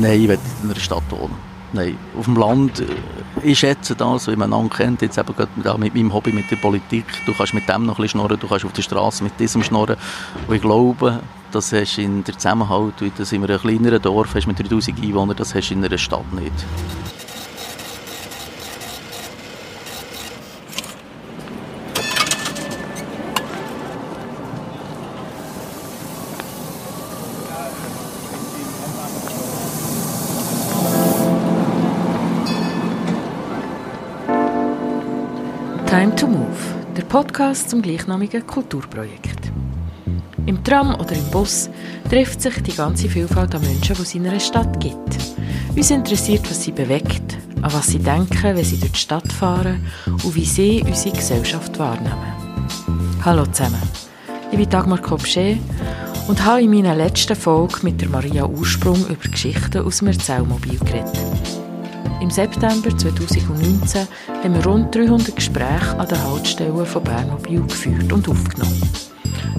Nein, 0.00 0.22
ich 0.22 0.28
will 0.28 0.38
in 0.62 0.70
einer 0.70 0.80
Stadt 0.80 1.02
wohnen. 1.10 1.34
Nein, 1.74 1.98
auf 2.18 2.24
dem 2.24 2.36
Land, 2.36 2.80
äh, 2.80 2.86
ich 3.42 3.58
schätze 3.58 3.94
das, 3.94 4.26
wie 4.28 4.34
man 4.34 4.52
einander 4.52 4.74
kennt, 4.74 5.02
jetzt 5.02 5.18
eben 5.18 5.34
gerade 5.36 5.78
mit 5.78 5.94
meinem 5.94 6.12
Hobby 6.12 6.32
mit 6.32 6.50
der 6.50 6.56
Politik, 6.56 7.04
du 7.26 7.34
kannst 7.34 7.52
mit 7.52 7.68
dem 7.68 7.84
noch 7.84 7.98
ein 7.98 8.08
schnorren, 8.08 8.40
du 8.40 8.48
kannst 8.48 8.64
auf 8.64 8.72
der 8.72 8.82
Straße 8.82 9.22
mit 9.22 9.38
diesem 9.38 9.62
schnorren 9.62 9.96
und 10.48 10.54
ich 10.54 10.62
glaube, 10.62 11.20
das 11.52 11.72
hast 11.72 11.96
du 11.96 12.02
in 12.02 12.24
der 12.24 12.34
Zusammenhalt, 12.36 12.94
das 13.18 13.30
in 13.32 13.44
einem 13.44 13.60
kleineren 13.60 14.02
Dorf 14.02 14.34
hast 14.34 14.46
mit 14.46 14.58
3000 14.58 15.00
Einwohnern, 15.00 15.36
das 15.36 15.54
hast 15.54 15.68
du 15.68 15.74
in 15.74 15.84
einer 15.84 15.98
Stadt 15.98 16.32
nicht. 16.32 16.52
Time 36.00 36.16
to 36.16 36.26
Move, 36.26 36.56
der 36.96 37.02
Podcast 37.02 37.68
zum 37.68 37.82
gleichnamigen 37.82 38.46
Kulturprojekt. 38.46 39.52
Im 40.46 40.64
Tram 40.64 40.94
oder 40.94 41.12
im 41.12 41.30
Bus 41.30 41.68
trifft 42.08 42.40
sich 42.40 42.54
die 42.62 42.74
ganze 42.74 43.06
Vielfalt 43.06 43.54
an 43.54 43.60
Menschen, 43.60 43.96
die 43.96 44.02
es 44.02 44.14
in 44.14 44.26
einer 44.26 44.40
Stadt 44.40 44.80
gibt. 44.80 45.18
Uns 45.76 45.90
interessiert, 45.90 46.48
was 46.48 46.62
sie 46.62 46.72
bewegt, 46.72 47.36
an 47.60 47.70
was 47.74 47.88
sie 47.88 47.98
denken, 47.98 48.56
wenn 48.56 48.64
sie 48.64 48.78
durch 48.78 48.92
die 48.92 48.98
Stadt 48.98 49.30
fahren 49.30 49.84
und 50.06 50.34
wie 50.34 50.46
sie 50.46 50.82
unsere 50.86 51.14
Gesellschaft 51.14 51.78
wahrnehmen. 51.78 52.16
Hallo 53.22 53.44
zusammen, 53.44 53.82
ich 54.50 54.56
bin 54.56 54.70
Dagmar 54.70 55.02
Kopsche 55.02 55.58
und 56.28 56.42
habe 56.42 56.62
in 56.62 56.70
meiner 56.70 56.94
letzten 56.94 57.36
Folge 57.36 57.80
mit 57.82 58.00
der 58.00 58.08
Maria 58.08 58.46
Ursprung 58.46 59.06
über 59.06 59.28
Geschichten 59.30 59.84
aus 59.84 59.98
dem 59.98 60.08
Erzählmobil 60.08 60.78
geredet. 60.78 61.59
Im 62.20 62.30
September 62.30 62.96
2019 62.96 64.06
haben 64.42 64.54
wir 64.54 64.66
rund 64.66 64.94
300 64.94 65.34
Gespräche 65.34 65.98
an 65.98 66.06
den 66.06 66.22
Haltestellen 66.22 66.84
von 66.84 67.02
Bernmobil 67.02 67.62
geführt 67.62 68.12
und 68.12 68.28
aufgenommen. 68.28 68.82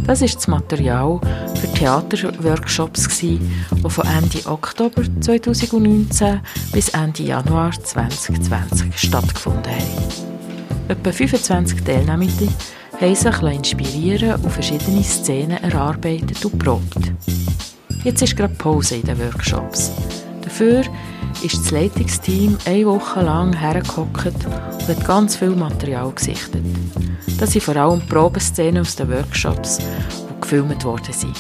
Das 0.06 0.22
ist 0.22 0.36
das 0.36 0.48
Material 0.48 1.20
für 1.56 1.74
Theaterworkshops, 1.74 3.08
die 3.20 3.40
von 3.88 4.06
Ende 4.06 4.46
Oktober 4.46 5.04
2019 5.22 6.42
bis 6.72 6.90
Ende 6.90 7.24
Januar 7.24 7.72
2020 7.72 8.96
stattgefunden 8.96 9.72
haben. 9.72 10.32
Etwa 10.88 11.12
25 11.12 11.84
Teilnehmende 11.84 12.48
haben 13.00 13.16
sich 13.16 13.42
inspirieren 13.42 14.36
und 14.44 14.52
verschiedene 14.52 15.04
Szenen 15.04 15.64
erarbeitet 15.64 16.46
und 16.46 16.60
probt. 16.60 17.12
Jetzt 18.04 18.22
ist 18.22 18.36
gerade 18.36 18.54
Pause 18.54 18.96
in 18.96 19.04
den 19.04 19.20
Workshops. 19.20 19.92
Dafür 20.52 20.84
ist 21.44 21.56
das 21.56 21.72
Leitungsteam 21.72 22.58
eine 22.66 22.86
Woche 22.86 23.22
lang 23.22 23.54
hergehockt 23.54 24.26
und 24.46 24.88
hat 24.88 25.06
ganz 25.06 25.38
viel 25.38 25.52
Material 25.52 26.12
gesichtet. 26.12 26.62
Das 27.40 27.54
sind 27.54 27.64
vor 27.64 27.78
allem 27.78 28.02
Probeszenen 28.02 28.82
aus 28.82 28.98
den 28.98 29.10
Workshops, 29.10 29.78
die 29.78 30.42
gefilmt 30.42 30.84
worden 30.84 31.14
sind. 31.14 31.38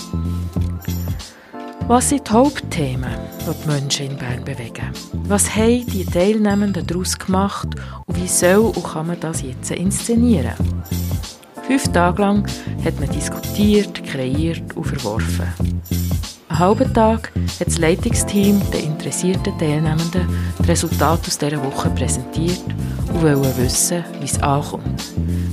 Was 1.89 2.07
sind 2.07 2.25
die 2.25 2.31
Hauptthemen, 2.31 3.11
die 3.41 3.63
die 3.63 3.67
Menschen 3.67 4.05
in 4.11 4.17
Bern 4.17 4.45
bewegen? 4.45 4.93
Was 5.25 5.53
haben 5.53 5.85
die 5.87 6.05
Teilnehmenden 6.05 6.87
daraus 6.87 7.19
gemacht 7.19 7.67
und 8.05 8.17
wie 8.17 8.29
soll 8.29 8.71
und 8.73 8.81
kann 8.81 9.07
man 9.07 9.19
das 9.19 9.41
jetzt 9.41 9.71
inszenieren? 9.71 10.53
Fünf 11.67 11.91
Tage 11.91 12.21
lang 12.21 12.47
hat 12.85 12.97
man 12.97 13.09
diskutiert, 13.09 14.05
kreiert 14.05 14.73
und 14.73 14.85
verworfen. 14.85 15.70
Einen 16.51 16.59
halben 16.59 16.93
Tag 16.93 17.31
hat 17.59 17.67
das 17.67 17.77
Leitungsteam 17.77 18.59
den 18.71 18.83
interessierten 18.83 19.57
Teilnehmenden 19.57 20.27
die 20.59 20.67
Resultate 20.69 21.27
aus 21.27 21.37
dieser 21.37 21.63
Woche 21.63 21.89
präsentiert 21.91 22.59
und 23.07 23.21
wollen 23.21 23.57
wissen, 23.57 24.03
wie 24.19 24.25
es 24.25 24.37
ankommt, 24.43 25.01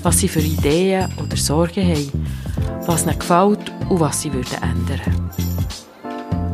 was 0.02 0.18
sie 0.18 0.26
für 0.26 0.40
Ideen 0.40 1.08
oder 1.22 1.36
Sorgen 1.36 1.86
haben, 1.86 2.26
was 2.84 3.04
ihnen 3.06 3.16
gefällt 3.16 3.72
und 3.88 4.00
was 4.00 4.22
sie 4.22 4.32
würden 4.32 4.60
ändern 4.60 5.30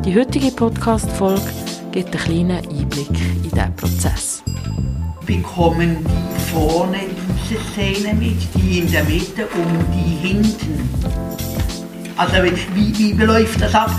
Die 0.05 0.15
heutige 0.15 0.51
Podcast-Folge 0.51 1.41
gibt 1.93 2.15
einen 2.15 2.25
kleinen 2.25 2.79
Einblick 2.79 3.09
in 3.09 3.43
diesen 3.45 3.77
Prozess. 3.77 4.43
Bekommen 5.25 6.05
die 6.05 6.41
vorne 6.53 6.99
diese 7.49 7.61
Szene 7.73 8.13
mit, 8.13 8.47
die 8.55 8.81
in 8.81 8.93
der 8.93 9.05
Mitte 9.05 9.47
und 9.47 9.87
die 9.95 10.29
hinten? 10.29 10.91
Also 12.19 12.35
wie, 12.75 12.99
wie 12.99 13.13
läuft 13.13 13.63
das 13.63 13.75
ab? 13.75 13.91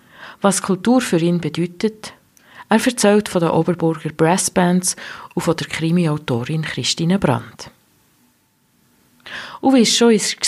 was 0.42 0.62
Kultur 0.62 1.02
für 1.02 1.18
ihn 1.18 1.40
bedeutet. 1.40 2.14
Er 2.70 2.86
erzählt 2.86 3.30
von 3.30 3.42
den 3.42 3.52
Oberburger 3.52 4.10
Brassbands 4.10 4.96
und 5.34 5.42
von 5.42 5.56
der 5.56 5.68
Krimi-Autorin 5.68 6.64
Christine 6.64 7.20
Brandt. 7.20 7.70
Und 9.62 9.76
wie 9.76 9.82
es 9.82 9.96
schon 9.96 10.08
war, 10.08 10.14
als 10.14 10.46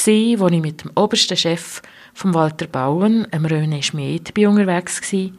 ich 0.54 0.62
mit 0.62 0.84
dem 0.84 0.92
obersten 0.96 1.38
Chef 1.38 1.82
von 2.14 2.34
Walter 2.34 2.68
Bauen, 2.68 3.28
dem 3.32 3.46
René 3.46 3.84
Schmid, 3.84 4.34
bin 4.34 4.48
unterwegs 4.48 5.02
war, 5.14 5.30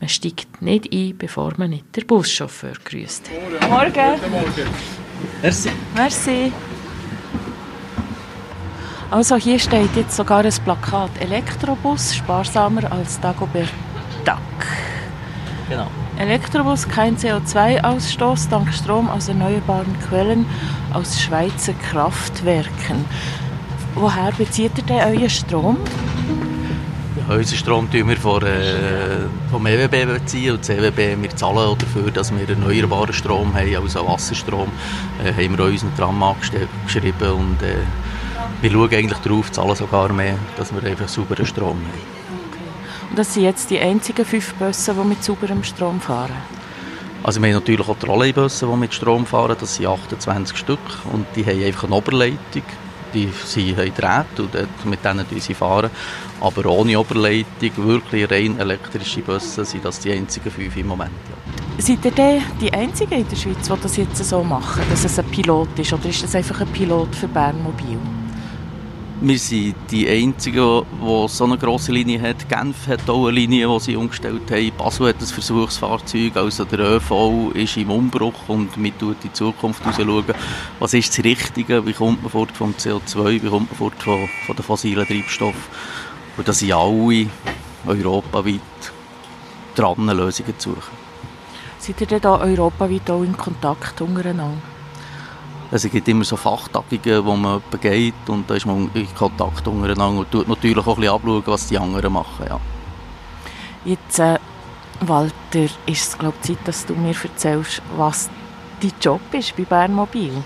man 0.00 0.08
steigt 0.08 0.60
nicht 0.60 0.92
ein, 0.92 1.16
bevor 1.16 1.52
man 1.56 1.70
nicht 1.70 1.96
den 1.96 2.06
Buschauffeur 2.06 2.74
grüßt. 2.84 3.30
Morgen. 3.70 3.92
Guten 3.92 4.30
Morgen. 4.32 4.68
Merci. 5.40 5.70
Merci. 5.94 6.52
Also 9.10 9.36
hier 9.36 9.58
steht 9.58 9.94
jetzt 9.94 10.16
sogar 10.16 10.44
ein 10.44 10.54
Plakat 10.64 11.10
Elektrobus, 11.20 12.16
sparsamer 12.16 12.90
als 12.90 13.20
Dagobert 13.20 13.68
Duck. 14.24 14.38
Genau. 15.68 15.86
Elektrobus, 16.18 16.86
kein 16.88 17.16
CO2-Ausstoß 17.16 18.48
dank 18.50 18.72
Strom 18.74 19.08
aus 19.08 19.28
erneuerbaren 19.28 19.98
Quellen 20.08 20.46
aus 20.92 21.20
Schweizer 21.20 21.72
Kraftwerken. 21.90 23.04
Woher 23.94 24.32
bezieht 24.32 24.72
ihr 24.76 24.84
denn 24.84 24.98
euren 24.98 25.30
Strom? 25.30 25.78
Ja, 27.16 27.36
unseren 27.36 27.58
Strom 27.58 27.86
beziehen 27.86 28.08
wir 28.08 28.16
von, 28.16 28.42
äh, 28.42 29.26
vom 29.50 29.66
EWB 29.66 30.06
beziehen 30.06 30.52
und 30.52 30.60
das 30.60 30.70
EWB, 30.70 31.16
wir 31.20 31.36
zahlen 31.36 31.76
dafür, 31.78 32.10
dass 32.10 32.32
wir 32.32 32.48
erneuerbaren 32.48 33.12
Strom 33.12 33.54
haben, 33.54 33.76
also 33.76 34.06
Wasserstrom, 34.06 34.68
äh, 35.24 35.32
haben 35.32 35.56
wir 35.56 35.64
unseren 35.64 35.94
Tram 35.96 36.22
angeschrieben 36.22 37.32
und 37.32 37.62
äh, 37.62 37.76
wir 38.60 38.70
schauen 38.70 38.92
eigentlich 38.92 39.18
darauf, 39.18 39.50
zahlen 39.52 39.74
sogar 39.74 40.12
mehr, 40.12 40.36
dass 40.56 40.72
wir 40.74 40.82
einfach 40.88 41.08
sauberen 41.08 41.46
Strom 41.46 41.78
haben. 41.78 42.21
Das 43.14 43.34
sind 43.34 43.42
jetzt 43.42 43.70
die 43.70 43.78
einzigen 43.78 44.24
fünf 44.24 44.54
Busse, 44.54 44.94
die 44.94 45.06
mit 45.06 45.22
sauberem 45.22 45.62
Strom 45.64 46.00
fahren? 46.00 46.36
Also 47.22 47.40
wir 47.40 47.48
haben 47.48 47.54
natürlich 47.54 47.88
auch 47.88 47.98
Trolleybusse, 47.98 48.66
die 48.66 48.76
mit 48.76 48.94
Strom 48.94 49.26
fahren, 49.26 49.56
das 49.60 49.76
sind 49.76 49.86
28 49.86 50.56
Stück 50.56 50.80
und 51.12 51.26
die 51.36 51.44
haben 51.44 51.62
einfach 51.62 51.84
eine 51.84 51.94
Oberleitung 51.94 52.62
die 53.12 53.28
sie 53.44 53.76
haben 53.76 53.94
Drähte 53.94 54.42
und 54.42 54.54
dort, 54.54 54.84
mit 54.84 55.04
denen 55.04 55.26
sie 55.38 55.54
fahren. 55.54 55.90
Aber 56.40 56.66
ohne 56.66 56.98
Oberleitung, 56.98 57.70
wirklich 57.76 58.30
rein 58.30 58.58
elektrische 58.58 59.20
Busse, 59.20 59.64
sind 59.64 59.84
das 59.84 60.00
die 60.00 60.12
einzigen 60.12 60.50
fünf 60.50 60.76
im 60.76 60.88
Moment. 60.88 61.12
Ja. 61.28 61.82
Seid 61.82 62.04
ihr 62.04 62.10
denn 62.10 62.42
die 62.60 62.72
Einzigen 62.72 63.12
in 63.12 63.28
der 63.28 63.36
Schweiz, 63.36 63.68
die 63.68 63.82
das 63.82 63.96
jetzt 63.96 64.24
so 64.24 64.42
machen, 64.42 64.82
dass 64.90 65.04
es 65.04 65.18
ein 65.18 65.26
Pilot 65.26 65.78
ist? 65.78 65.92
Oder 65.92 66.06
ist 66.06 66.22
das 66.22 66.34
einfach 66.34 66.60
ein 66.60 66.68
Pilot 66.68 67.14
für 67.14 67.28
Bernmobil? 67.28 67.98
Wir 69.24 69.38
sind 69.38 69.76
die 69.92 70.08
Einzigen, 70.08 70.82
die 71.00 71.28
so 71.28 71.44
eine 71.44 71.56
grosse 71.56 71.92
Linie 71.92 72.20
hat. 72.20 72.48
Genf 72.48 72.88
hat 72.88 73.08
auch 73.08 73.28
eine 73.28 73.36
Linie, 73.36 73.68
die 73.68 73.78
sie 73.78 73.94
umgestellt 73.94 74.50
haben. 74.50 74.72
Basel 74.76 75.10
hat 75.10 75.20
ein 75.20 75.26
Versuchsfahrzeug. 75.26 76.36
Also 76.36 76.64
der 76.64 76.80
ÖV 76.80 77.52
ist 77.54 77.76
im 77.76 77.92
Umbruch 77.92 78.48
und 78.48 78.70
wir 78.82 78.92
schauen 78.98 79.14
die 79.22 79.32
Zukunft 79.32 79.80
schauen. 79.84 80.24
Was 80.80 80.94
ist 80.94 81.16
das 81.16 81.24
Richtige? 81.24 81.86
Wie 81.86 81.92
kommt 81.92 82.20
man 82.22 82.32
fort 82.32 82.50
vom 82.50 82.72
CO2? 82.72 83.40
Wie 83.44 83.48
kommt 83.48 83.70
man 83.70 83.78
fort 83.78 84.02
von, 84.02 84.28
von 84.44 84.56
den 84.56 84.64
fossilen 84.64 85.06
Treibstoffen? 85.06 85.62
Und 86.36 86.48
da 86.48 86.52
sind 86.52 86.72
alle 86.72 87.28
europaweit 87.86 88.60
dran, 89.76 90.04
Lösungen 90.04 90.58
zu 90.58 90.70
suchen. 90.70 90.96
Seid 91.78 92.00
ihr 92.00 92.08
denn 92.08 92.22
da 92.22 92.40
europaweit 92.40 93.08
auch 93.08 93.22
in 93.22 93.36
Kontakt 93.36 94.00
untereinander? 94.00 94.71
Also 95.72 95.88
es 95.88 95.92
gibt 95.92 96.06
immer 96.06 96.22
so 96.22 96.36
Fachtagungen, 96.36 97.24
wo 97.24 97.34
man 97.34 97.62
geht 97.80 98.12
und 98.28 98.48
da 98.48 98.56
ist 98.56 98.66
man 98.66 98.90
in 98.92 99.14
Kontakt 99.14 99.66
untereinander 99.66 100.20
und 100.20 100.30
tut 100.30 100.46
natürlich 100.46 100.76
auch 100.76 100.86
ein 100.86 100.96
bisschen 100.96 101.14
abschauen, 101.14 101.42
was 101.46 101.66
die 101.66 101.78
anderen 101.78 102.12
machen. 102.12 102.44
Ja. 102.46 102.60
Jetzt, 103.86 104.18
äh, 104.18 104.38
Walter, 105.00 105.64
ist 105.86 106.08
es 106.08 106.18
glaube 106.18 106.38
Zeit, 106.42 106.58
dass 106.66 106.84
du 106.84 106.94
mir 106.94 107.14
erzählst, 107.14 107.80
was 107.96 108.28
dein 108.82 108.92
Job 109.00 109.22
ist 109.32 109.56
bei 109.56 109.64
Bernmobil. 109.64 110.44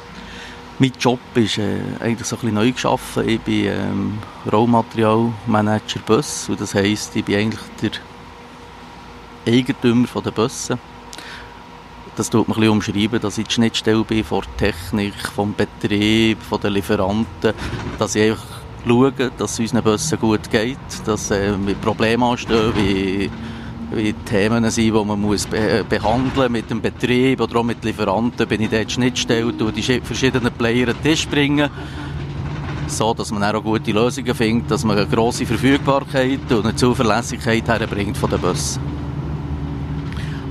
Mein 0.78 0.92
Job 1.00 1.18
ist 1.34 1.58
äh, 1.58 1.80
eigentlich 1.98 2.28
so 2.28 2.36
ein 2.36 2.40
bisschen 2.42 2.54
neu 2.54 2.70
geschaffen. 2.70 3.28
Ich 3.28 3.40
bin 3.40 3.66
ähm, 3.66 4.18
Rohmaterialmanager 4.52 6.00
Bus 6.06 6.48
und 6.48 6.60
das 6.60 6.72
heisst, 6.76 7.16
ich 7.16 7.24
bin 7.24 7.34
eigentlich 7.34 7.60
der 7.82 7.90
Eigentümer 9.52 10.06
der 10.24 10.30
Busse 10.30 10.78
das 12.16 12.30
tut 12.30 12.48
man 12.48 12.60
ein 12.60 12.68
umschreiben, 12.68 13.20
dass 13.20 13.38
ich 13.38 13.46
die 13.46 13.54
Schnittstelle 13.54 14.02
bin 14.04 14.24
von 14.24 14.42
der 14.42 14.72
Technik, 14.72 15.14
vom 15.34 15.54
Betrieb, 15.54 16.42
von 16.42 16.60
den 16.60 16.72
Lieferanten, 16.72 17.52
dass 17.98 18.14
ich 18.14 18.30
einfach 18.30 18.46
schaue, 18.86 19.12
dass 19.12 19.52
es 19.52 19.60
unseren 19.60 19.82
Bussen 19.82 20.18
gut 20.18 20.50
geht, 20.50 20.78
dass 21.04 21.30
äh, 21.30 21.56
mit 21.56 21.80
Problemen 21.80 22.22
anstehen, 22.22 22.72
wie, 22.74 23.30
wie 23.92 24.12
Themen 24.12 24.68
sind, 24.70 24.84
die 24.84 24.90
man 24.90 25.20
muss 25.20 25.46
be 25.46 25.84
behandeln 25.88 26.52
mit 26.52 26.70
dem 26.70 26.80
Betrieb 26.80 27.40
oder 27.40 27.56
auch 27.56 27.64
mit 27.64 27.84
Lieferanten, 27.84 28.48
bin 28.48 28.62
ich 28.62 28.70
dort 28.70 28.90
Schnittstelle, 28.90 29.52
die 29.52 30.00
verschiedenen 30.00 30.52
Player 30.52 30.88
an 30.88 30.94
den 30.94 31.02
Tisch 31.02 31.28
bringen 31.28 31.70
so 32.88 33.12
dass 33.14 33.32
man 33.32 33.42
auch 33.42 33.62
gute 33.62 33.90
Lösungen 33.90 34.32
findet, 34.32 34.70
dass 34.70 34.84
man 34.84 34.96
eine 34.96 35.08
grosse 35.08 35.44
Verfügbarkeit 35.44 36.50
und 36.50 36.64
eine 36.64 36.76
Zuverlässigkeit 36.76 37.66
herbringt 37.66 38.16
von 38.16 38.30
den 38.30 38.40
Bussen. 38.40 38.80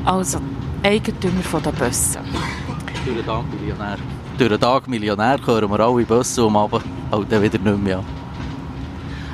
Also 0.04 0.40
Eigentümer 0.86 1.62
der 1.66 1.72
Busse. 1.72 2.20
Durch 3.04 3.18
den 3.18 3.26
Tag 3.26 3.44
Millionär. 3.60 3.98
Durch 4.38 4.50
den 4.52 4.60
Tag 4.60 4.88
Millionär 4.88 5.40
hören 5.44 5.72
wir 5.72 5.80
alle 5.80 6.06
Busse 6.06 6.46
um, 6.46 6.56
aber 6.56 6.80
halt 7.12 7.32
dann 7.32 7.42
wieder 7.42 7.58
nicht 7.58 7.84
mehr. 7.84 8.04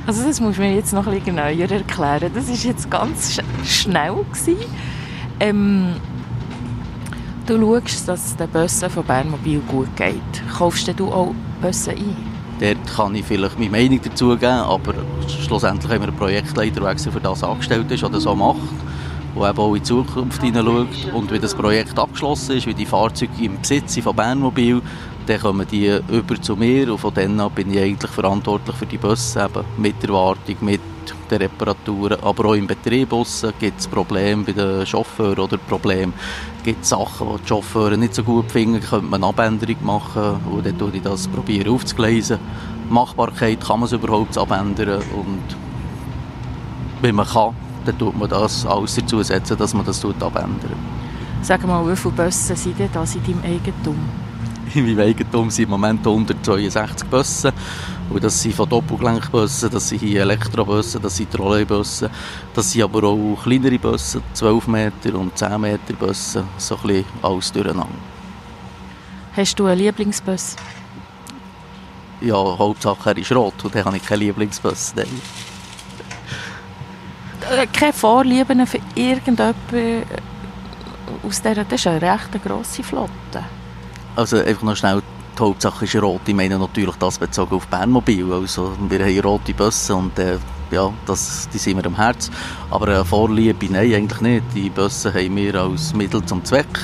Also 0.07 0.23
das 0.23 0.39
muss 0.39 0.57
mir 0.57 0.73
jetzt 0.73 0.93
noch 0.93 1.05
ein 1.05 1.13
bisschen 1.15 1.35
genauer 1.35 1.69
erklären. 1.69 2.31
Das 2.33 2.47
war 2.47 2.55
jetzt 2.55 2.89
ganz 2.89 3.33
sch 3.33 3.41
schnell. 3.65 4.13
Ähm, 5.41 5.95
du 7.45 7.59
schaust, 7.59 8.07
dass 8.07 8.27
es 8.27 8.37
den 8.37 8.47
Bussen 8.47 8.89
von 8.89 9.03
Bernmobil 9.03 9.59
gut 9.67 9.93
geht. 9.97 10.55
Kaufst 10.57 10.87
du 10.97 11.11
auch 11.11 11.35
Busse 11.61 11.91
ein? 11.91 12.15
Dort 12.61 12.95
kann 12.95 13.13
ich 13.13 13.25
vielleicht 13.25 13.59
meine 13.59 13.71
Meinung 13.71 13.99
dazu 14.01 14.29
geben, 14.37 14.45
aber 14.45 14.93
schlussendlich 15.27 15.91
haben 15.91 16.01
wir 16.01 16.07
einen 16.07 16.17
Projektleiter, 16.17 16.79
der 16.79 16.97
für 16.97 17.19
das 17.19 17.43
angestellt 17.43 17.91
ist 17.91 18.05
oder 18.05 18.21
so 18.21 18.33
macht 18.33 18.59
der 19.35 19.49
eben 19.49 19.59
auch 19.59 19.73
in 19.73 19.75
die 19.75 19.83
Zukunft 19.83 20.41
hineinschaut. 20.41 21.13
Und 21.13 21.31
wenn 21.31 21.41
das 21.41 21.55
Projekt 21.55 21.97
abgeschlossen 21.97 22.57
ist, 22.57 22.67
wie 22.67 22.73
die 22.73 22.85
Fahrzeuge 22.85 23.43
im 23.43 23.59
Besitz 23.59 23.93
sind 23.93 24.03
von 24.03 24.15
Bernmobil, 24.15 24.81
dann 25.25 25.39
kommen 25.39 25.67
die 25.69 25.99
über 26.09 26.41
zu 26.41 26.55
mir 26.55 26.91
und 26.91 26.97
von 26.97 27.13
dann 27.13 27.39
an 27.39 27.51
bin 27.51 27.71
ich 27.71 27.79
eigentlich 27.79 28.11
verantwortlich 28.11 28.75
für 28.75 28.85
die 28.85 28.97
Busse, 28.97 29.45
eben 29.45 29.65
mit 29.77 30.01
der 30.01 30.09
Wartung, 30.09 30.55
mit 30.61 30.81
den 31.29 31.37
Reparaturen, 31.37 32.19
aber 32.21 32.45
auch 32.49 32.53
im 32.53 32.67
Betrieb 32.67 33.09
gibt 33.59 33.79
es 33.79 33.87
Probleme 33.87 34.43
bei 34.43 34.51
den 34.51 34.85
Chauffeuren 34.85 35.39
oder 35.39 35.57
Probleme, 35.57 36.13
gibt 36.63 36.85
Sachen, 36.85 37.27
die 37.27 37.41
die 37.41 37.47
Chauffeure 37.47 37.97
nicht 37.97 38.15
so 38.15 38.23
gut 38.23 38.51
finden, 38.51 38.81
könnte 38.81 39.05
man 39.05 39.23
eine 39.23 39.27
Abänderung 39.27 39.77
machen 39.81 40.39
und 40.51 40.65
dann 40.65 40.77
probiere 40.77 40.97
ich 40.97 41.03
das 41.03 41.27
probieren 41.27 41.73
aufzugleisen. 41.73 42.39
Machbarkeit, 42.89 43.61
kann 43.61 43.79
man 43.79 43.87
es 43.87 43.93
überhaupt 43.93 44.37
abändern 44.37 45.01
und 45.15 45.55
wenn 47.01 47.15
man 47.15 47.27
kann, 47.27 47.55
dann 47.85 47.97
tut 47.97 48.17
man 48.17 48.29
das 48.29 48.65
alles 48.65 48.95
dazu 48.95 49.21
setzen, 49.23 49.57
dass 49.57 49.73
man 49.73 49.85
das 49.85 50.03
abändert. 50.05 50.71
Sag 51.41 51.65
mal, 51.65 51.89
wie 51.89 51.95
viele 51.95 52.13
Busse 52.13 52.55
sind 52.55 52.77
denn 52.77 52.89
das 52.93 53.15
in 53.15 53.23
deinem 53.23 53.43
Eigentum? 53.43 53.97
In 54.73 54.85
meinem 54.85 54.99
Eigentum 54.99 55.49
sind 55.49 55.65
im 55.65 55.71
Moment 55.71 56.05
162 56.05 57.09
Busse. 57.09 57.51
Und 58.09 58.23
das 58.23 58.41
sind 58.41 58.53
von 58.53 58.67
Doppelgelenkbussen, 58.69 59.69
das 59.69 59.89
sind 59.89 60.03
Elektrobusse, 60.03 60.99
das 60.99 61.15
sind 61.15 61.31
Trolleybusse, 61.31 62.09
das 62.53 62.71
sind 62.71 62.83
aber 62.83 63.03
auch 63.03 63.37
kleinere 63.41 63.79
Busse, 63.79 64.21
12 64.33 64.67
Meter 64.67 65.15
und 65.15 65.37
10 65.37 65.59
Meter 65.59 65.93
Busse, 65.97 66.43
so 66.57 66.75
ein 66.75 66.81
bisschen 66.81 67.05
alles 67.21 67.51
durcheinander. 67.51 67.87
Hast 69.35 69.57
du 69.57 69.65
einen 69.65 69.79
Lieblingsbus? 69.79 70.57
Ja, 72.19 72.35
Hauptsache 72.35 73.11
er 73.11 73.17
ist 73.17 73.31
rot 73.31 73.63
und 73.63 73.73
dann 73.73 73.85
habe 73.85 73.97
ich 73.97 74.05
keinen 74.05 74.19
Lieblingsbus. 74.19 74.93
Nein. 74.95 75.07
Äh, 77.51 77.67
keine 77.67 77.91
Vorlieben 77.91 78.65
für 78.65 78.79
irgendjemanden 78.95 80.03
aus 81.23 81.41
dieser, 81.41 81.65
das 81.65 81.81
ist 81.81 81.87
eine 81.87 82.01
recht 82.01 82.43
grosse 82.43 82.81
Flotte. 82.81 83.43
Also 84.15 84.37
einfach 84.37 84.63
noch 84.63 84.75
schnell, 84.75 85.01
die 85.37 85.41
Hauptsache 85.41 85.83
ist 85.83 85.95
rot. 85.97 86.21
Ich 86.25 86.33
meine 86.33 86.57
natürlich 86.57 86.95
das 86.95 87.19
bezogen 87.19 87.55
auf 87.55 87.67
Bernmobil. 87.67 88.31
Also 88.31 88.71
wir 88.87 88.99
haben 88.99 89.19
rote 89.19 89.53
Busse 89.53 89.95
und 89.95 90.17
äh, 90.17 90.37
ja, 90.71 90.91
das, 91.05 91.49
die 91.53 91.57
sind 91.57 91.75
mir 91.75 91.85
am 91.85 91.95
Herz. 91.95 92.31
Aber 92.69 92.87
eine 92.87 93.05
Vorliebe, 93.05 93.65
nein, 93.69 93.93
eigentlich 93.93 94.21
nicht. 94.21 94.43
Die 94.55 94.69
Busse 94.69 95.13
haben 95.13 95.35
wir 95.35 95.55
als 95.55 95.93
Mittel 95.93 96.23
zum 96.25 96.45
Zweck. 96.45 96.79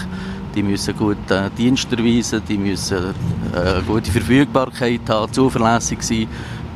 Die 0.53 0.63
müssen 0.63 0.97
gut 0.97 1.31
äh, 1.31 1.49
Dienst 1.57 1.91
erweisen, 1.91 2.41
die 2.47 2.57
müssen 2.57 3.13
äh, 3.53 3.81
gute 3.85 4.11
Verfügbarkeit 4.11 5.07
haben, 5.07 5.31
zuverlässig 5.31 6.01
sein. 6.01 6.27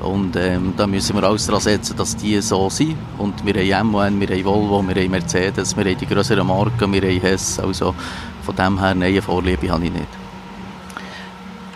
Und 0.01 0.35
ähm, 0.35 0.73
da 0.75 0.87
müssen 0.87 1.15
wir 1.15 1.23
alles 1.23 1.45
daran 1.45 1.61
setzen, 1.61 1.95
dass 1.95 2.15
die 2.15 2.41
so 2.41 2.69
sind. 2.69 2.97
Und 3.17 3.45
wir 3.45 3.77
haben 3.77 3.91
MAN, 3.91 4.19
wir 4.19 4.27
haben 4.27 4.45
Volvo, 4.45 4.81
wir 4.81 4.95
haben 4.95 5.11
Mercedes, 5.11 5.77
wir 5.77 5.85
haben 5.85 5.97
die 5.97 6.07
größeren 6.07 6.45
Marken, 6.45 6.91
wir 6.91 7.01
haben 7.01 7.21
Hess. 7.21 7.59
Also 7.59 7.93
von 8.43 8.55
dem 8.55 8.79
her, 8.79 8.95
neue 8.95 9.21
Vorliebe 9.21 9.69
habe 9.69 9.85
ich 9.85 9.93
nicht. 9.93 10.07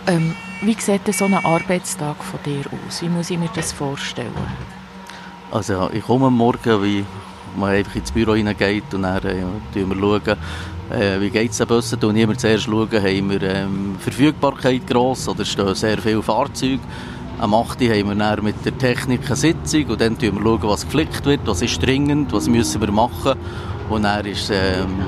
Ähm, 0.07 0.35
wie 0.61 0.73
sieht 0.73 1.13
so 1.13 1.25
ein 1.25 1.33
Arbeitstag 1.33 2.23
von 2.23 2.39
dir 2.43 2.63
aus? 2.87 3.01
Wie 3.01 3.09
muss 3.09 3.29
ich 3.29 3.37
mir 3.37 3.49
das 3.53 3.71
vorstellen? 3.71 4.31
Also 5.51 5.89
ich 5.93 6.03
komme 6.03 6.27
am 6.27 6.37
Morgen, 6.37 6.83
wie 6.83 7.05
man 7.55 7.71
einfach 7.71 7.95
ins 7.95 8.11
Büro 8.11 8.35
hineingeht 8.35 8.93
und 8.93 9.03
dann 9.03 9.23
äh, 9.23 9.41
schauen 9.73 9.89
wir, 9.89 9.95
schauen, 9.95 10.37
äh, 10.91 11.21
wie 11.21 11.29
geht 11.29 11.51
es 11.51 11.57
den 11.57 11.67
Bussen. 11.67 12.03
Und 12.03 12.15
immer 12.15 12.37
zuerst 12.37 12.65
schauen, 12.65 12.91
haben 12.91 13.29
wir 13.29 13.41
ähm, 13.41 13.95
Verfügbarkeit 13.99 14.87
gross 14.87 15.27
oder 15.27 15.45
stehen 15.45 15.75
sehr 15.75 15.97
viele 15.99 16.21
Fahrzeuge. 16.21 16.79
Am 17.37 17.53
8. 17.53 17.81
haben 17.81 18.17
wir 18.17 18.41
mit 18.41 18.65
der 18.65 18.77
Technik 18.77 19.25
eine 19.25 19.35
Sitzung 19.35 19.87
und 19.87 19.99
dann 19.99 20.15
schauen 20.19 20.43
wir, 20.43 20.69
was 20.69 20.85
geflickt 20.85 21.25
wird, 21.25 21.41
was 21.45 21.61
ist 21.61 21.85
dringend, 21.85 22.31
was 22.31 22.47
müssen 22.47 22.79
wir 22.79 22.91
machen. 22.91 23.33
Und 23.89 24.03
dann 24.03 24.25
ist 24.25 24.49
ähm, 24.53 25.01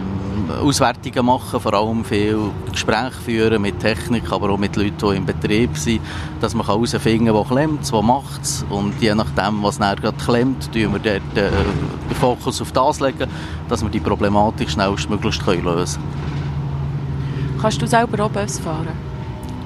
Auswertungen 0.61 1.25
machen, 1.25 1.59
vor 1.59 1.73
allem 1.73 2.03
viel 2.03 2.51
Gespräche 2.69 3.13
führen 3.13 3.61
mit 3.61 3.79
Technik, 3.79 4.29
aber 4.29 4.49
auch 4.49 4.57
mit 4.57 4.75
Leuten, 4.75 4.97
die 4.99 5.15
im 5.15 5.25
Betrieb 5.25 5.77
sind, 5.77 6.01
dass 6.41 6.53
man 6.53 6.65
herausfinden 6.65 7.27
kann, 7.27 7.35
wo 7.35 7.43
klemmt 7.45 7.91
wo 7.93 8.01
macht 8.01 8.43
es. 8.43 8.65
Und 8.69 9.01
je 9.01 9.15
nachdem, 9.15 9.63
was 9.63 9.77
dann 9.77 9.95
gerade 9.95 10.17
klemmt, 10.17 10.69
legen 10.73 10.91
wir 10.91 10.99
dort 10.99 11.37
äh, 11.37 11.49
den 11.49 12.15
Fokus 12.19 12.61
auf 12.61 12.73
das 12.73 12.99
legen, 12.99 13.29
dass 13.69 13.81
wir 13.83 13.89
die 13.89 14.01
Problematik 14.01 14.69
schnellstmöglichst 14.69 15.45
lösen 15.47 16.01
können. 16.01 17.61
Kannst 17.61 17.81
du 17.81 17.87
selber 17.87 18.25
auch 18.25 18.29
Bus 18.29 18.59
fahren? 18.59 19.06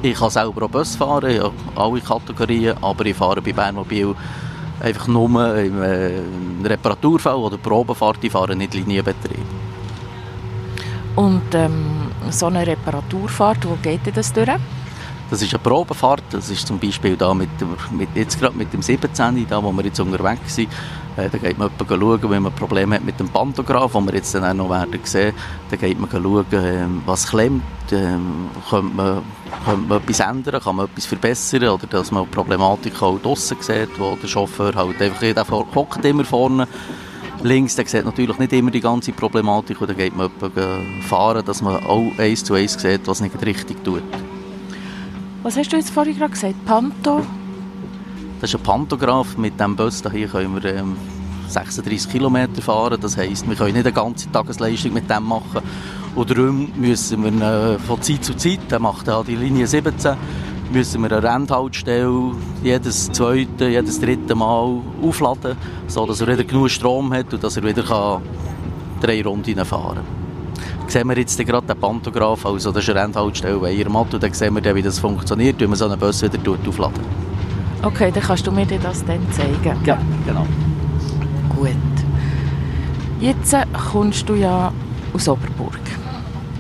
Ich 0.04 0.18
kann 0.18 0.30
selber 0.32 0.66
auch 0.66 0.70
Bus 0.70 0.96
fahren, 0.96 1.36
ja, 1.36 1.52
alle 1.76 2.02
Kategorien, 2.02 2.76
aber 2.82 3.06
ich 3.06 3.16
fahre 3.16 3.42
bei 3.42 3.54
Bernmobil 3.54 4.16
einfach 4.80 5.08
nur 5.08 5.56
im 5.58 5.82
äh, 5.84 6.22
Reparaturfall 6.64 7.36
oder 7.36 7.58
Probefahrt, 7.58 8.18
ich 8.24 8.32
fahre 8.32 8.56
nicht 8.56 8.74
Linienbetrieb. 8.74 9.46
Und 11.16 11.54
ähm, 11.54 12.10
so 12.30 12.48
eine 12.48 12.66
Reparaturfahrt, 12.66 13.70
wo 13.70 13.76
geht 13.76 14.02
das 14.16 14.34
durch? 14.34 14.50
Das 15.30 15.42
ist 15.42 15.54
eine 15.54 15.60
Probefahrt, 15.60 16.24
das 16.32 16.50
ist 16.50 16.68
zum 16.68 16.80
Beispiel 16.80 17.16
da 17.16 17.34
mit, 17.34 17.50
mit 17.92 18.10
jetzt 18.16 18.40
gerade 18.40 18.58
mit 18.58 18.74
dem 18.74 18.82
17, 18.82 19.48
da 19.48 19.64
wo 19.64 19.72
wir 19.72 19.86
jetzt 19.86 20.00
unterwegs 20.00 20.56
sind, 20.56 20.70
äh, 21.18 21.30
da 21.30 21.38
geht 21.38 21.58
man 21.58 21.70
schauen, 21.78 22.30
wenn 22.30 22.44
man 22.44 22.54
Probleme 22.54 22.96
hat 22.96 23.04
mit 23.04 23.20
dem 23.20 23.28
Pantograph, 23.30 23.94
wo 23.94 24.02
wir 24.02 24.14
jetzt 24.14 24.34
dann 24.34 24.46
auch 24.46 24.54
noch 24.54 24.70
werden 24.70 25.00
sehen, 25.04 25.34
da 25.70 25.76
geht 25.76 26.00
man 26.00 26.10
schauen, 26.10 26.46
äh, 26.52 26.86
was 27.06 27.28
klemmt, 27.28 27.64
äh, 27.92 28.18
könnte, 28.70 28.96
man, 28.96 29.22
könnte 29.66 29.88
man 29.88 29.98
etwas 29.98 30.20
ändern, 30.22 30.62
kann 30.62 30.76
man 30.78 30.86
etwas 30.86 31.06
verbessern 31.06 31.64
oder 31.64 31.88
dass 31.88 32.12
man 32.12 32.28
Problematik 32.28 33.02
auch 33.02 33.20
draussen 33.20 33.58
sieht, 33.60 34.00
wo 34.00 34.16
der 34.16 34.28
Chauffeur 34.28 34.74
halt 34.74 35.02
einfach, 35.02 35.22
jeder 35.22 35.46
hockt 35.50 36.06
immer 36.06 36.24
vorne 36.24 36.68
links, 37.44 37.76
der 37.76 37.86
sieht 37.88 38.06
natürlich 38.06 38.38
nicht 38.38 38.54
immer 38.54 38.72
die 38.72 38.82
ganze 38.82 39.12
Problematik 39.12 39.82
und 39.82 39.90
dann 39.90 39.98
geht 39.98 40.16
man 40.16 40.30
fahren, 41.02 41.44
dass 41.46 41.62
man 41.62 41.84
auch 41.86 42.12
eins 42.18 42.44
zu 42.44 42.54
eins 42.54 42.74
sieht, 42.74 43.08
was 43.08 43.20
nicht 43.20 43.46
richtig 43.46 43.84
tut. 43.84 44.04
Was 45.44 45.58
hast 45.58 45.74
du 45.74 45.78
jetzt 45.78 45.90
vorhin 45.90 46.18
gerade 46.18 46.32
gesagt? 46.32 46.66
Panto? 46.66 47.22
Das 48.42 48.50
ist 48.50 48.60
ein 48.60 48.64
Pantograph. 48.64 49.38
Mit 49.38 49.60
diesem 49.60 49.76
Bus 49.76 50.02
hier 50.12 50.28
können 50.28 50.56
wir 50.56 50.74
ähm, 50.74 50.98
36 51.48 52.12
Kilometer 52.12 52.60
fahren. 52.60 52.98
Das 53.00 53.16
heisst, 53.16 53.48
wir 53.48 53.56
können 53.56 53.74
nicht 53.74 53.86
eine 53.86 53.94
ganze 53.94 54.32
Tagesleistung 54.32 54.94
mit 54.94 55.08
dem 55.08 55.28
machen. 55.28 55.62
Und 56.16 56.30
darum 56.32 56.72
müssen 56.76 57.24
wir 57.24 57.74
äh, 57.76 57.78
von 57.78 58.02
Zeit 58.02 58.26
zu 58.26 58.36
Zeit, 58.36 58.60
der 58.72 58.80
macht 58.80 59.08
ja 59.08 59.22
die 59.22 59.36
Linie 59.36 59.68
17, 59.68 60.16
müssen 60.74 61.04
wir 61.04 61.12
eine 61.12 61.24
Rennhaltestelle 61.24 62.32
jedes 62.64 63.12
zweite, 63.12 63.70
jedes 63.70 64.00
dritte 64.00 64.34
Mal 64.34 64.82
aufladen, 65.04 65.56
sodass 65.86 66.22
er 66.22 66.28
wieder 66.28 66.44
genug 66.44 66.72
Strom 66.72 67.14
hat 67.14 67.32
und 67.32 67.44
dass 67.44 67.58
er 67.58 67.64
wieder 67.64 67.84
kann 67.84 68.24
drei 69.02 69.22
Runden 69.24 69.64
fahren 69.66 69.98
kann 69.98 70.06
sehen 70.88 71.08
wir 71.08 71.18
jetzt 71.18 71.38
gerade 71.38 71.68
den 71.68 71.80
Pantograph, 71.80 72.46
also 72.46 72.72
das 72.72 72.84
ist 72.84 72.90
eine 72.90 73.04
Rennhaltestelle 73.04 73.58
bei 73.60 73.72
Irmat 73.72 74.14
und 74.14 74.22
dann 74.22 74.34
sehen 74.34 74.54
wir, 74.54 74.76
wie 74.76 74.82
das 74.82 75.00
funktioniert, 75.00 75.60
wie 75.62 75.68
man 75.68 75.78
so 75.78 75.86
einen 75.86 75.98
Bus 75.98 76.22
wieder 76.22 76.38
aufladen 76.68 77.32
Okay, 77.84 78.12
dann 78.12 78.24
kannst 78.24 78.46
du 78.46 78.52
mir 78.52 78.66
das 78.66 79.04
dann 79.06 79.20
zeigen. 79.32 79.80
Ja, 79.86 79.98
genau. 80.26 80.46
Gut. 81.50 81.76
Jetzt 83.20 83.54
äh, 83.54 83.66
kommst 83.92 84.28
du 84.30 84.36
ja 84.36 84.72
aus 85.14 85.28
Oberburg. 85.28 85.80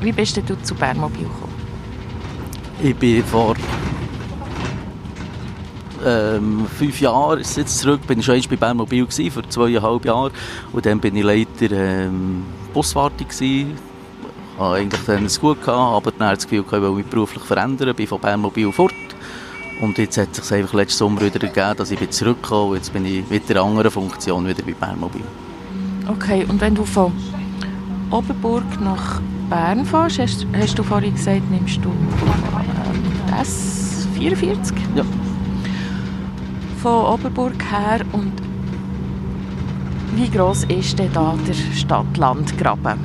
Wie 0.01 0.11
bist 0.11 0.37
du 0.37 0.61
zu 0.63 0.75
Bernmobil 0.75 1.23
gekommen? 1.23 1.53
Ich 2.81 2.95
bin 2.95 3.23
vor 3.23 3.55
ähm, 6.05 6.65
fünf 6.65 6.99
Jahren 6.99 7.39
ist 7.39 7.57
jetzt 7.57 7.79
zurück, 7.79 8.05
bin 8.07 8.19
ich 8.19 8.25
schon 8.25 8.41
bei 8.49 8.55
Bernmobil 8.55 9.05
gewesen, 9.05 9.31
vor 9.31 9.47
zweieinhalb 9.47 10.05
Jahren 10.05 10.31
und 10.73 10.85
dann 10.85 10.99
bin 10.99 11.15
ich 11.15 11.23
Leiter 11.23 11.71
ähm, 11.71 12.43
Buswartung 12.73 13.27
gewesen, 13.27 13.77
habe 14.57 14.77
eigentlich 14.77 15.01
dann 15.05 15.25
es 15.25 15.39
gut 15.39 15.61
gehabt, 15.61 15.95
aber 15.95 16.11
dann 16.11 16.33
das 16.33 16.47
Gefühl, 16.47 16.63
ich 16.65 16.71
will 16.71 16.91
mich 16.91 17.05
beruflich 17.05 17.43
verändern, 17.43 17.95
bin 17.95 18.07
von 18.07 18.19
Bernmobil 18.19 18.71
fort. 18.71 18.93
Und 19.81 19.97
jetzt 19.97 20.17
hat 20.17 20.37
es 20.37 20.47
sich 20.47 20.57
einfach 20.57 20.73
letzten 20.73 20.99
Sommer 20.99 21.21
wieder 21.21 21.41
ergeben, 21.41 21.75
dass 21.75 21.89
ich 21.89 22.09
zurückgekommen 22.11 22.69
bin. 22.69 22.77
Jetzt 22.77 22.93
bin 22.93 23.05
ich 23.05 23.27
mit 23.29 23.49
einer 23.49 23.63
anderen 23.63 23.89
Funktion 23.89 24.47
wieder 24.47 24.61
bei 24.63 24.73
Bernmobil. 24.73 25.23
Okay, 26.07 26.45
und 26.47 26.61
wenn 26.61 26.75
du 26.75 26.85
von 26.85 27.11
Oberburg 28.11 28.63
nach 28.79 29.19
Bern 29.49 29.83
fährst, 29.83 30.19
hast, 30.19 30.45
hast 30.53 30.77
du 30.77 30.83
vorhin 30.83 31.15
gesagt, 31.15 31.49
nimmst 31.49 31.83
du 31.83 31.89
ähm, 31.89 33.33
S44? 33.33 34.73
Ja. 34.95 35.03
Von 36.81 37.05
Oberburg 37.05 37.55
her 37.71 38.01
und 38.11 38.33
wie 40.15 40.29
groß 40.29 40.65
ist 40.65 40.99
denn 40.99 41.11
da 41.13 41.35
der 41.47 41.53
Stadt-Land-Graben? 41.53 42.99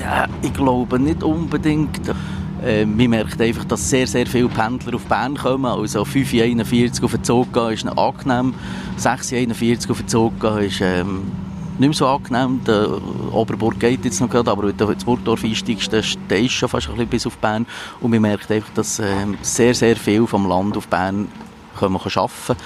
Ja, 0.00 0.26
ich 0.42 0.52
glaube 0.52 0.98
nicht 0.98 1.22
unbedingt. 1.22 2.00
Äh, 2.64 2.84
man 2.84 3.10
merkt 3.10 3.40
einfach, 3.40 3.64
dass 3.64 3.88
sehr, 3.88 4.06
sehr 4.06 4.26
viele 4.26 4.48
Pendler 4.48 4.94
auf 4.94 5.04
Bern 5.06 5.36
kommen. 5.36 5.66
Also 5.66 6.02
5,41 6.02 7.02
auf 7.04 7.12
den 7.12 7.24
Zug 7.24 7.52
gehen 7.52 7.72
ist 7.72 7.86
angenehm. 7.86 8.54
6,41 8.98 9.90
auf 9.90 9.98
den 9.98 10.08
Zug 10.08 10.40
gehen 10.40 10.58
ist 10.58 10.80
ähm, 10.80 11.22
nicht 11.78 11.88
mehr 11.88 11.92
so 11.92 12.06
angenehm. 12.06 12.60
Der 12.66 12.88
Oberburg 13.32 13.78
geht 13.80 14.04
jetzt 14.04 14.20
noch 14.20 14.28
gerade, 14.28 14.50
aber 14.50 14.68
wenn 14.68 14.76
du 14.76 14.86
ins 14.88 15.04
Burgdorf 15.04 15.44
einsteigst, 15.44 15.92
dann 15.92 16.02
stehst 16.02 16.54
schon 16.54 16.68
fast 16.68 16.88
ein 16.88 16.94
bisschen 16.94 17.08
bis 17.08 17.26
auf 17.26 17.38
Bern. 17.38 17.66
Und 18.00 18.10
man 18.10 18.22
merkt 18.22 18.50
einfach, 18.50 18.70
dass 18.74 18.98
ähm, 18.98 19.38
sehr, 19.42 19.74
sehr 19.74 19.96
viel 19.96 20.26
vom 20.26 20.48
Land 20.48 20.76
auf 20.76 20.88
Bern 20.88 21.28
können 21.78 21.94
wir 21.94 22.16
arbeiten 22.16 22.56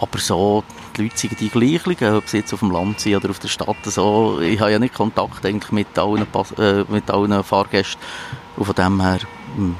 aber 0.00 0.18
so, 0.18 0.64
die 0.96 1.02
Leute 1.02 1.18
sind 1.18 1.38
die 1.40 1.50
gleichen, 1.50 2.14
ob 2.14 2.26
sie 2.26 2.38
jetzt 2.38 2.54
auf 2.54 2.60
dem 2.60 2.70
Land 2.70 3.00
sind 3.00 3.16
oder 3.16 3.28
auf 3.28 3.38
der 3.38 3.48
Stadt. 3.48 3.76
So, 3.84 4.40
ich 4.40 4.58
habe 4.58 4.72
ja 4.72 4.78
nicht 4.78 4.94
Kontakt 4.94 5.44
eigentlich 5.44 5.72
mit 5.72 5.98
allen, 5.98 6.26
äh, 6.58 6.84
mit 6.88 7.10
allen 7.10 7.44
Fahrgästen. 7.44 8.00
Und 8.56 8.64
von 8.64 8.74
dem 8.74 9.00
her 9.02 9.18
hm, 9.56 9.76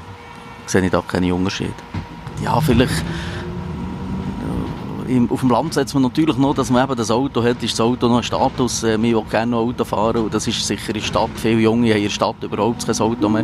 sehe 0.65 0.83
ich 0.83 0.91
da 0.91 1.01
keine 1.07 1.33
Unterschiede. 1.33 1.73
Ja, 2.43 2.59
vielleicht 2.59 3.03
auf 5.29 5.41
dem 5.41 5.49
Land 5.49 5.73
setzt 5.73 5.93
man 5.93 6.03
natürlich 6.03 6.37
noch, 6.37 6.53
dass 6.53 6.69
man 6.69 6.83
eben 6.83 6.95
das 6.95 7.11
Auto 7.11 7.43
hat, 7.43 7.61
ist 7.61 7.73
das 7.73 7.81
Auto 7.81 8.07
noch 8.07 8.17
ein 8.17 8.23
Status. 8.23 8.83
Äh, 8.83 9.01
wir 9.01 9.17
wollen 9.17 9.29
gerne 9.29 9.51
noch 9.51 9.59
Auto 9.59 9.83
fahren 9.83 10.23
und 10.23 10.33
das 10.33 10.47
ist 10.47 10.65
sicher 10.65 10.89
in 10.89 10.93
der 10.95 11.01
Stadt. 11.01 11.29
Viele 11.35 11.59
Junge 11.59 11.89
haben 11.89 11.97
in 11.97 12.03
der 12.03 12.09
Stadt 12.09 12.35
überhaupt 12.41 12.85
kein 12.85 12.97
Auto 12.99 13.29
mehr 13.29 13.43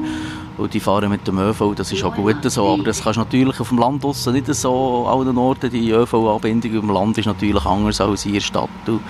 und 0.58 0.74
die 0.74 0.80
fahren 0.80 1.10
mit 1.10 1.28
dem 1.28 1.38
ÖV, 1.38 1.74
das 1.76 1.92
ist 1.92 2.04
auch 2.04 2.16
gut 2.16 2.38
so. 2.44 2.68
Aber 2.68 2.84
das 2.84 3.04
kannst 3.04 3.18
du 3.18 3.22
natürlich 3.22 3.60
auf 3.60 3.70
dem 3.70 3.80
Land 3.80 4.04
draussen 4.04 4.34
nicht 4.34 4.54
so 4.54 5.06
an 5.08 5.20
allen 5.20 5.38
Orten. 5.38 5.70
Die 5.70 5.92
ÖV-Anbindung 5.92 6.78
auf 6.78 6.86
dem 6.86 6.90
Land 6.90 7.18
ist 7.18 7.26
natürlich 7.26 7.66
anders 7.66 8.02
als 8.02 8.26
in 8.26 8.34
der 8.34 8.40
Stadt. 8.40 8.70
Und, 8.88 9.02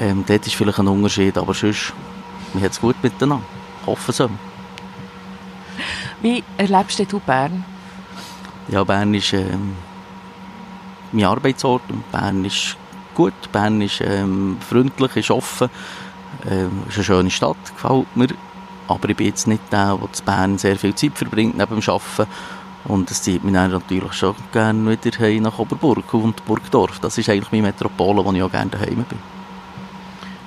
ähm, 0.00 0.24
dort 0.26 0.46
ist 0.46 0.54
vielleicht 0.54 0.78
ein 0.78 0.88
Unterschied, 0.88 1.36
aber 1.36 1.54
sonst, 1.54 1.92
wir 2.54 2.62
haben 2.62 2.70
es 2.70 2.80
gut 2.80 2.96
miteinander. 3.02 3.44
Hoffen 3.86 4.12
so. 4.12 4.30
Wie 6.22 6.44
erlebst 6.56 7.00
du 7.12 7.20
Bern? 7.20 7.64
Ja, 8.68 8.84
Bern 8.84 9.14
ist... 9.14 9.32
Ähm, 9.32 9.76
mein 11.12 11.24
Arbeitsort. 11.24 11.82
Und 11.88 12.10
Bern 12.12 12.44
ist 12.44 12.76
gut, 13.14 13.34
Bern 13.52 13.80
ist 13.80 14.00
ähm, 14.00 14.56
freundlich, 14.60 15.16
ist 15.16 15.30
offen, 15.30 15.70
ähm, 16.50 16.84
ist 16.88 16.96
eine 16.96 17.04
schöne 17.04 17.30
Stadt, 17.30 17.56
gefällt 17.74 18.16
mir. 18.16 18.28
Aber 18.88 19.08
ich 19.08 19.16
bin 19.16 19.26
jetzt 19.26 19.46
nicht 19.46 19.62
der, 19.70 19.96
der 19.96 20.08
in 20.18 20.24
Bern 20.24 20.58
sehr 20.58 20.76
viel 20.76 20.94
Zeit 20.94 21.16
verbringt 21.16 21.56
neben 21.56 21.80
dem 21.80 21.88
Arbeiten. 21.88 22.30
Und 22.84 23.10
es 23.10 23.22
zieht 23.22 23.44
mich 23.44 23.52
dann 23.52 23.70
natürlich 23.70 24.14
schon 24.14 24.34
gerne 24.52 24.90
wieder 24.90 25.40
nach 25.40 25.58
Oberburg 25.58 26.14
und 26.14 26.44
Burgdorf. 26.46 26.98
Das 26.98 27.18
ist 27.18 27.28
eigentlich 27.28 27.52
meine 27.52 27.64
Metropole, 27.64 28.24
wo 28.24 28.32
ich 28.32 28.42
auch 28.42 28.50
gerne 28.50 28.70
daheim 28.70 29.04
bin. 29.04 29.18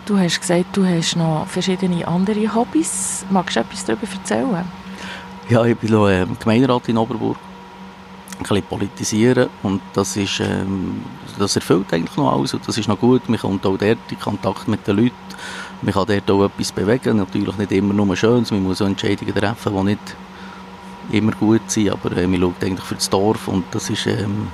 Du 0.06 0.18
hast 0.18 0.42
gesagt, 0.42 0.76
du 0.76 0.86
hast 0.86 1.16
noch 1.16 1.46
verschiedene 1.48 2.06
andere 2.08 2.54
Hobbys. 2.54 3.24
Magst 3.30 3.56
du 3.56 3.60
etwas 3.62 3.86
darüber 3.86 4.08
erzählen? 4.12 4.66
Ja, 5.50 5.66
ich 5.66 5.78
bin 5.78 5.94
ähm, 5.94 6.38
Gemeinderat 6.40 6.88
in 6.88 6.98
Oberburg 6.98 7.38
ein 8.38 8.44
bisschen 8.44 8.64
politisieren 8.64 9.50
und 9.62 9.82
das 9.94 10.16
ist, 10.16 10.40
ähm, 10.40 11.04
das 11.38 11.56
erfüllt 11.56 11.94
eigentlich 11.94 12.16
noch 12.18 12.32
alles 12.32 12.54
und 12.54 12.68
das 12.68 12.78
ist 12.78 12.88
noch 12.88 13.00
gut. 13.00 13.28
Man 13.28 13.40
kommt 13.40 13.66
auch 13.66 13.78
dort 13.78 13.98
in 14.10 14.20
Kontakt 14.20 14.68
mit 14.68 14.88
den 14.88 14.98
Leuten, 14.98 15.16
man 15.82 15.94
kann 15.94 16.06
dort 16.08 16.32
auch 16.32 16.46
etwas 16.46 16.72
bewegen, 16.72 17.18
natürlich 17.18 17.58
nicht 17.58 17.72
immer 17.74 17.94
nur 17.94 18.16
Schönes, 18.16 18.52
man 18.52 18.64
muss 18.64 18.82
auch 18.82 18.86
Entscheidungen 18.86 19.36
treffen, 19.36 19.76
die 19.76 19.84
nicht 19.84 20.16
immer 21.12 21.34
gut 21.34 21.70
sind, 21.70 21.92
aber 21.92 22.16
äh, 22.16 22.26
man 22.26 22.40
schaut 22.40 22.64
eigentlich 22.64 22.86
für 22.86 22.96
das 22.96 23.10
Dorf 23.10 23.48
und 23.48 23.66
das 23.72 23.90
ist, 23.90 24.08
ähm, 24.08 24.48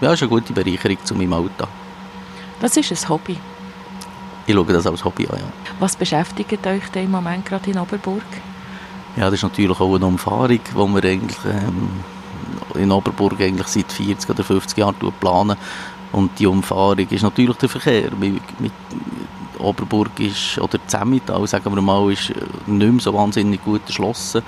ja, 0.00 0.12
ist 0.12 0.22
eine 0.22 0.28
gute 0.28 0.52
Bereicherung 0.52 0.98
zu 1.04 1.14
meinem 1.14 1.32
Alltag. 1.32 1.68
Was 2.60 2.76
ist 2.76 2.92
ein 2.92 3.08
Hobby? 3.08 3.38
Ich 4.46 4.54
schaue 4.54 4.66
das 4.66 4.86
als 4.86 5.04
Hobby 5.04 5.26
an, 5.26 5.38
ja. 5.38 5.44
Was 5.80 5.96
beschäftigt 5.96 6.66
euch 6.66 6.86
denn 6.90 7.06
im 7.06 7.10
Moment 7.10 7.46
gerade 7.46 7.70
in 7.70 7.78
Oberburg? 7.78 8.22
Ja, 9.16 9.26
das 9.26 9.34
ist 9.34 9.42
natürlich 9.44 9.78
auch 9.78 9.94
eine 9.94 10.06
Umfahrung, 10.06 10.48
die 10.48 10.74
wir 10.74 11.04
eigentlich 11.04 11.38
ähm, 11.44 11.90
in 12.74 12.90
Oberburg 12.90 13.40
eigentlich 13.40 13.68
seit 13.68 13.92
40 13.92 14.30
oder 14.30 14.42
50 14.42 14.76
Jahren 14.76 14.96
planen. 15.20 15.56
Und 16.12 16.38
die 16.38 16.46
Umfahrung 16.46 17.08
ist 17.08 17.22
natürlich 17.22 17.56
der 17.56 17.68
Verkehr. 17.68 18.10
Mit, 18.18 18.60
mit 18.60 18.72
Oberburg 19.58 20.18
ist, 20.18 20.58
oder 20.58 20.78
Zemmital, 20.86 21.46
sagen 21.46 21.74
wir 21.74 21.82
mal, 21.82 22.12
ist 22.12 22.32
nicht 22.66 22.92
mehr 22.92 23.00
so 23.00 23.14
wahnsinnig 23.14 23.64
gut 23.64 23.82
erschlossen. 23.86 24.42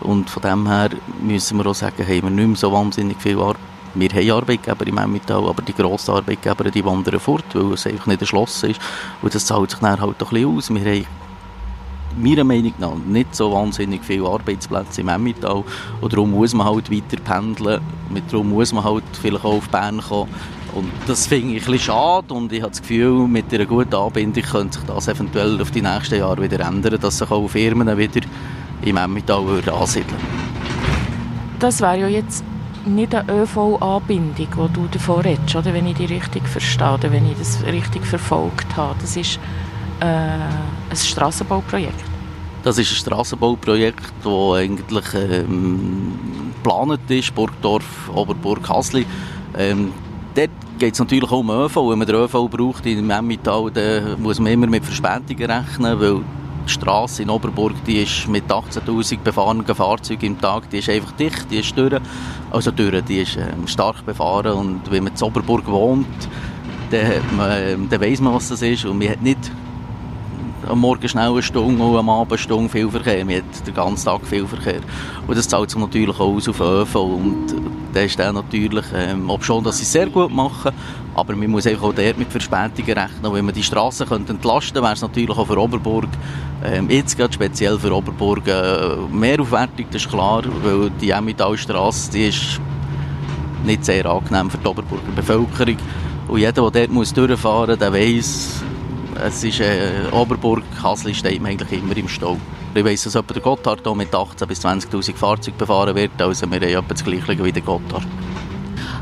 Und 0.00 0.30
von 0.30 0.42
dem 0.42 0.66
her 0.66 0.90
müssen 1.20 1.58
wir 1.58 1.66
auch 1.66 1.74
sagen, 1.74 2.02
haben 2.02 2.22
wir 2.22 2.30
nicht 2.30 2.46
mehr 2.46 2.56
so 2.56 2.72
wahnsinnig 2.72 3.20
viel 3.20 3.38
Arbeit. 3.38 3.60
Wir 3.94 4.08
haben 4.10 4.30
Arbeitgeber 4.30 4.86
im 4.86 4.98
Emmental, 4.98 5.48
aber 5.48 5.62
die 5.62 5.74
grossen 5.74 6.14
Arbeitgeber, 6.14 6.70
die 6.70 6.84
wandern 6.84 7.18
fort, 7.18 7.44
weil 7.54 7.72
es 7.72 7.86
einfach 7.86 8.06
nicht 8.06 8.20
erschlossen 8.20 8.70
ist. 8.70 8.80
Und 9.20 9.34
das 9.34 9.46
zahlt 9.46 9.70
sich 9.70 9.80
dann 9.80 10.00
halt 10.00 10.22
ein 10.22 10.28
bisschen 10.28 10.56
aus. 10.56 10.70
Wir 10.70 10.80
haben 10.80 11.06
meiner 12.16 12.44
Meinung 12.44 12.74
nach 12.78 12.94
nicht 12.94 13.34
so 13.34 13.52
wahnsinnig 13.52 14.04
viele 14.04 14.26
Arbeitsplätze 14.26 15.00
im 15.00 15.08
Emmental. 15.08 15.64
Und 16.00 16.12
darum 16.12 16.32
muss 16.32 16.54
man 16.54 16.66
halt 16.66 16.90
weiter 16.90 17.22
pendeln, 17.22 17.80
darum 18.30 18.50
muss 18.50 18.72
man 18.72 18.84
halt 18.84 19.04
vielleicht 19.20 19.44
auch 19.44 19.56
auf 19.56 19.68
Bern 19.68 20.00
kommen. 20.00 20.30
Und 20.74 20.90
das 21.06 21.26
finde 21.26 21.54
ich 21.56 21.62
ein 21.62 21.72
bisschen 21.72 21.92
schade. 21.92 22.32
Und 22.34 22.52
ich 22.52 22.62
habe 22.62 22.70
das 22.70 22.80
Gefühl, 22.80 23.26
mit 23.26 23.52
einer 23.52 23.66
guten 23.66 23.94
Anbindung 23.94 24.42
könnte 24.42 24.78
sich 24.78 24.86
das 24.86 25.08
eventuell 25.08 25.60
auf 25.60 25.70
die 25.70 25.82
nächsten 25.82 26.18
Jahre 26.18 26.42
wieder 26.42 26.60
ändern, 26.60 26.98
dass 27.00 27.18
sich 27.18 27.30
auch 27.30 27.48
Firmen 27.48 27.96
wieder 27.98 28.20
im 28.82 28.96
Emmental 28.96 29.44
ansiedeln. 29.68 30.20
Das 31.58 31.80
wäre 31.80 32.00
ja 32.00 32.08
jetzt 32.08 32.44
nicht 32.86 33.14
eine 33.14 33.42
ÖV-Anbindung, 33.42 34.34
die 34.38 34.46
du 34.46 34.88
davor 34.90 35.24
redest, 35.24 35.54
oder? 35.54 35.74
wenn 35.74 35.86
ich 35.86 35.96
die 35.96 36.06
richtig 36.06 36.46
verstehe, 36.48 36.98
wenn 37.02 37.30
ich 37.30 37.36
das 37.36 37.62
richtig 37.64 38.06
verfolgt 38.06 38.76
habe. 38.76 38.96
Das 39.00 39.16
ist 39.16 39.38
äh, 40.00 40.04
ein 40.04 40.96
Strassenbauprojekt? 40.96 42.04
Das 42.62 42.76
ist 42.78 42.90
ein 42.90 42.96
Strassenbauprojekt, 42.96 44.12
das 44.22 44.54
eigentlich 44.54 45.14
ähm, 45.14 46.52
geplant 46.62 47.00
ist, 47.08 47.34
Burgdorf, 47.34 48.10
Oberburg, 48.14 48.68
Hasli. 48.68 49.06
Ähm, 49.56 49.92
dort 50.34 50.50
geht 50.78 50.94
es 50.94 51.00
natürlich 51.00 51.30
auch 51.30 51.40
um 51.40 51.50
ÖV. 51.50 51.76
Wenn 51.76 51.98
man 51.98 52.06
den 52.06 52.16
ÖV 52.16 52.48
braucht 52.50 52.86
in 52.86 53.10
Emmental, 53.10 53.70
dann 53.70 54.20
muss 54.22 54.38
man 54.38 54.52
immer 54.52 54.66
mit 54.66 54.84
Verspätungen 54.84 55.50
rechnen, 55.50 56.00
weil 56.00 56.20
die 56.66 56.70
Straße 56.70 57.22
in 57.22 57.30
Oberburg, 57.30 57.72
die 57.86 58.02
ist 58.02 58.28
mit 58.28 58.44
18'000 58.44 59.18
befahrenen 59.20 59.64
Fahrzeugen 59.64 60.26
im 60.26 60.40
Tag, 60.40 60.68
die 60.70 60.78
ist 60.78 60.90
einfach 60.90 61.12
dicht, 61.12 61.50
die 61.50 61.60
ist 61.60 61.76
durch. 61.76 62.00
Also 62.50 62.70
durch, 62.70 63.02
die 63.04 63.20
ist 63.20 63.36
ähm, 63.36 63.66
stark 63.66 64.04
befahren 64.04 64.52
und 64.52 64.90
wenn 64.90 65.04
man 65.04 65.14
in 65.14 65.22
Oberburg 65.22 65.66
wohnt, 65.66 66.06
dann, 66.90 67.36
man, 67.36 67.50
ähm, 67.52 67.88
dann 67.88 68.00
weiss 68.00 68.20
man, 68.20 68.34
was 68.34 68.48
das 68.48 68.62
ist 68.62 68.84
und 68.84 68.98
man 68.98 69.08
hat 69.08 69.22
nicht 69.22 69.50
am 70.70 70.80
Morgen 70.80 71.08
schnell 71.08 71.30
eine 71.30 71.42
Stunde 71.42 71.82
und 71.82 71.96
am 71.96 72.08
Abend 72.08 72.32
eine 72.32 72.38
Stunde 72.38 72.68
viel 72.68 72.88
Verkehr. 72.88 73.24
Man 73.24 73.36
hat 73.36 73.66
den 73.66 73.74
ganzen 73.74 74.04
Tag 74.04 74.26
viel 74.26 74.46
Verkehr. 74.46 74.80
Und 75.26 75.36
das 75.36 75.48
zahlt 75.48 75.70
sich 75.70 75.78
natürlich 75.78 76.18
auch 76.18 76.34
aus 76.34 76.48
auf 76.48 76.60
ÖV. 76.60 76.94
Und 76.94 77.54
der 77.94 78.04
ist 78.04 78.18
dann 78.18 78.36
natürlich, 78.36 78.84
ähm, 78.94 79.28
ob 79.28 79.44
schon, 79.44 79.64
dass 79.64 79.78
sie 79.78 79.82
es 79.82 79.92
sehr 79.92 80.06
gut 80.06 80.30
machen, 80.30 80.72
aber 81.14 81.34
man 81.34 81.50
muss 81.50 81.66
auch 81.66 81.92
dort 81.92 82.18
mit 82.18 82.30
Verspätungen 82.30 82.98
rechnen. 82.98 83.32
Wenn 83.32 83.44
man 83.44 83.54
die 83.54 83.62
Straßen 83.62 84.06
entlasten 84.10 84.38
könnte, 84.38 84.82
wäre 84.82 84.92
es 84.92 85.02
natürlich 85.02 85.36
auch 85.36 85.46
für 85.46 85.58
Oberburg, 85.58 86.08
ähm, 86.64 86.88
jetzt 86.88 87.16
gerade 87.16 87.32
speziell 87.32 87.78
für 87.78 87.92
Oberburg, 87.92 88.46
äh, 88.46 88.96
mehr 89.10 89.40
aufwertig, 89.40 89.86
das 89.90 90.02
ist 90.02 90.10
klar, 90.10 90.42
weil 90.62 90.90
die 91.00 91.10
Emmentalstrasse, 91.10 92.12
die 92.12 92.28
ist 92.28 92.60
nicht 93.64 93.84
sehr 93.84 94.06
angenehm 94.06 94.50
für 94.50 94.58
die 94.58 94.68
Oberburger 94.68 95.12
Bevölkerung. 95.16 95.76
Und 96.28 96.38
jeder, 96.38 96.52
der 96.70 96.86
dort 96.86 97.16
durchfahren 97.16 97.70
muss, 97.70 97.78
der 97.78 97.92
weiss, 97.92 98.62
es 99.16 99.44
ist 99.44 99.60
äh, 99.60 99.90
Oberburg, 100.12 100.62
Hasli 100.82 101.14
steht 101.14 101.40
man 101.40 101.52
eigentlich 101.52 101.82
immer 101.82 101.96
im 101.96 102.08
Stau. 102.08 102.36
Ich 102.74 102.84
weiss, 102.84 103.04
dass 103.04 103.14
etwa 103.14 103.34
der 103.34 103.42
Gotthard 103.42 103.80
hier 103.82 103.94
mit 103.94 104.12
18.000 104.12 104.46
bis 104.46 104.64
20'000 104.64 105.16
Fahrzeugen 105.16 105.58
befahren 105.58 105.94
wird, 105.96 106.20
also 106.20 106.50
wir 106.50 106.60
haben 106.60 106.62
etwa 106.62 106.94
das 106.94 107.04
Gleiche 107.04 107.44
wie 107.44 107.52
der 107.52 107.62
Gotthard. 107.62 108.06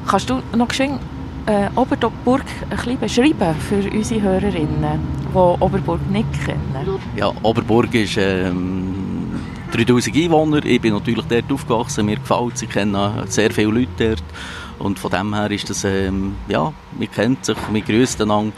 Kannst 0.07 0.31
du 0.31 0.43
noch 0.57 0.69
geschwind 0.69 1.01
äh, 1.47 1.69
Oberburg 1.75 2.45
ein 2.71 2.77
bisschen 2.77 2.99
beschreiben 2.99 3.55
für 3.69 3.91
unsere 3.91 4.23
Hörerinnen, 4.23 5.01
die 5.33 5.37
Oberburg 5.37 6.01
nicht 6.11 6.29
kennen? 6.45 6.99
Ja, 7.17 7.33
Oberburg 7.43 7.95
ist 7.95 8.17
ähm, 8.19 8.89
3000 9.73 10.17
Einwohner. 10.17 10.65
Ich 10.65 10.81
bin 10.81 10.95
natürlich 10.95 11.25
dort 11.27 11.51
aufgewachsen, 11.53 12.07
mir 12.07 12.17
gefällt 12.17 12.55
es, 12.55 12.63
ich 12.63 12.71
kenne 12.71 13.25
sehr 13.29 13.51
viele 13.51 13.71
Leute 13.71 13.89
dort. 13.99 14.25
Und 14.79 14.99
von 14.99 15.11
dem 15.11 15.35
her 15.35 15.51
ist 15.51 15.69
das, 15.69 15.85
ähm, 15.85 16.37
ja, 16.49 16.73
man 16.99 17.11
kennt 17.11 17.45
sich, 17.45 17.57
man 17.71 17.85
grüßt 17.85 18.23
einander. 18.23 18.53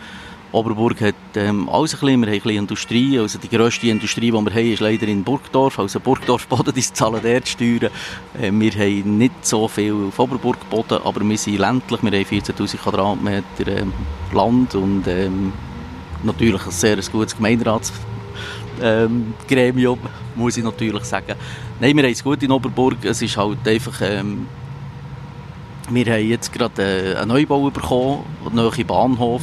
Oberburg 0.53 1.01
hat 1.01 1.15
ähm, 1.37 1.69
alles 1.69 1.95
ein 1.95 2.01
bisschen, 2.01 2.23
wir 2.23 2.27
haben 2.27 2.35
ein 2.35 2.41
bisschen 2.41 2.59
Industrie, 2.59 3.21
also 3.21 3.39
die 3.39 3.49
grösste 3.49 3.87
Industrie, 3.89 4.33
die 4.33 4.33
wir 4.33 4.51
haben, 4.51 4.73
ist 4.73 4.81
leider 4.81 5.07
in 5.07 5.23
Burgdorf, 5.23 5.79
also 5.79 6.01
Burgdorf 6.01 6.47
Boden, 6.49 6.75
die 6.75 6.83
zahlen 6.83 7.21
dort 7.23 7.47
Steuern. 7.47 7.93
Äh, 8.41 8.51
wir 8.51 8.73
haben 8.73 9.19
nicht 9.19 9.47
so 9.47 9.69
viel 9.69 9.95
auf 10.09 10.19
Oberburg 10.19 10.69
Boden, 10.69 10.99
aber 11.05 11.21
wir 11.21 11.39
sind 11.39 11.59
ländlich, 11.59 12.03
wir 12.03 12.11
haben 12.11 12.25
14'000 12.25 12.79
Quadratmeter 12.79 13.69
ähm, 13.69 13.93
Land 14.33 14.75
und 14.75 15.07
ähm, 15.07 15.53
natürlich 16.25 16.67
ein 16.67 16.73
sehr 16.73 16.97
gutes 16.97 17.37
Gemeinderatsgremium, 17.37 20.01
ähm, 20.03 20.11
muss 20.35 20.57
ich 20.57 20.65
natürlich 20.65 21.05
sagen. 21.05 21.37
Nein, 21.79 21.97
wir 21.97 22.03
haben 22.03 22.13
es 22.13 22.25
gut 22.25 22.43
in 22.43 22.51
Oberburg, 22.51 23.05
es 23.05 23.23
ist 23.23 23.37
halt 23.37 23.69
einfach... 23.69 24.01
Ähm, 24.03 24.49
wir 25.93 26.07
haben 26.07 26.29
jetzt 26.29 26.53
gerade 26.53 26.83
äh, 26.83 27.17
einen 27.17 27.29
Neubau 27.29 27.71
bekommen, 27.71 28.25
einen 28.47 28.57
neuen 28.57 28.87
Bahnhof. 28.87 29.43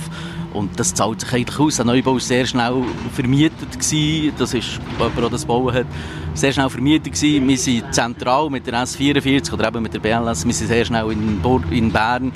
Und 0.54 0.80
das 0.80 0.94
zahlt 0.94 1.22
sich 1.22 1.34
eigentlich 1.34 1.60
aus. 1.60 1.76
Der 1.76 1.86
Neubau 1.86 2.14
war 2.14 2.20
sehr 2.20 2.46
schnell 2.46 2.84
vermietet. 3.14 3.72
Gewesen. 3.72 4.34
Das 4.38 4.54
ist, 4.54 4.80
jemand, 4.98 5.18
der 5.18 5.30
das 5.30 5.46
bauen 5.46 5.74
hat, 5.74 5.86
sehr 6.34 6.52
schnell 6.52 6.70
vermietet 6.70 7.14
gewesen. 7.14 7.48
Wir 7.48 7.58
sind 7.58 7.94
zentral 7.94 8.50
mit 8.50 8.66
der 8.66 8.74
S44 8.74 9.54
oder 9.54 9.68
eben 9.68 9.84
mit 9.84 9.94
der 9.94 10.00
BLS. 10.00 10.46
Wir 10.46 10.54
sind 10.54 10.68
sehr 10.68 10.86
schnell 10.86 11.12
in, 11.12 11.40
Bur 11.42 11.62
in 11.70 11.92
Bern. 11.92 12.32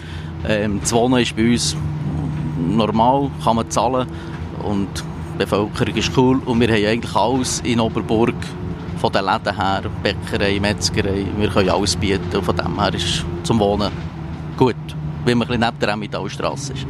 Ähm, 0.48 0.80
das 0.82 0.92
Wohnen 0.94 1.22
ist 1.22 1.36
bei 1.36 1.52
uns 1.52 1.76
normal, 2.60 3.32
kann 3.44 3.56
man 3.56 3.70
zahlen. 3.70 4.08
Und 4.62 4.90
die 5.34 5.38
Bevölkerung 5.40 5.96
ist 5.96 6.12
cool. 6.18 6.42
Und 6.46 6.60
wir 6.60 6.68
haben 6.68 6.86
eigentlich 6.86 7.16
alles 7.16 7.62
in 7.62 7.80
Oberburg 7.80 8.36
von 9.02 9.12
den 9.12 9.26
Läden 9.26 9.56
her, 9.56 9.82
Bäckerei, 10.04 10.60
Metzgerei, 10.60 11.26
wir 11.36 11.50
können 11.50 11.70
alles 11.70 11.96
bieten. 11.96 12.36
Und 12.36 12.44
von 12.44 12.56
dem 12.56 12.80
her 12.80 12.94
ist 12.94 13.26
zum 13.44 13.60
Wohnen 13.60 13.92
gut, 14.56 14.76
wenn 15.26 15.40
man 15.40 15.48
ein 15.48 15.60
bisschen 15.60 15.62
neben 15.62 15.80
der 15.80 15.90
Emmentalstrasse 15.90 16.74
ist. 16.74 16.86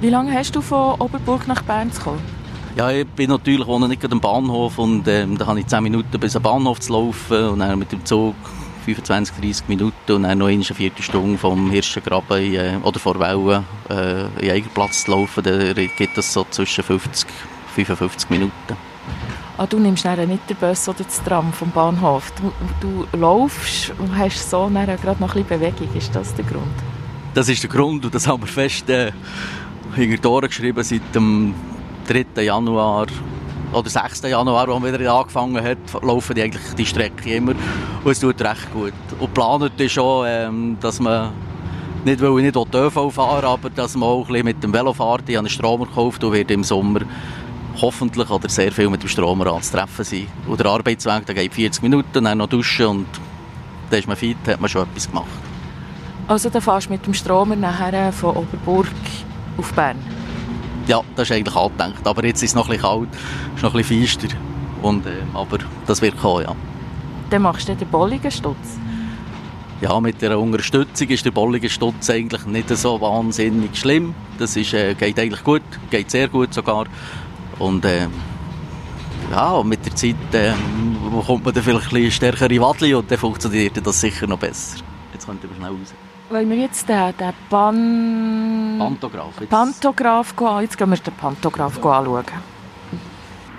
Wie 0.00 0.10
lange 0.10 0.32
hast 0.32 0.56
du 0.56 0.60
von 0.60 1.00
Oberburg 1.00 1.46
nach 1.46 1.62
Bern 1.62 1.92
zu 1.92 2.02
kommen? 2.02 2.20
Ja, 2.76 2.90
ich 2.90 3.06
bin 3.06 3.30
natürlich 3.30 3.68
wohne 3.68 3.86
nicht 3.86 4.04
am 4.10 4.20
Bahnhof 4.20 4.78
und 4.78 5.06
ähm, 5.06 5.38
da 5.38 5.46
habe 5.46 5.60
ich 5.60 5.66
10 5.68 5.80
Minuten 5.84 6.18
bis 6.18 6.34
am 6.34 6.42
Bahnhof 6.42 6.80
zu 6.80 6.92
laufen 6.92 7.50
und 7.50 7.60
dann 7.60 7.78
mit 7.78 7.92
dem 7.92 8.04
Zug 8.04 8.34
25, 8.84 9.36
30 9.36 9.68
Minuten 9.68 10.12
und 10.12 10.24
dann 10.24 10.38
noch 10.38 10.48
eine 10.48 10.64
Viertelstunde 10.64 11.38
vom 11.38 11.70
Hirschengraben 11.70 12.54
äh, 12.54 12.78
oder 12.82 12.98
vor 12.98 13.20
Wellen 13.20 13.64
äh, 13.88 14.44
in 14.44 14.50
Eigenplatz 14.50 15.04
zu 15.04 15.12
laufen, 15.12 15.44
da 15.44 15.72
geht 15.72 16.16
das 16.16 16.32
so 16.32 16.44
zwischen 16.50 16.82
50, 16.82 17.28
55 17.76 18.28
Minuten. 18.30 18.76
Ah, 19.56 19.66
du 19.66 19.78
nimmst 19.78 20.04
dann 20.04 20.28
nicht 20.28 20.50
den 20.50 20.56
Bus 20.56 20.88
oder 20.88 21.04
das 21.04 21.22
Tram 21.22 21.52
vom 21.52 21.70
Bahnhof. 21.70 22.32
Du, 22.32 22.52
du 22.80 23.16
laufst 23.16 23.92
und 24.00 24.18
hast 24.18 24.50
so 24.50 24.68
gerade 24.68 25.20
noch 25.20 25.36
ein 25.36 25.44
bisschen 25.44 25.60
Bewegung. 25.60 25.88
Ist 25.94 26.12
das 26.12 26.34
der 26.34 26.44
Grund? 26.44 26.74
Das 27.34 27.48
ist 27.48 27.62
der 27.62 27.70
Grund 27.70 28.04
und 28.04 28.12
das 28.12 28.26
haben 28.26 28.42
wir 28.42 28.48
fest 28.48 28.90
äh, 28.90 29.12
hinter 29.94 30.40
geschrieben 30.40 30.82
seit 30.82 31.02
dem 31.14 31.54
3. 32.08 32.42
Januar 32.42 33.06
oder 33.72 33.88
6. 33.88 34.22
Januar, 34.22 34.68
als 34.68 34.82
wir 34.82 34.98
wieder 34.98 35.14
angefangen 35.14 35.62
hat, 35.62 36.02
laufen 36.02 36.34
die 36.34 36.42
eigentlich 36.42 36.74
die 36.74 36.86
Strecke 36.86 37.36
immer 37.36 37.54
und 38.02 38.10
es 38.10 38.18
tut 38.18 38.40
recht 38.42 38.72
gut. 38.72 38.92
Und 39.20 39.34
geplant 39.34 39.80
ist 39.80 39.92
schon, 39.92 40.26
ähm, 40.28 40.76
dass 40.80 40.98
man 40.98 41.30
nicht, 42.04 42.20
weil 42.20 42.44
ich 42.44 42.54
nicht 42.54 42.74
ÖV 42.74 43.10
fahren 43.12 43.44
aber 43.44 43.70
dass 43.70 43.94
man 43.94 44.08
auch 44.08 44.22
ein 44.22 44.26
bisschen 44.26 44.44
mit 44.46 44.62
dem 44.64 44.72
Velo 44.72 44.92
fährt. 44.92 45.28
Ich 45.28 45.36
habe 45.36 45.46
einen 45.46 45.48
Stromer 45.48 45.86
gekauft 45.86 46.24
und 46.24 46.32
werde 46.32 46.54
im 46.54 46.64
Sommer 46.64 47.02
hoffentlich 47.80 48.30
oder 48.30 48.48
sehr 48.48 48.72
viel 48.72 48.88
mit 48.88 49.02
dem 49.02 49.08
Stromer 49.08 49.52
anzutreffen 49.52 50.04
sein. 50.04 50.26
Und 50.46 50.60
der 50.60 50.66
Arbeitsweg, 50.66 51.26
der 51.26 51.34
geht 51.34 51.54
40 51.54 51.82
Minuten, 51.82 52.24
dann 52.24 52.38
noch 52.38 52.48
duschen 52.48 52.86
und 52.86 53.06
dann 53.90 53.98
ist 53.98 54.08
man 54.08 54.16
fit, 54.16 54.36
hat 54.46 54.60
man 54.60 54.68
schon 54.68 54.82
etwas 54.82 55.08
gemacht. 55.08 55.28
Also 56.26 56.48
dann 56.48 56.62
fährst 56.62 56.86
du 56.86 56.92
mit 56.92 57.06
dem 57.06 57.14
Stromer 57.14 57.56
nachher 57.56 58.12
von 58.12 58.36
Oberburg 58.36 58.86
auf 59.58 59.72
Bern? 59.74 59.98
Ja, 60.86 61.00
das 61.16 61.30
ist 61.30 61.36
eigentlich 61.36 61.56
angedenkt. 61.56 62.06
Aber 62.06 62.24
jetzt 62.24 62.42
ist 62.42 62.50
es 62.50 62.54
noch 62.54 62.68
ein 62.68 62.76
bisschen 62.76 62.82
kalt, 62.82 63.08
ist 63.56 63.62
noch 63.62 63.74
ein 63.74 63.82
bisschen 63.82 64.02
feister. 64.06 64.36
Und, 64.82 65.06
äh, 65.06 65.10
aber 65.32 65.58
das 65.86 66.02
wird 66.02 66.18
kommen, 66.18 66.44
ja. 66.44 66.54
Dann 67.30 67.42
machst 67.42 67.68
du 67.68 67.74
den 67.74 67.88
Bolligenstutz? 67.88 68.78
Ja, 69.80 70.00
mit 70.00 70.22
der 70.22 70.38
Unterstützung 70.38 71.08
ist 71.08 71.24
der 71.24 71.30
Bolligenstutz 71.30 72.08
eigentlich 72.08 72.46
nicht 72.46 72.68
so 72.70 73.00
wahnsinnig 73.00 73.76
schlimm. 73.76 74.14
Das 74.38 74.56
ist, 74.56 74.72
äh, 74.72 74.94
geht 74.94 75.18
eigentlich 75.18 75.42
gut, 75.42 75.62
geht 75.90 76.10
sehr 76.10 76.28
gut 76.28 76.54
sogar. 76.54 76.86
Und 77.58 77.84
äh, 77.84 78.08
ja, 79.30 79.62
mit 79.62 79.84
der 79.84 79.94
Zeit 79.94 80.16
äh, 80.32 80.52
bekommt 81.10 81.44
man 81.44 81.54
dann 81.54 81.62
vielleicht 81.62 81.86
ein 81.86 81.94
bisschen 81.94 82.10
stärkere 82.10 82.60
Wadli 82.60 82.94
und 82.94 83.10
dann 83.10 83.18
funktioniert 83.18 83.84
das 83.84 84.00
sicher 84.00 84.26
noch 84.26 84.38
besser. 84.38 84.78
Jetzt 85.12 85.26
könnte 85.26 85.46
man 85.46 85.56
schnell 85.56 85.70
raus. 85.70 85.94
Wenn 86.30 86.50
wir 86.50 86.56
jetzt 86.56 86.88
den, 86.88 87.16
den 87.16 87.32
Pan... 87.50 88.76
Pantograph. 88.78 89.40
Jetzt. 89.40 89.50
Pantograph 89.50 90.34
gehen, 90.36 90.60
jetzt 90.62 90.78
gehen 90.78 90.90
wir 90.90 90.96
den 90.96 91.14
Pantograph 91.14 91.76
anschauen. 91.76 92.24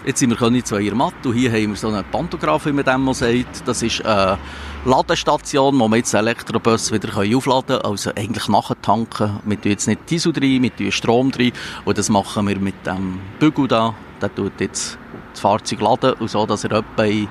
Jetzt 0.06 0.20
sind 0.20 0.40
wir 0.40 0.64
zu 0.64 0.78
Irmat 0.78 1.26
und 1.26 1.34
hier 1.34 1.52
haben 1.52 1.70
wir 1.70 1.76
so 1.76 1.88
einen 1.88 2.06
Pantograph, 2.12 2.68
wie 2.68 2.72
man 2.72 2.86
dem 2.86 3.12
sagt. 3.12 3.68
Das 3.68 3.82
ist 3.82 4.06
eine 4.06 4.38
Ladestation, 4.86 5.80
wo 5.80 5.88
man 5.88 5.98
jetzt 5.98 6.14
Elektrobus 6.14 6.92
wieder 6.92 7.10
aufladen 7.18 7.80
können. 7.80 7.82
Also 7.82 8.12
eigentlich 8.12 8.48
nachtanken. 8.48 9.40
Wir 9.46 9.60
tun 9.60 9.72
jetzt 9.72 9.88
nicht 9.88 10.08
Diesel 10.08 10.32
drin, 10.32 10.62
wir 10.62 10.76
tun 10.76 10.92
Strom 10.92 11.32
drin. 11.32 11.54
Und 11.86 11.98
das 11.98 12.10
machen 12.10 12.48
wir 12.48 12.60
mit 12.60 12.86
dem 12.86 13.20
Bügel 13.40 13.68
da. 13.68 13.96
Der 14.22 14.34
tut 14.34 14.62
jetzt 14.62 15.00
das 15.32 15.40
Fahrzeug 15.42 15.82
laden 15.82 16.14
und 16.14 16.30
so, 16.30 16.46
dass 16.46 16.64
er 16.66 16.74
etwa 16.74 17.04
in 17.04 17.28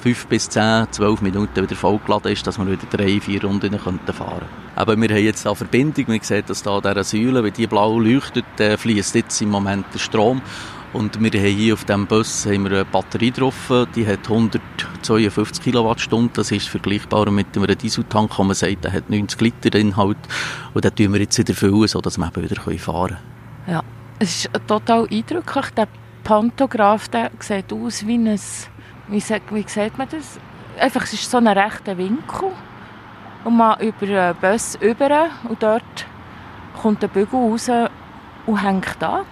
5 0.00 0.26
bis 0.28 0.48
10, 0.48 0.86
12 0.92 1.20
Minuten 1.20 1.62
wieder 1.62 1.76
vollgeladen 1.76 2.32
ist, 2.32 2.46
dass 2.46 2.56
wir 2.58 2.66
wieder 2.66 2.86
drei, 2.90 3.20
vier 3.20 3.44
Runden 3.44 3.78
fahren 3.78 4.00
können. 4.14 4.40
Aber 4.76 4.96
wir 4.96 5.08
haben 5.10 5.24
jetzt 5.24 5.46
eine 5.46 5.56
Verbindung. 5.56 6.06
Man 6.08 6.20
sieht, 6.22 6.48
dass 6.48 6.62
da 6.62 6.76
an 6.76 6.82
dieser 6.82 7.04
Säule, 7.04 7.44
wenn 7.44 7.52
die 7.52 7.66
blau 7.66 7.98
leuchtet, 7.98 8.46
äh, 8.60 8.78
fließt 8.78 9.14
jetzt 9.14 9.42
im 9.42 9.50
Moment 9.50 9.84
der 9.92 9.98
Strom. 9.98 10.40
Und 10.92 11.20
wir 11.20 11.30
haben 11.40 11.56
hier 11.56 11.74
auf 11.74 11.84
diesem 11.84 12.06
Bus 12.06 12.46
haben 12.46 12.64
wir 12.64 12.72
eine 12.72 12.84
Batterie 12.84 13.30
drauf, 13.30 13.70
die 13.94 14.06
hat 14.06 14.28
152 14.30 15.62
Kilowattstunden. 15.62 16.32
Das 16.34 16.50
ist 16.50 16.68
vergleichbar 16.68 17.30
mit 17.30 17.56
einem 17.56 17.76
Dieseltank, 17.76 18.38
wo 18.38 18.44
man 18.44 18.54
sagt, 18.54 18.84
der 18.84 18.92
hat 18.92 19.10
90 19.10 19.40
Liter 19.40 19.78
Inhalt. 19.78 20.16
Und 20.74 20.84
den 20.84 20.94
tun 20.94 21.12
wir 21.12 21.20
jetzt 21.20 21.38
wieder 21.38 21.54
füllen, 21.54 21.88
sodass 21.88 22.18
wir 22.18 22.28
eben 22.28 22.50
wieder 22.50 22.78
fahren 22.78 23.08
können. 23.08 23.18
Ja, 23.66 23.82
es 24.18 24.44
ist 24.46 24.50
total 24.66 25.06
eindrücklich. 25.10 25.66
Der 25.76 25.88
Pantograph 26.24 27.08
der 27.08 27.30
sieht 27.40 27.72
aus 27.72 28.06
wie 28.06 28.16
ein, 28.16 28.40
wie, 29.08 29.22
wie 29.50 29.64
sieht 29.66 29.98
man 29.98 30.08
das? 30.08 30.38
Einfach, 30.78 31.02
es 31.02 31.12
ist 31.12 31.30
so 31.30 31.36
ein 31.36 31.48
rechter 31.48 31.98
Winkel. 31.98 32.52
Und 33.44 33.56
man 33.56 33.78
über 33.80 34.06
den 34.06 34.34
Bus 34.36 34.76
über 34.80 35.28
und 35.48 35.62
dort 35.62 36.06
kommt 36.80 37.02
der 37.02 37.08
Bügel 37.08 37.38
raus 37.38 37.70
und 38.46 38.62
hängt 38.62 38.96
da. 38.98 39.24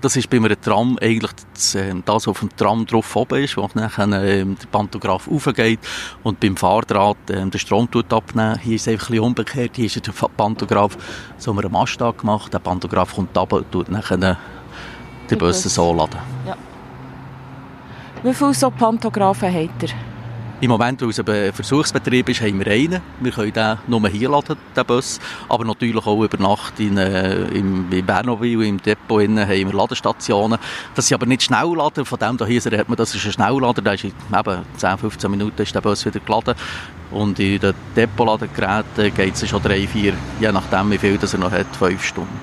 Das 0.00 0.16
ist 0.16 0.30
bei 0.30 0.38
einem 0.38 0.60
Tram 0.60 0.98
eigentlich 1.00 1.32
das, 1.54 1.74
äh, 1.74 1.94
das 2.04 2.14
was 2.14 2.28
auf 2.28 2.40
dem 2.40 2.54
Tram 2.56 2.86
drauf 2.86 3.14
oben 3.16 3.42
ist, 3.42 3.56
wo 3.56 3.68
nachher 3.74 4.08
äh, 4.08 4.44
der 4.44 4.66
Pantograph 4.70 5.28
aufgeht 5.28 5.80
und 6.22 6.40
beim 6.40 6.56
Fahrdraht 6.56 7.30
äh, 7.30 7.46
den 7.46 7.58
Strom 7.58 7.90
tut 7.90 8.12
abnehmen. 8.12 8.58
Hier 8.62 8.76
ist 8.76 8.82
es 8.82 8.88
einfach 8.88 9.08
ein 9.08 9.12
bisschen 9.12 9.24
umgekehrt. 9.24 9.76
Hier 9.76 9.86
ist 9.86 10.06
der 10.06 10.12
Pantograph 10.36 10.96
so 11.38 11.52
einen 11.52 11.70
Mast 11.70 11.98
gemacht. 11.98 12.52
Der 12.52 12.58
Pantograph 12.58 13.14
kommt 13.14 13.36
runter 13.36 13.56
und 13.56 13.70
tut 13.70 13.90
nachher 13.90 14.16
den 14.16 15.38
Bus 15.38 15.62
so 15.62 15.92
laden. 15.92 16.18
Ja. 16.46 16.56
Wie 18.22 18.34
viele 18.34 18.54
so 18.54 18.70
Pantographen 18.70 19.52
hat 19.52 19.82
ihr? 19.82 20.09
Im 20.62 20.68
Moment, 20.68 21.00
weil 21.00 21.08
es 21.08 21.18
ein 21.18 21.52
Versuchsbetrieb 21.54 22.28
ist, 22.28 22.42
haben 22.42 22.58
wir 22.58 22.66
einen. 22.66 23.00
Wir 23.20 23.32
können 23.32 23.50
den 23.50 23.78
nur 23.86 24.06
hier 24.08 24.28
laden, 24.28 24.58
den 24.76 24.84
Bus. 24.84 25.18
Aber 25.48 25.64
natürlich 25.64 26.06
auch 26.06 26.22
über 26.22 26.36
Nacht 26.36 26.78
in, 26.78 26.98
äh, 26.98 27.44
im, 27.46 27.90
in 27.90 28.04
Bernowil, 28.04 28.64
im 28.64 28.76
Depot 28.82 29.22
innen, 29.22 29.48
haben 29.48 29.72
wir 29.72 29.72
Ladestationen. 29.72 30.58
Das 30.94 31.06
sind 31.06 31.14
aber 31.14 31.24
nicht 31.24 31.44
Schnelllader. 31.44 32.04
Von 32.04 32.18
dem 32.18 32.46
hier 32.46 32.60
hat 32.60 32.88
man, 32.90 32.96
das 32.96 33.14
ist 33.14 33.24
ein 33.24 33.32
Schnelllader. 33.32 33.80
Da 33.80 33.94
ist 33.94 34.04
in 34.04 34.12
eben 34.38 34.62
10, 34.76 34.98
15 34.98 35.30
Minuten 35.30 35.62
ist 35.62 35.74
der 35.74 35.80
Bus 35.80 36.04
wieder 36.04 36.20
geladen. 36.20 36.54
Und 37.10 37.40
in 37.40 37.58
den 37.58 37.74
Depotladegeräten 37.96 39.14
geht 39.14 39.34
es 39.34 39.48
schon 39.48 39.62
drei, 39.62 39.86
vier, 39.86 40.12
je 40.40 40.52
nachdem 40.52 40.90
wie 40.90 40.98
viel 40.98 41.16
das 41.16 41.32
er 41.32 41.40
noch 41.40 41.52
hat, 41.52 41.74
fünf 41.74 42.04
Stunden. 42.04 42.38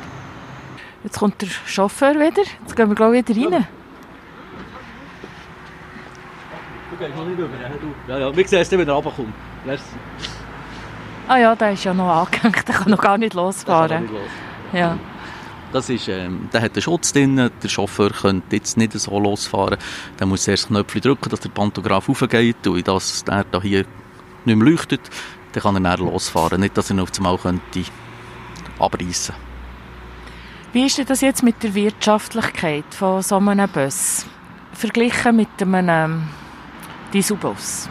Jetzt 1.03 1.19
kommt 1.19 1.39
der 1.39 1.49
Chauffeur 1.67 2.15
wieder. 2.15 2.43
Jetzt 2.61 2.75
gehen 2.75 2.89
wir 2.89 2.95
glaube 2.95 3.19
ich 3.19 3.27
wieder 3.27 3.51
rein. 3.51 3.61
Du 3.61 3.67
gehst 6.99 7.15
noch 7.15 7.25
nicht 7.25 7.37
rüber, 7.37 7.49
du. 7.81 8.11
Ja, 8.11 8.19
ja, 8.19 8.35
wir 8.35 8.47
sehen 8.47 8.61
es 8.61 8.71
wenn 8.71 8.87
er 8.87 8.93
runterkommt. 8.93 9.33
Ah 11.27 11.37
ja, 11.37 11.55
der 11.55 11.71
ist 11.73 11.83
ja 11.83 11.93
noch 11.93 12.09
angehängt, 12.09 12.67
der 12.67 12.75
kann 12.75 12.91
noch 12.91 13.01
gar 13.01 13.17
nicht 13.17 13.33
losfahren. 13.33 14.03
Nicht 14.03 14.13
los. 14.13 14.21
Ja. 14.73 14.97
Das 15.73 15.89
ist, 15.89 16.07
ähm, 16.07 16.47
der 16.53 16.61
hat 16.61 16.73
einen 16.73 16.81
Schutz 16.81 17.11
drin, 17.11 17.35
der 17.35 17.69
Chauffeur 17.69 18.09
könnte 18.11 18.55
jetzt 18.55 18.77
nicht 18.77 18.93
so 18.93 19.19
losfahren. 19.19 19.77
Der 20.17 20.25
muss 20.25 20.47
erst 20.47 20.67
Knöpfchen 20.67 21.01
drücken, 21.01 21.29
dass 21.29 21.41
der 21.41 21.49
Pantograph 21.49 22.07
aufgeht 22.07 22.65
und 22.65 22.87
dass 22.87 23.25
der 23.25 23.43
da 23.43 23.61
hier 23.61 23.85
nicht 24.45 24.57
mehr 24.57 24.67
leuchtet, 24.71 25.01
dann 25.51 25.63
kann 25.63 25.75
er 25.75 25.97
dann 25.97 26.07
losfahren. 26.07 26.61
Nicht, 26.61 26.77
dass 26.77 26.89
er 26.89 26.95
ihn 26.95 27.01
auf 27.01 27.11
einmal 27.17 27.37
könnte 27.37 27.83
abreißen 28.79 29.35
Wie 30.71 30.85
ist 30.85 30.97
denn 30.97 31.05
das 31.05 31.19
jetzt 31.21 31.43
mit 31.43 31.61
der 31.63 31.75
Wirtschaftlichkeit 31.75 32.85
von 32.91 33.21
so 33.21 33.35
einem 33.35 33.67
Bus? 33.67 34.25
Verglichen 34.71 35.35
mit 35.35 35.49
einem 35.61 36.29
Dieselbus. 37.13 37.89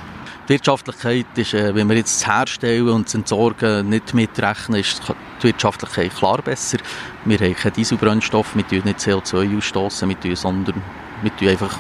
Die 0.48 0.52
Wirtschaftlichkeit 0.52 1.26
ist, 1.34 1.54
äh, 1.54 1.74
wenn 1.74 1.88
wir 1.88 1.96
jetzt 1.96 2.20
das 2.20 2.28
Herstellen 2.28 2.88
und 2.88 3.06
das 3.06 3.14
Entsorgen 3.14 3.88
nicht 3.88 4.14
mitrechnen, 4.14 4.78
ist 4.78 5.02
die 5.42 5.48
Wirtschaftlichkeit 5.48 6.14
klar 6.14 6.40
besser. 6.40 6.78
Wir 7.24 7.38
haben 7.38 7.56
keinen 7.56 7.72
Dieselbrennstoff, 7.72 8.54
wir 8.54 8.66
tun 8.66 8.82
nicht 8.84 9.00
CO2 9.00 9.56
ausstoßen, 9.56 10.08
wir 10.08 10.20
tun, 10.20 10.36
sondern 10.36 10.82
wir 11.22 11.36
tun 11.36 11.48
einfach 11.48 11.76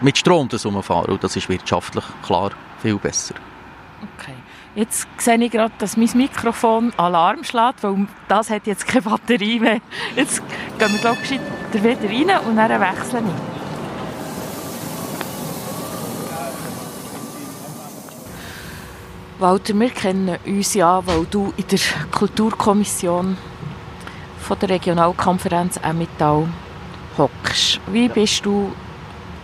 mit 0.00 0.16
Strom 0.16 0.48
das 0.48 0.64
umfahren 0.64 1.12
und 1.12 1.24
das 1.24 1.36
ist 1.36 1.48
wirtschaftlich 1.48 2.04
klar 2.24 2.52
viel 2.80 2.96
besser. 2.96 3.34
Okay. 4.16 4.34
Jetzt 4.74 5.06
sehe 5.18 5.36
ich 5.36 5.50
gerade, 5.50 5.74
dass 5.78 5.96
mein 5.96 6.10
Mikrofon 6.14 6.92
Alarm 6.96 7.44
schlägt, 7.44 7.82
weil 7.82 8.06
das 8.28 8.48
hat 8.48 8.66
jetzt 8.66 8.86
keine 8.86 9.02
Batterie 9.02 9.60
mehr. 9.60 9.80
Jetzt 10.16 10.42
gehen 10.78 10.92
wir 10.92 10.98
glaube 10.98 11.18
ich 11.24 11.82
wieder 11.82 12.38
rein 12.38 12.46
und 12.46 12.56
dann 12.56 12.80
wechseln 12.80 13.26
wir. 13.26 13.61
Walter, 19.42 19.74
wir 19.74 19.90
kennen 19.90 20.38
uns 20.46 20.74
ja, 20.74 21.04
weil 21.04 21.26
du 21.28 21.52
in 21.56 21.66
der 21.66 21.78
Kulturkommission 22.12 23.36
von 24.38 24.58
der 24.60 24.68
Regionalkonferenz 24.68 25.80
Emmental 25.82 26.46
hockst. 27.18 27.80
Wie 27.88 28.08
bist 28.08 28.46
du 28.46 28.72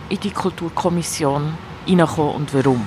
in 0.07 0.19
die 0.21 0.31
Kulturkommission 0.31 1.53
hineingekommen 1.85 2.35
und 2.35 2.53
warum? 2.53 2.85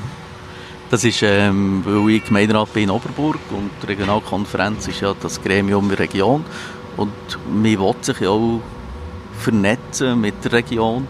Das 0.91 1.05
ist, 1.05 1.23
ähm, 1.23 1.83
weil 1.85 2.17
ich 2.17 2.25
Gemeinderat 2.25 2.73
bin 2.73 2.85
in 2.85 2.91
Oberburg 2.91 3.41
und 3.51 3.71
die 3.83 3.87
Regionalkonferenz 3.87 4.89
ist 4.89 5.03
ja 5.03 5.13
das 5.13 5.41
Gremium 5.43 5.91
der 5.91 5.99
Region 5.99 6.45
und 6.97 7.13
man 7.47 7.65
will 7.65 7.95
sich 8.01 8.21
ja 8.21 8.31
auch 8.31 8.61
vernetzen 9.39 10.19
mit 10.19 10.43
der 10.45 10.53
Region 10.53 11.07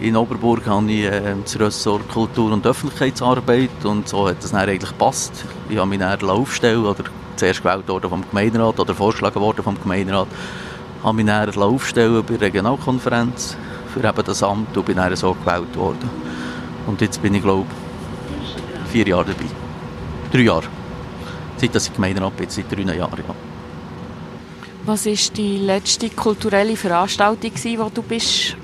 in 0.00 0.16
Oberburg 0.16 0.66
habe 0.66 0.90
ich 0.90 1.04
äh, 1.04 1.34
das 1.42 1.58
Ressort 1.58 2.08
Kultur 2.08 2.52
und 2.52 2.66
Öffentlichkeitsarbeit 2.66 3.84
und 3.84 4.08
so 4.08 4.28
hat 4.28 4.42
es 4.42 4.50
dann 4.50 4.68
eigentlich 4.68 4.90
gepasst. 4.90 5.44
Ich 5.68 5.76
habe 5.76 5.88
mich 5.88 5.98
dann 5.98 6.22
aufstellen 6.28 6.84
oder 6.84 7.04
zuerst 7.36 7.62
gewählt 7.62 7.88
worden 7.88 8.10
vom 8.10 8.28
Gemeinderat 8.28 8.78
oder 8.78 8.94
vorgeschlagen 8.94 9.40
worden 9.40 9.62
vom 9.62 9.80
Gemeinderat, 9.80 10.28
habe 11.02 11.16
mich 11.16 11.26
dann 11.26 11.54
aufstellen 11.56 12.22
bei 12.24 12.36
der 12.36 12.48
Regionalkonferenz 12.48 13.56
für 13.92 14.06
eben 14.06 14.24
das 14.24 14.42
Amt 14.42 14.76
und 14.76 14.86
bin 14.86 14.96
dann 14.96 15.14
so 15.16 15.34
gewählt 15.34 15.76
worden. 15.76 16.10
Und 16.86 17.00
jetzt 17.00 17.22
bin 17.22 17.34
ich 17.34 17.42
glaube 17.42 17.66
vier 18.90 19.06
Jahre 19.06 19.26
dabei. 19.26 19.46
Drei 20.32 20.40
Jahre. 20.40 20.64
Seit 21.56 21.74
ich 21.74 21.92
Gemeinderat 21.92 22.36
bin, 22.36 22.50
seit 22.50 22.70
drei 22.70 22.82
Jahren. 22.82 23.18
Ja. 23.26 23.34
Was 24.86 25.06
war 25.06 25.34
die 25.36 25.58
letzte 25.58 26.10
kulturelle 26.10 26.76
Veranstaltung, 26.76 27.52
die 27.54 27.76
du 27.76 28.02
bist 28.02 28.56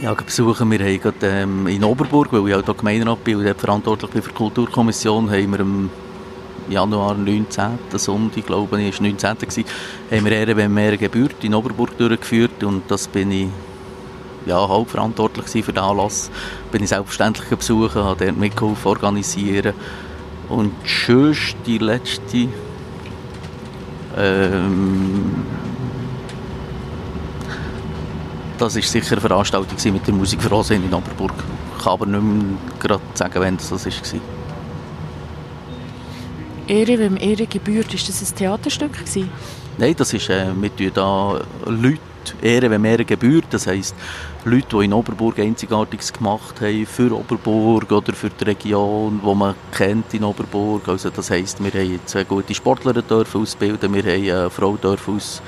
ja, 0.00 0.14
besuchen 0.14 0.70
wir 0.70 0.78
haben 0.80 1.00
gerade, 1.00 1.26
ähm, 1.26 1.66
in 1.66 1.84
Oberburg, 1.84 2.32
weil 2.32 2.48
ich 2.48 2.54
auch 2.54 2.64
hier 2.64 2.74
Gemeinderat 2.74 3.24
bin 3.24 3.36
und 3.36 3.60
verantwortlich 3.60 4.10
bin 4.10 4.22
für 4.22 4.30
die 4.30 4.36
Kulturkommission, 4.36 5.30
haben 5.30 5.52
wir 5.52 5.60
im 5.60 5.90
Januar 6.68 7.14
19. 7.14 7.78
Sonntag, 7.96 8.46
glaube 8.46 8.80
ich, 8.80 8.98
war 8.98 9.06
19. 9.06 9.38
Gewesen, 9.38 9.64
haben 10.10 10.24
wir 10.24 10.32
Ehre, 10.32 10.56
wenn 10.56 10.72
mehr 10.72 10.96
Geburt 10.96 11.42
in 11.42 11.54
Oberburg 11.54 11.96
durchgeführt 11.98 12.64
und 12.64 12.90
das 12.90 13.08
bin 13.08 13.30
ich 13.30 13.48
ja, 14.46 14.56
hauptverantwortlich 14.56 15.64
für 15.64 15.72
den 15.72 15.82
Anlass. 15.82 16.30
Bin 16.70 16.82
ich 16.82 16.88
selbstverständlich 16.88 17.48
besuchen, 17.48 18.02
habe 18.02 18.24
dort 18.24 18.36
mitgeholfen, 18.36 18.88
organisieren 18.88 19.74
und 20.48 20.72
sonst 20.84 21.56
die 21.66 21.78
letzte 21.78 22.48
ähm, 24.16 25.44
das 28.62 28.76
war 28.76 28.82
sicher 28.82 29.12
eine 29.12 29.20
Veranstaltung 29.20 29.92
mit 29.92 30.06
der 30.06 30.14
Musik 30.14 30.40
Frohsinn 30.40 30.84
in 30.84 30.94
Oberburg. 30.94 31.32
Ich 31.76 31.82
kann 31.82 31.94
aber 31.94 32.06
nicht 32.06 32.22
mehr 32.22 32.44
gerade 32.78 33.02
sagen, 33.14 33.34
wann 33.34 33.56
das 33.56 33.72
war. 33.72 34.20
Ehre, 36.68 36.98
wem 36.98 37.16
Ehre 37.16 37.46
gebührt, 37.46 37.92
ist 37.92 38.08
das 38.08 38.22
ein 38.22 38.36
Theaterstück 38.36 38.92
gewesen? 38.92 39.28
Nein, 39.78 39.94
das 39.96 40.12
ist, 40.12 40.30
äh, 40.30 40.46
wir 40.54 40.76
tun 40.76 40.90
da 40.94 41.40
Leute 41.66 41.98
Ehre, 42.40 42.70
wem 42.70 42.84
Ehre 42.84 43.04
gebührt. 43.04 43.46
Das 43.50 43.66
heisst, 43.66 43.96
Leute, 44.44 44.78
die 44.78 44.84
in 44.84 44.92
Oberburg 44.92 45.40
Einzigartiges 45.40 46.12
gemacht 46.12 46.60
haben 46.60 46.86
für 46.86 47.10
Oberburg 47.10 47.90
oder 47.90 48.12
für 48.12 48.30
die 48.30 48.44
Region, 48.44 49.20
die 49.24 49.34
man 49.34 49.56
kennt 49.72 50.14
in 50.14 50.22
Oberburg. 50.22 50.86
Also 50.86 51.10
das 51.10 51.30
heisst, 51.30 51.58
wir 51.64 51.72
haben 51.72 51.98
zwei 52.06 52.22
gute 52.22 52.54
Sportler 52.54 52.92
dürfen 53.02 53.42
ausbilden, 53.42 53.92
wir 53.92 54.02
haben 54.04 54.40
eine 54.42 54.50
Frau 54.50 54.76
dürfen 54.76 55.16
aus 55.16 55.42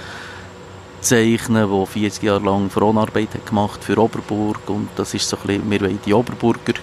zeichnen, 1.04 1.68
die 1.70 1.86
40 1.86 2.22
Jahre 2.22 2.44
lang 2.44 2.70
Fronarbeit 2.70 3.46
gemacht 3.46 3.84
für 3.84 3.98
Oberburg 3.98 4.68
und 4.68 4.88
das 4.96 5.14
ist 5.14 5.28
so 5.28 5.36
ein 5.36 5.46
bisschen, 5.46 5.70
wir 5.70 5.80
wollen 5.82 5.98
die 6.04 6.14
Oberburger 6.14 6.74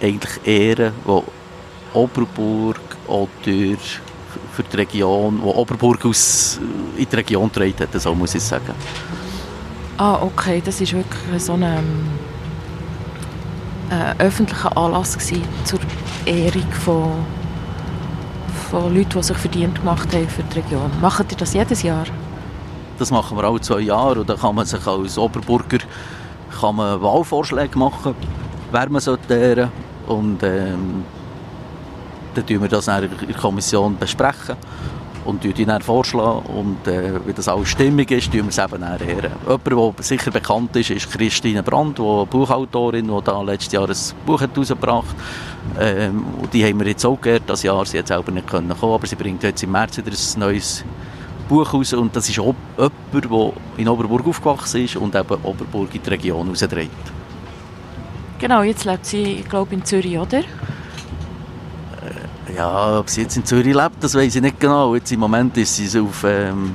eigentlich 0.00 0.46
ehren, 0.46 0.92
die 1.06 1.96
Oberburg 1.96 2.80
durch 3.44 4.00
für 4.52 4.62
die 4.62 4.76
Region, 4.76 5.40
wo 5.42 5.50
Oberburg 5.50 6.04
aus 6.04 6.60
in 6.96 7.06
die 7.10 7.16
Region 7.16 7.50
getragen 7.50 7.74
hat, 7.80 8.00
so 8.00 8.14
muss 8.14 8.34
ich 8.34 8.42
sagen. 8.42 8.74
Ah, 9.96 10.20
okay, 10.22 10.62
das 10.64 10.80
ist 10.80 10.92
wirklich 10.92 11.42
so 11.42 11.54
ein 11.54 11.64
äh, 13.90 14.14
öffentlicher 14.22 14.76
Anlass 14.76 15.18
gewesen 15.18 15.42
zur 15.64 15.80
Ehrung 16.24 16.70
von, 16.84 17.12
von 18.70 18.94
Leuten, 18.94 19.18
die 19.18 19.22
sich 19.22 19.36
verdient 19.36 19.78
gemacht 19.78 20.12
haben 20.14 20.28
für 20.28 20.42
die 20.42 20.60
Region. 20.60 20.90
Machen 21.00 21.26
ihr 21.30 21.36
das 21.36 21.54
jedes 21.54 21.82
Jahr? 21.82 22.06
Das 22.98 23.10
machen 23.10 23.36
wir 23.36 23.44
alle 23.44 23.60
zwei 23.60 23.80
Jahre 23.80 24.20
und 24.20 24.28
dann 24.28 24.38
kann 24.38 24.54
man 24.54 24.66
sich 24.66 24.84
als 24.86 25.16
Oberburger 25.18 25.78
kann 26.60 26.76
man 26.76 27.00
Wahlvorschläge 27.00 27.78
machen, 27.78 28.14
wer 28.72 28.90
man 28.90 29.00
sollte 29.00 29.70
und 30.06 30.42
ähm, 30.42 31.04
dann 32.34 32.46
tun 32.46 32.62
wir 32.62 32.68
das 32.68 32.88
in 32.88 33.08
der 33.28 33.36
Kommission 33.36 33.96
besprechen 33.96 34.56
und 35.24 35.44
die 35.44 35.66
vorschlagen 35.80 36.46
und 36.46 36.86
äh, 36.86 37.20
wenn 37.24 37.34
das 37.34 37.48
alles 37.48 37.68
stimmig 37.68 38.10
ist, 38.10 38.32
tun 38.32 38.44
wir 38.44 38.48
es 38.48 38.58
eben 38.58 38.82
ehren. 38.82 39.32
Jemand, 39.46 39.98
der 39.98 40.04
sicher 40.04 40.30
bekannt 40.30 40.74
ist, 40.76 40.90
ist 40.90 41.10
Christine 41.10 41.62
Brandt, 41.62 41.98
die 41.98 42.24
Buchautorin, 42.30 43.06
die 43.08 43.44
letztes 43.44 43.72
Jahr 43.72 43.88
ein 43.88 43.96
Buch 44.24 44.40
herausgebracht 44.40 45.14
hat. 45.76 45.82
Ähm, 45.82 46.24
die 46.52 46.64
haben 46.64 46.80
wir 46.80 46.88
jetzt 46.88 47.04
auch 47.04 47.20
geehrt, 47.20 47.42
das 47.46 47.62
Jahr, 47.62 47.84
sie 47.84 47.98
hat 47.98 48.08
selber 48.08 48.32
nicht 48.32 48.48
kommen 48.48 48.72
aber 48.80 49.06
sie 49.06 49.16
bringt 49.16 49.42
jetzt 49.42 49.62
im 49.62 49.72
März 49.72 49.98
wieder 49.98 50.10
ein 50.10 50.40
neues 50.40 50.84
Buch 51.48 51.72
raus 51.72 51.92
und 51.94 52.14
das 52.14 52.28
ist 52.28 52.38
auch 52.38 52.54
jemand, 52.76 52.92
der 53.12 53.52
in 53.78 53.88
Oberburg 53.88 54.26
aufgewachsen 54.26 54.84
ist 54.84 54.96
und 54.96 55.14
eben 55.14 55.34
Oberburg 55.42 55.94
in 55.94 56.02
die 56.02 56.10
Region 56.10 56.48
rausdreht. 56.48 56.90
Genau, 58.38 58.62
jetzt 58.62 58.84
lebt 58.84 59.06
sie, 59.06 59.22
ich 59.40 59.48
glaube, 59.48 59.74
in 59.74 59.84
Zürich, 59.84 60.18
oder? 60.18 60.38
Äh, 60.38 60.44
ja, 62.56 63.00
ob 63.00 63.08
sie 63.10 63.22
jetzt 63.22 63.36
in 63.36 63.44
Zürich 63.44 63.74
lebt, 63.74 63.96
das 64.00 64.14
weiß 64.14 64.36
ich 64.36 64.42
nicht 64.42 64.60
genau. 64.60 64.94
Jetzt 64.94 65.10
im 65.10 65.20
Moment 65.20 65.56
ist 65.56 65.74
sie 65.74 66.00
auf, 66.00 66.22
ähm, 66.24 66.72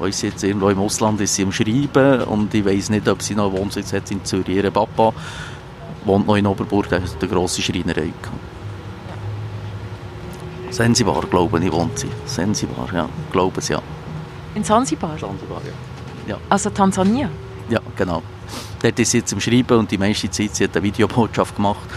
weiss 0.00 0.22
jetzt 0.22 0.42
irgendwo 0.42 0.70
im 0.70 0.80
Ausland 0.80 1.20
ist 1.20 1.34
sie 1.34 1.44
am 1.44 1.52
Schreiben 1.52 2.22
und 2.22 2.52
ich 2.54 2.64
weiß 2.64 2.90
nicht, 2.90 3.06
ob 3.08 3.22
sie 3.22 3.34
noch 3.34 3.52
Wohnsitz 3.52 3.92
hat 3.92 4.10
in 4.10 4.24
Zürich. 4.24 4.56
Ihr 4.56 4.70
Papa 4.70 5.12
wohnt 6.04 6.26
noch 6.26 6.36
in 6.36 6.46
Oberburg, 6.46 6.88
der 6.88 7.02
hat 7.02 7.16
eine 7.20 7.30
grosse 7.30 7.62
Schreinerei 7.62 8.12
gehabt. 8.20 8.53
Sensibar, 10.74 11.22
glaube 11.30 11.64
ich, 11.64 11.70
wohnt 11.70 11.96
sie. 11.96 12.08
Sensibar, 12.26 12.88
ja, 12.92 13.08
glaube 13.30 13.60
es, 13.60 13.68
ja. 13.68 13.80
In 14.56 14.64
Zanzibar? 14.64 15.16
Zanzibar, 15.16 15.60
ja. 16.26 16.36
Also 16.48 16.70
Tansania? 16.70 17.30
Ja, 17.70 17.80
genau. 17.94 18.22
Dort 18.82 18.98
ist 18.98 19.12
sie 19.12 19.18
jetzt 19.18 19.32
am 19.32 19.40
Schreiben 19.40 19.78
und 19.78 19.88
die 19.88 19.98
meiste 19.98 20.28
Zeit, 20.28 20.56
sie 20.56 20.64
hat 20.64 20.76
eine 20.76 20.82
Videobotschaft 20.82 21.54
gemacht 21.54 21.88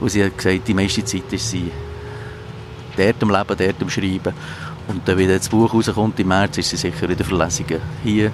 und 0.00 0.08
sie 0.08 0.24
hat 0.24 0.36
gesagt, 0.36 0.66
die 0.66 0.74
meiste 0.74 1.04
Zeit 1.04 1.32
ist 1.32 1.48
sie 1.48 1.70
dort 2.96 3.22
am 3.22 3.30
Leben, 3.30 3.56
dort 3.56 3.82
am 3.82 3.88
Schreiben. 3.88 4.34
Und 4.88 5.06
dann, 5.06 5.16
wenn 5.16 5.28
das 5.28 5.48
Buch 5.48 5.72
rauskommt 5.72 6.18
im 6.18 6.26
März, 6.26 6.58
ist 6.58 6.70
sie 6.70 6.76
sicher 6.76 7.08
in 7.08 7.16
den 7.16 7.24
Verlesungen 7.24 7.80
hier 8.02 8.32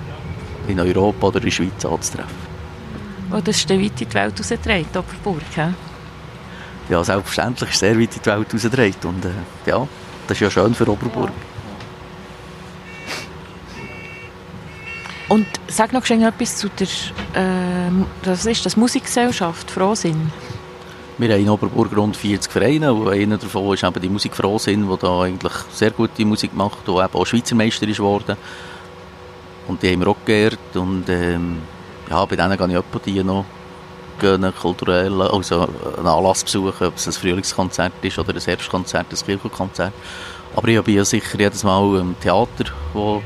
in 0.66 0.80
Europa 0.80 1.26
oder 1.26 1.38
in 1.40 1.44
der 1.44 1.50
Schweiz 1.50 1.84
anzutreffen. 1.84 2.54
Oh, 3.30 3.40
das 3.44 3.56
ist 3.56 3.68
weit 3.68 4.00
in 4.00 4.08
die 4.08 4.14
Welt 4.14 4.40
rausgetragen, 4.40 4.86
Oberburg, 4.94 5.42
he? 5.54 5.93
Ja, 6.88 7.02
selbstverständlich 7.02 7.70
ist 7.70 7.78
sehr 7.78 7.98
weit 7.98 8.14
in 8.14 8.22
die 8.22 8.26
Welt 8.26 8.54
rausgetragen. 8.54 8.94
Und 9.04 9.24
äh, 9.24 9.30
ja, 9.66 9.88
das 10.26 10.36
ist 10.36 10.40
ja 10.40 10.50
schön 10.50 10.74
für 10.74 10.88
Oberburg. 10.88 11.32
Und 15.28 15.46
sag 15.68 15.92
noch 15.92 16.04
schnell 16.04 16.22
etwas 16.22 16.56
zu 16.56 16.68
der, 16.68 16.86
äh, 17.34 17.90
das 18.22 18.44
ist 18.44 18.64
das 18.66 18.76
Musikgesellschaft 18.76 19.70
Frohsinn. 19.70 20.30
Wir 21.16 21.32
haben 21.32 21.42
in 21.42 21.48
Oberburg 21.48 21.96
rund 21.96 22.16
40 22.16 22.50
Vereine 22.50 22.92
und 22.92 23.08
einer 23.08 23.38
davon 23.38 23.72
ist 23.72 23.84
eben 23.84 24.00
die 24.00 24.08
Musik 24.08 24.34
Frohsinn, 24.34 24.88
die 24.90 24.96
da 24.98 25.22
eigentlich 25.22 25.52
sehr 25.72 25.92
gute 25.92 26.24
Musik 26.24 26.54
macht, 26.54 26.86
die 26.86 26.90
eben 26.90 27.14
auch 27.14 27.24
Schweizer 27.24 27.54
Meister 27.54 27.86
ist 27.88 27.98
geworden. 27.98 28.36
Und 29.68 29.82
die 29.82 29.92
haben 29.92 30.00
wir 30.00 30.08
auch 30.08 30.16
geehrt 30.24 30.74
und 30.74 31.08
ähm, 31.08 31.62
ja, 32.10 32.24
bei 32.26 32.36
denen 32.36 32.56
gehe 32.56 32.68
ich 32.68 32.74
etwa 32.74 32.98
die 32.98 33.24
noch 33.24 33.44
gehen, 34.18 34.52
kulturell, 34.60 35.22
also 35.22 35.68
einen 35.96 36.06
Anlass 36.06 36.44
besuchen, 36.44 36.86
ob 36.86 36.96
es 36.96 37.06
ein 37.06 37.12
Frühlingskonzert 37.12 37.92
ist 38.02 38.18
oder 38.18 38.34
ein 38.34 38.40
Herbstkonzert, 38.40 39.06
ein 39.10 39.26
Kirchenkonzert. 39.26 39.92
Aber 40.56 40.68
ich 40.68 40.80
bin 40.82 40.96
ja 40.96 41.04
sicher 41.04 41.38
jedes 41.38 41.64
Mal 41.64 41.98
im 41.98 42.14
Theater, 42.20 42.66
wo 42.92 43.22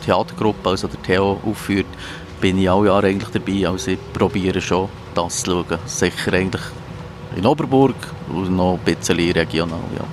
die 0.00 0.06
Theatergruppe, 0.06 0.70
also 0.70 0.88
der 0.88 1.02
Theo, 1.02 1.40
aufführt, 1.44 1.86
bin 2.40 2.58
ich 2.58 2.70
alle 2.70 2.86
Jahre 2.88 3.06
eigentlich 3.06 3.30
dabei. 3.30 3.68
Also 3.68 3.92
ich 3.92 3.98
probiere 4.12 4.60
schon, 4.60 4.88
das 5.14 5.42
zu 5.42 5.50
schauen. 5.50 5.78
Sicher 5.86 6.32
eigentlich 6.32 6.62
in 7.36 7.46
Oberburg 7.46 7.96
und 8.28 8.56
noch 8.56 8.78
ein 8.78 8.94
bisschen 8.94 9.32
regional, 9.32 9.80
ja. 9.96 10.04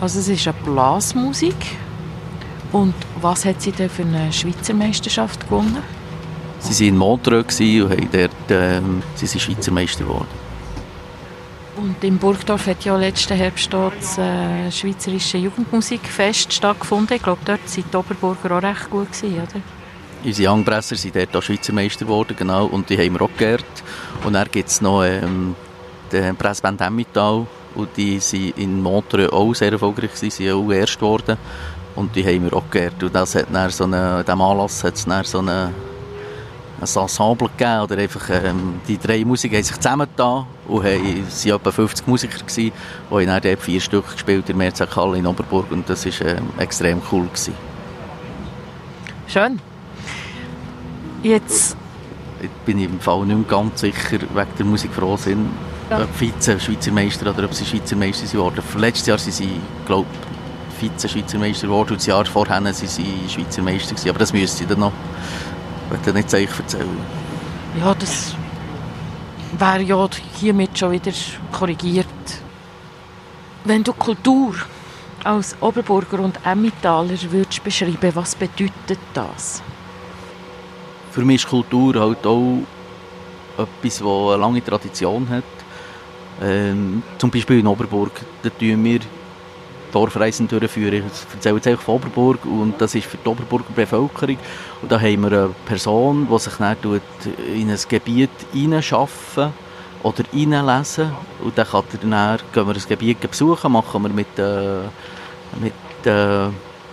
Also 0.00 0.20
es 0.20 0.28
ist 0.28 0.46
eine 0.46 0.56
Blasmusik. 0.64 1.76
Und 2.70 2.94
was 3.20 3.44
hat 3.44 3.62
sie 3.62 3.72
denn 3.72 3.88
für 3.88 4.02
eine 4.02 4.32
Schweizer 4.32 4.74
Meisterschaft 4.74 5.48
gewonnen? 5.48 5.82
Sie 6.60 6.84
waren 6.84 6.94
in 6.94 6.96
Montreux 6.98 7.60
und 7.60 7.90
haben 7.90 8.08
dort, 8.12 8.32
ähm, 8.50 9.02
sie 9.14 9.26
sind 9.26 9.40
Schweizer 9.40 9.72
Meister 9.72 10.04
geworden. 10.04 10.48
Und 11.76 12.02
in 12.02 12.18
Burgdorf 12.18 12.66
hat 12.66 12.84
ja 12.84 12.96
letzten 12.96 13.36
Herbst 13.36 13.72
das 13.72 14.18
äh, 14.18 14.70
Schweizerische 14.70 15.38
Jugendmusikfest 15.38 16.52
stattgefunden. 16.52 17.16
Ich 17.16 17.22
glaube, 17.22 17.40
dort 17.44 17.60
waren 17.60 17.84
die 17.92 17.96
Oberburger 17.96 18.58
auch 18.58 18.62
recht 18.62 18.90
gut, 18.90 19.12
gewesen, 19.12 19.34
oder? 19.34 19.60
Unsere 20.24 20.52
Youngpresser 20.52 20.96
sind 20.96 21.14
dort 21.14 21.36
auch 21.36 21.42
Schweizer 21.42 21.72
Meister 21.72 22.04
geworden, 22.04 22.34
genau, 22.36 22.66
und 22.66 22.90
die 22.90 22.98
haben 22.98 23.12
wir 23.12 23.22
auch 23.22 23.30
geehrt. 23.38 23.64
Und 24.24 24.32
dann 24.32 24.48
gibt 24.50 24.68
es 24.68 24.80
noch 24.80 25.04
ähm, 25.04 25.54
den 26.10 26.34
Pressband 26.34 26.80
Emmental, 26.80 27.46
und 27.74 27.96
die 27.96 28.18
sind 28.18 28.58
in 28.58 28.82
Montreux 28.82 29.32
auch 29.32 29.54
sehr 29.54 29.72
erfolgreich 29.72 30.10
sie 30.14 30.30
sind 30.30 30.50
auch 30.50 30.70
erst 30.72 30.98
geworden. 30.98 31.38
Und 31.94 32.14
die 32.14 32.24
haben 32.24 32.44
wir 32.44 32.54
auch 32.54 32.68
geehrt. 32.70 33.02
Und 33.02 33.14
das 33.14 33.34
hat 33.34 33.46
dann 33.52 33.70
so 33.70 33.84
eine, 33.84 34.24
diesem 34.24 34.40
Anlass 34.40 34.82
hat 34.84 34.94
es 34.94 35.30
so 35.30 35.38
eine 35.38 35.72
ein 36.80 37.02
Ensemble 37.02 37.48
gegeben, 37.48 37.80
oder 37.82 37.98
einfach, 37.98 38.30
ähm, 38.30 38.80
die 38.86 38.98
drei 38.98 39.24
Musiker 39.24 39.56
haben 39.56 39.64
sich 39.64 39.76
zusammengetan 39.76 40.46
und 40.68 40.84
haben, 40.84 41.24
es 41.26 41.44
waren 41.46 41.56
etwa 41.56 41.70
50 41.72 42.06
Musiker, 42.06 42.38
gewesen, 42.38 42.72
die 43.10 43.28
haben 43.28 43.42
dann 43.42 43.56
vier 43.56 43.80
Stück 43.80 44.12
gespielt 44.12 44.40
in 44.40 44.46
der 44.46 44.56
Mehrzweckhalle 44.56 45.18
in 45.18 45.26
Oberburg 45.26 45.70
und 45.70 45.88
das 45.88 46.06
war 46.06 46.28
ähm, 46.28 46.50
extrem 46.58 47.02
cool. 47.10 47.26
Gewesen. 47.26 47.54
Schön. 49.26 49.60
Jetzt... 51.22 51.76
Ich 52.40 52.48
bin 52.64 52.78
im 52.78 53.00
Fall 53.00 53.26
nicht 53.26 53.36
mehr 53.36 53.48
ganz 53.48 53.80
sicher, 53.80 54.20
wegen 54.20 54.48
der 54.56 54.64
Musik 54.64 54.92
froh 54.92 55.16
sind, 55.16 55.50
ja. 55.90 56.02
ob 56.02 56.08
Vize 56.14 56.60
Schweizer 56.60 56.92
Meister 56.92 57.28
oder 57.28 57.44
ob 57.44 57.52
sie 57.52 57.64
Schweizer 57.64 57.96
Meister 57.96 58.26
geworden 58.26 58.62
sind. 58.62 58.80
Letztes 58.80 59.06
Jahr 59.08 59.18
sind 59.18 59.32
sie, 59.32 59.60
glaube 59.86 60.06
ich, 60.12 60.28
Vize-Schweizer 60.78 61.38
Meister 61.38 61.66
geworden 61.66 61.90
und 61.90 61.98
das 61.98 62.06
Jahr 62.06 62.24
vorher 62.24 62.62
waren 62.62 62.72
sie 62.72 62.86
Schweizer 63.28 63.62
Meister 63.62 63.90
gewesen. 63.90 64.10
Aber 64.10 64.18
das 64.20 64.32
müsste 64.32 64.62
ich 64.62 64.68
dann 64.68 64.78
noch 64.78 64.92
ich 65.94 66.06
will 66.06 66.14
nicht 66.14 66.30
Zeichen 66.30 66.58
erzählen. 66.58 66.98
Ja, 67.78 67.94
das 67.94 68.34
wäre 69.58 69.82
ja 69.82 70.08
hiermit 70.38 70.78
schon 70.78 70.92
wieder 70.92 71.12
korrigiert. 71.52 72.06
Wenn 73.64 73.84
du 73.84 73.92
Kultur 73.92 74.54
als 75.24 75.56
Oberburger 75.60 76.20
und 76.20 76.38
Emmentaler 76.44 77.16
würdest 77.30 77.62
beschreiben, 77.64 78.14
was 78.14 78.34
bedeutet 78.34 78.98
das? 79.14 79.62
Für 81.10 81.24
mich 81.24 81.42
ist 81.42 81.48
Kultur 81.48 81.94
halt 82.00 82.26
auch 82.26 82.58
etwas, 83.58 83.98
das 83.98 84.02
eine 84.02 84.36
lange 84.36 84.64
Tradition 84.64 85.28
hat. 85.28 85.44
Ähm, 86.40 87.02
zum 87.18 87.30
Beispiel 87.30 87.58
in 87.58 87.66
Oberburg, 87.66 88.12
da 88.42 88.50
tun 88.50 88.84
wir 88.84 89.00
Dorfreisen 89.92 90.48
durchführen. 90.48 91.04
Ich 91.06 91.34
erzähle 91.34 91.56
jetzt 91.56 91.66
einfach 91.66 91.84
von 91.84 91.96
Oberburg 91.96 92.44
und 92.44 92.80
das 92.80 92.94
ist 92.94 93.06
für 93.06 93.16
die 93.16 93.28
Oberburger 93.28 93.72
Bevölkerung. 93.74 94.36
Und 94.82 94.92
da 94.92 95.00
haben 95.00 95.22
wir 95.22 95.32
eine 95.32 95.50
Person, 95.66 96.28
die 96.30 96.38
sich 96.38 96.54
dann 96.54 96.76
in 97.54 97.70
ein 97.70 97.78
Gebiet 97.88 98.30
hineinschaffen 98.52 99.52
oder 100.02 100.24
hineinlesen 100.32 101.12
und 101.42 101.56
dann, 101.56 101.66
kann 101.66 101.84
dann 102.02 102.38
gehen 102.52 102.66
wir 102.66 102.74
das 102.74 102.88
Gebiet 102.88 103.20
besuchen, 103.20 103.72
machen 103.72 104.02
wir 104.02 104.10
mit, 104.10 104.38
äh, 104.38 104.82
mit 105.60 105.72
der 106.04 106.50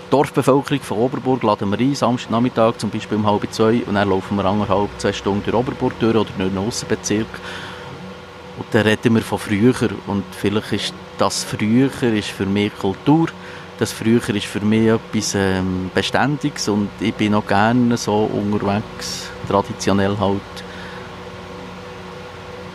Dorfbevölkerung 0.10 0.82
von 0.82 0.98
Oberburg, 0.98 1.44
laden 1.44 1.70
wir 1.70 1.80
ein, 1.80 1.96
Samstagnachmittag 1.96 2.78
zum 2.78 2.90
Beispiel 2.90 3.18
um 3.18 3.28
halb 3.28 3.52
zwei 3.52 3.84
und 3.86 3.96
dann 3.96 4.10
laufen 4.10 4.38
wir 4.38 4.46
anderthalb, 4.46 4.90
zwei 4.98 5.14
Stunden 5.14 5.44
durch 5.44 5.56
Oberburg 5.56 5.94
durch 6.00 6.16
oder 6.16 6.26
durch 6.38 6.50
den 6.50 6.58
Aussenbezirk 6.58 7.28
und 8.58 8.68
dann 8.72 8.84
reden 8.84 9.16
wir 9.16 9.22
von 9.22 9.40
früher. 9.40 9.74
Und 10.08 10.24
vielleicht 10.32 10.72
ist 10.72 10.94
das 11.18 11.44
Früher 11.44 11.92
ist 12.04 12.30
für 12.30 12.46
mich 12.46 12.78
Kultur. 12.78 13.28
Das 13.78 13.92
Früher 13.92 14.28
ist 14.30 14.46
für 14.46 14.62
mich 14.62 14.88
etwas 14.88 15.36
ähm, 15.36 15.92
Beständiges. 15.94 16.70
Und 16.70 16.90
ich 17.00 17.14
bin 17.14 17.36
auch 17.36 17.46
gerne 17.46 17.98
so 17.98 18.24
unterwegs, 18.24 19.30
traditionell 19.48 20.18
halt. 20.20 20.42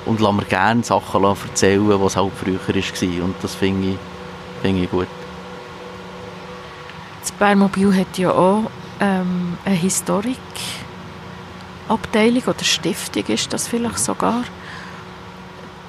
Und 0.06 0.20
lasse 0.20 0.34
mir 0.34 0.44
gerne 0.44 0.82
Sachen 0.82 1.24
erzählen, 1.24 2.00
was 2.00 2.16
halt 2.16 2.32
früher 2.36 2.58
war. 2.66 3.24
Und 3.24 3.34
das 3.42 3.54
finde 3.54 3.90
ich, 3.90 3.98
find 4.62 4.82
ich 4.82 4.90
gut. 4.90 5.08
Das 7.20 7.32
Bärmobil 7.32 7.94
hat 7.94 8.16
ja 8.18 8.32
auch 8.32 8.70
ähm, 8.98 9.58
eine 9.64 9.74
Historikabteilung 9.74 12.42
oder 12.46 12.64
Stiftung 12.64 13.24
ist 13.26 13.52
das 13.52 13.68
vielleicht 13.68 13.98
sogar. 13.98 14.44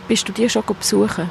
Bist 0.07 0.27
du 0.27 0.33
die 0.33 0.49
schon 0.49 0.63
besuchen? 0.65 1.29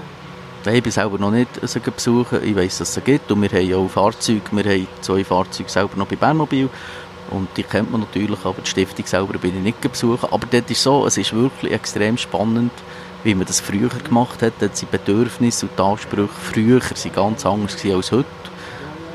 Ich 0.66 0.83
bin 0.83 0.92
selber 0.92 1.18
noch 1.18 1.31
nicht 1.31 1.49
sie 1.62 1.81
besuchen. 1.81 2.44
Ich 2.44 2.55
weiss, 2.55 2.79
dass 2.79 2.94
es 2.94 3.03
gibt. 3.03 3.33
Und 3.33 3.40
wir 3.40 3.49
haben 3.49 3.75
auch 3.75 3.88
Fahrzeuge. 3.88 4.42
Wir 4.53 4.64
haben 4.64 4.88
zwei 5.01 5.25
Fahrzeuge 5.25 5.70
selber 5.70 5.96
noch 5.96 6.07
bei 6.07 6.16
Bernmobil. 6.16 6.68
Und 7.31 7.49
die 7.57 7.62
kennt 7.62 7.90
man 7.90 8.01
natürlich, 8.01 8.44
aber 8.44 8.61
die 8.61 8.68
Stiftung 8.68 9.07
selber 9.07 9.38
bin 9.38 9.57
ich 9.57 9.62
nicht 9.62 9.81
besuchen. 9.81 10.29
Aber 10.31 10.46
dort 10.51 10.70
ist 10.70 10.83
so, 10.83 11.07
es 11.07 11.16
ist 11.16 11.33
wirklich 11.33 11.73
extrem 11.73 12.18
spannend, 12.18 12.73
wie 13.25 13.35
man 13.35 13.46
das 13.46 13.61
früher 13.61 13.88
gemacht 13.88 14.42
hat. 14.42 14.55
Dort 14.61 14.77
sind 14.77 14.90
Bedürfnisse 14.90 15.66
und 15.66 15.79
die 15.79 15.83
Ansprüche 15.83 16.29
früher 16.29 16.81
sind 16.94 17.14
ganz 17.14 17.46
anders 17.46 17.77
als 17.85 18.12
heute. 18.12 18.27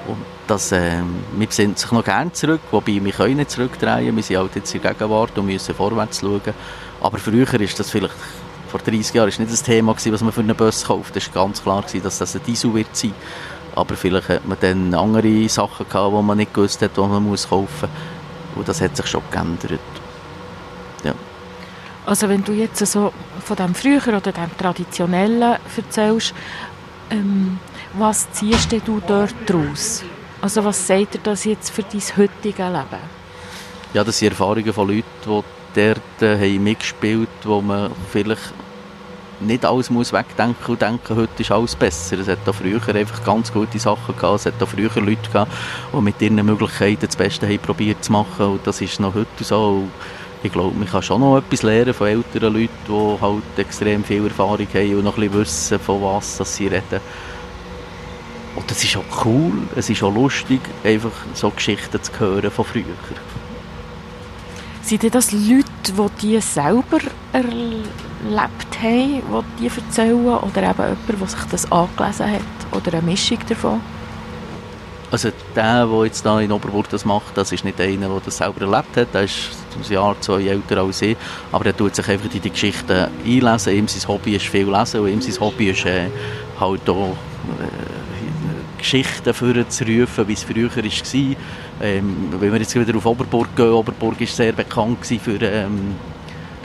Und 0.08 0.18
das, 0.48 0.72
äh, 0.72 1.02
wir 1.36 1.48
sind 1.50 1.78
sich 1.78 1.92
noch 1.92 2.06
gerne 2.06 2.32
zurück, 2.32 2.62
wobei 2.72 3.04
wir 3.04 3.12
können 3.12 3.38
nicht 3.38 3.52
zurückdrehen. 3.52 4.16
Wir 4.16 4.24
sind 4.24 4.38
halt 4.38 4.56
jetzt 4.56 4.74
in 4.74 4.82
der 4.82 4.94
Gegenwart 4.94 5.38
und 5.38 5.46
müssen 5.46 5.76
vorwärts 5.76 6.22
schauen. 6.22 6.54
Aber 7.02 7.18
früher 7.18 7.54
ist 7.60 7.80
das 7.80 7.92
vielleicht 7.92 8.16
vor 8.68 8.80
30 8.80 9.14
Jahren 9.14 9.32
war 9.32 9.40
nicht 9.40 9.52
das 9.52 9.64
Thema, 9.64 9.94
gewesen, 9.94 10.14
was 10.14 10.22
man 10.22 10.32
für 10.32 10.42
einen 10.42 10.56
Bus 10.56 10.86
kauft. 10.86 11.16
Es 11.16 11.34
war 11.34 11.46
ganz 11.46 11.62
klar, 11.62 11.82
gewesen, 11.82 12.04
dass 12.04 12.20
das 12.20 12.36
ein 12.36 12.42
Diesel 12.46 12.74
wird 12.74 12.96
sein. 12.96 13.14
Aber 13.76 13.96
vielleicht 13.96 14.30
hat 14.30 14.48
man 14.48 14.58
dann 14.62 14.94
andere 14.94 15.50
Sachen 15.50 15.88
gehabt, 15.90 16.14
die 16.18 16.22
man 16.24 16.38
nicht 16.38 16.54
gewusst 16.54 16.82
hat, 16.82 16.96
die 16.96 17.02
man 17.02 17.24
muss 17.24 17.50
kaufen 17.50 17.90
muss. 17.90 18.58
Und 18.58 18.68
das 18.68 18.82
hat 18.82 18.96
sich 18.96 19.08
schon 19.08 19.22
geändert. 19.32 19.80
Ja. 21.04 21.14
Also 22.06 22.30
wenn 22.30 22.44
du 22.44 22.54
jetzt 22.54 22.86
so 22.86 23.12
von 23.44 23.56
dem 23.58 23.76
Früher 23.76 24.08
oder 24.08 24.32
dem 24.32 24.58
Traditionellen 24.58 25.58
erzählst, 25.76 26.34
ähm, 27.10 27.60
was 27.94 28.32
ziehst 28.32 28.72
du 28.72 29.02
dort 29.06 29.36
daraus? 29.46 30.04
Also 30.42 30.64
was 30.64 30.88
sagt 30.88 31.16
dir 31.16 31.20
das 31.24 31.44
jetzt 31.44 31.72
für 31.72 31.84
dein 31.84 32.02
heutige 32.18 32.64
Leben? 32.64 33.02
Ja, 33.94 34.04
das 34.04 34.20
sind 34.20 34.30
Erfahrungen 34.30 34.74
von 34.74 34.88
Leuten, 34.88 35.06
die 35.26 35.44
dort 35.76 36.22
äh, 36.22 36.38
haben 36.38 36.64
mitgespielt, 36.64 37.30
wo 37.44 37.62
man 37.62 37.92
vielleicht 38.12 38.54
nicht 39.42 39.66
alles 39.66 39.90
muss 39.90 40.14
wegdenken 40.14 40.66
und 40.66 40.82
denken, 40.82 41.16
heute 41.16 41.42
ist 41.42 41.52
alles 41.52 41.76
besser. 41.76 42.18
Es 42.20 42.28
hat 42.28 42.48
auch 42.48 42.56
früher 42.56 42.82
einfach 42.96 43.24
ganz 43.24 43.52
gute 43.52 43.80
Sachen 43.80 44.16
gehabt. 44.16 44.40
Es 44.40 44.46
hat 44.46 44.62
auch 44.62 44.68
früher 44.68 44.90
Leute 44.96 45.30
gehabt, 45.30 45.52
die 45.94 46.02
mit 46.02 46.22
ihren 46.22 46.44
Möglichkeiten 46.46 47.06
das 47.06 47.16
Beste 47.16 47.48
haben 47.48 47.60
probiert 47.60 48.04
zu 48.04 48.12
machen. 48.12 48.46
Und 48.46 48.68
das 48.68 48.82
ist 48.82 49.00
noch 49.00 49.14
heute 49.14 49.44
so. 49.44 49.84
ich 50.42 50.52
glaube, 50.52 50.76
man 50.76 50.88
kann 50.88 51.02
schon 51.02 51.22
noch 51.22 51.38
etwas 51.38 51.64
lernen 51.64 51.94
von 51.94 52.08
älteren 52.08 52.54
Leuten, 52.54 52.70
die 52.88 53.22
halt 53.22 53.44
extrem 53.58 54.04
viel 54.04 54.26
Erfahrung 54.26 54.68
haben 54.74 54.98
und 54.98 55.04
noch 55.04 55.18
ein 55.18 55.30
bisschen 55.30 55.42
wissen, 55.42 55.80
von 55.80 56.02
was 56.02 56.38
sie 56.56 56.68
reden. 56.68 57.02
Und 58.56 58.72
das 58.72 58.82
ist 58.84 58.96
auch 58.96 59.26
cool, 59.26 59.52
es 59.76 59.90
ist 59.90 60.02
auch 60.02 60.14
lustig, 60.14 60.62
einfach 60.84 61.12
so 61.34 61.50
Geschichten 61.50 62.02
zu 62.02 62.20
hören 62.20 62.50
von 62.52 62.64
früher. 62.64 62.86
Sind 64.86 65.16
das 65.16 65.32
Leute, 65.32 65.66
die 65.88 66.10
die 66.22 66.42
selber 66.42 67.00
erlebt 67.34 68.82
haben, 68.84 69.24
die 69.60 69.60
die 69.60 69.72
erzählen? 69.76 70.28
Oder 70.28 70.62
eben 70.62 70.78
jemand, 70.78 71.22
der 71.22 71.28
sich 71.28 71.44
das 71.50 71.72
angelesen 71.72 72.32
hat? 72.32 72.42
Oder 72.72 73.00
eine 73.00 73.02
Mischung 73.02 73.40
davon? 73.50 73.82
Also 75.10 75.32
der, 75.56 75.88
der 75.88 76.06
jetzt 76.06 76.24
da 76.24 76.40
in 76.40 76.52
Oberburg 76.52 76.88
das 76.90 77.04
macht, 77.04 77.36
das 77.36 77.52
ist 77.52 77.66
nicht 77.66 77.82
einer, 77.82 78.10
der 78.10 78.20
das 78.26 78.38
selber 78.38 78.62
erlebt 78.62 78.96
hat. 78.96 79.12
Der 79.12 79.24
ist 79.24 79.50
ein 79.76 79.92
Jahr, 79.92 80.16
zwei 80.22 80.44
älter 80.44 80.78
als 80.78 81.02
ich. 81.02 81.18
Aber 81.52 81.66
er 81.66 81.76
tut 81.76 81.96
sich 81.96 82.08
einfach 82.08 82.32
in 82.32 82.42
die 82.42 82.52
Geschichten 82.52 83.08
einlesen. 83.26 83.74
Ihm 83.74 83.88
sein 83.88 84.08
Hobby 84.08 84.36
ist 84.36 84.46
viel 84.46 84.70
lesen 84.70 85.00
und 85.00 85.08
ihm 85.08 85.22
sein 85.22 85.40
Hobby 85.40 85.72
ist 85.72 85.84
äh, 85.88 86.10
halt 86.60 86.88
auch 86.88 87.18
äh, 87.60 88.15
Geschichten 88.78 89.34
vorzurufen, 89.34 90.28
wie 90.28 90.34
es 90.34 90.44
früher 90.44 90.70
war. 90.76 91.36
Ähm, 91.82 92.28
wenn 92.40 92.52
wir 92.52 92.60
jetzt 92.60 92.76
wieder 92.76 92.98
auf 92.98 93.06
Oberburg 93.06 93.56
gehen, 93.56 93.72
Oberburg 93.72 94.20
war 94.20 94.28
sehr 94.28 94.52
bekannt 94.52 95.06
für, 95.06 95.42
ähm, 95.42 95.96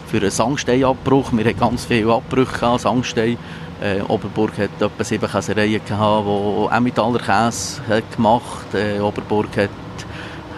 für 0.06 0.18
einen 0.18 0.30
Sangsteinabbruch. 0.30 1.32
Wir 1.32 1.44
hatten 1.44 1.58
ganz 1.58 1.84
viele 1.84 2.12
Abbrüche 2.12 2.66
an 2.66 2.78
Sangstein. 2.78 3.38
Äh, 3.80 4.02
Oberburg 4.02 4.52
hat 4.58 4.70
etwa 4.80 5.04
sieben 5.04 5.30
Käsereien 5.30 5.80
gehabt, 5.86 6.26
die 6.26 6.76
Emmentaler 6.76 7.18
Käse 7.18 7.80
hat 7.88 8.14
gemacht 8.14 8.74
äh, 8.74 9.00
Oberburg 9.00 9.56
hat, 9.56 9.70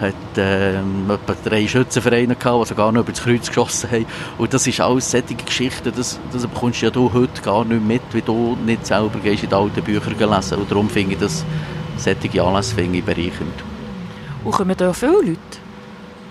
hat 0.03 0.37
äh, 0.37 0.79
etwa 0.79 1.35
drei 1.45 1.67
Schützenvereine 1.67 2.37
gehabt, 2.37 2.65
die 2.65 2.69
sogar 2.69 2.93
noch 2.93 3.03
über 3.03 3.13
das 3.13 3.23
Kreuz 3.23 3.49
geschossen 3.49 3.91
haben. 3.91 4.07
Und 4.37 4.53
das 4.53 4.67
ist 4.67 4.81
alles 4.81 5.11
solche 5.11 5.35
Geschichten, 5.35 5.93
das, 5.97 6.21
das 6.33 6.47
bekommst 6.47 6.83
du 6.83 6.87
ja 6.87 6.91
du 6.91 7.13
heute 7.13 7.41
gar 7.43 7.65
nicht 7.65 7.83
mit, 7.83 8.03
wie 8.13 8.23
du 8.23 8.57
nicht 8.67 8.87
selber 8.87 9.19
gehst 9.21 9.45
in 9.45 9.49
die 9.49 9.55
alten 9.55 9.83
Bücher 9.83 10.11
lesen. 10.11 10.59
Und 10.59 10.71
darum 10.71 10.91
finde 10.91 11.15
ich 11.15 11.21
das 11.21 11.45
solche 11.97 12.43
Anlässe 12.43 12.75
finde 12.75 12.99
ich 12.99 13.05
bereichernd. 13.05 13.55
Und 14.45 14.53
kommen 14.53 14.77
da 14.77 14.93
viele 14.93 15.13
Leute? 15.13 15.39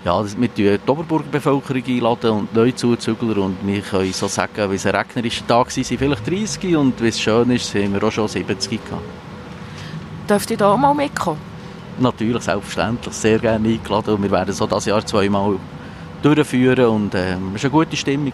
Ja, 0.04 0.24
wir 0.24 0.48
die 0.48 0.78
Oberburger 0.86 1.28
Bevölkerung 1.30 1.84
einladen 1.86 2.30
und 2.30 2.54
Neuzuzügler 2.54 3.36
und 3.38 3.56
wir 3.64 3.80
können 3.82 4.12
so 4.12 4.26
sagen, 4.26 4.70
wie 4.70 4.74
es 4.74 4.84
ein 4.84 4.96
regnerischer 4.96 5.46
Tag 5.46 5.66
war, 5.66 5.70
sind 5.70 5.86
vielleicht 5.86 6.26
30 6.26 6.76
und 6.76 7.00
wie 7.00 7.08
es 7.08 7.20
schön 7.20 7.50
ist, 7.50 7.70
sind 7.70 7.94
wir 7.94 8.02
auch 8.02 8.10
schon 8.10 8.26
70 8.26 8.84
gehabt. 8.84 9.02
Dürft 10.28 10.50
ihr 10.50 10.56
da 10.56 10.72
auch 10.72 10.76
mal 10.76 10.92
mitkommen? 10.92 11.51
Natürlich, 12.02 12.42
selbstverständlich, 12.42 13.14
sehr 13.14 13.38
gerne 13.38 13.68
eingeladen 13.68 14.14
und 14.14 14.22
wir 14.22 14.30
werden 14.30 14.52
so 14.52 14.66
das 14.66 14.86
Jahr 14.86 15.06
zweimal 15.06 15.56
durchführen 16.22 16.86
und 16.86 17.14
äh, 17.14 17.34
es 17.34 17.38
ist 17.54 17.64
eine 17.64 17.70
gute 17.70 17.96
Stimmung. 17.96 18.32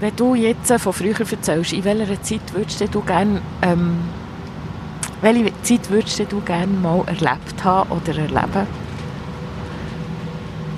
Wenn 0.00 0.16
du 0.16 0.34
jetzt 0.34 0.72
von 0.72 0.92
früher 0.92 1.20
erzählst, 1.20 1.72
in 1.72 1.84
welcher 1.84 2.22
Zeit 2.22 2.54
würdest 2.54 2.94
du 2.94 3.00
gerne 3.00 3.42
ähm, 3.62 3.98
welche 5.22 5.52
Zeit 5.62 5.90
würdest 5.90 6.22
du 6.30 6.40
gerne 6.40 6.72
mal 6.72 7.02
erlebt 7.06 7.62
haben 7.62 7.90
oder 7.90 8.16
erleben? 8.16 8.66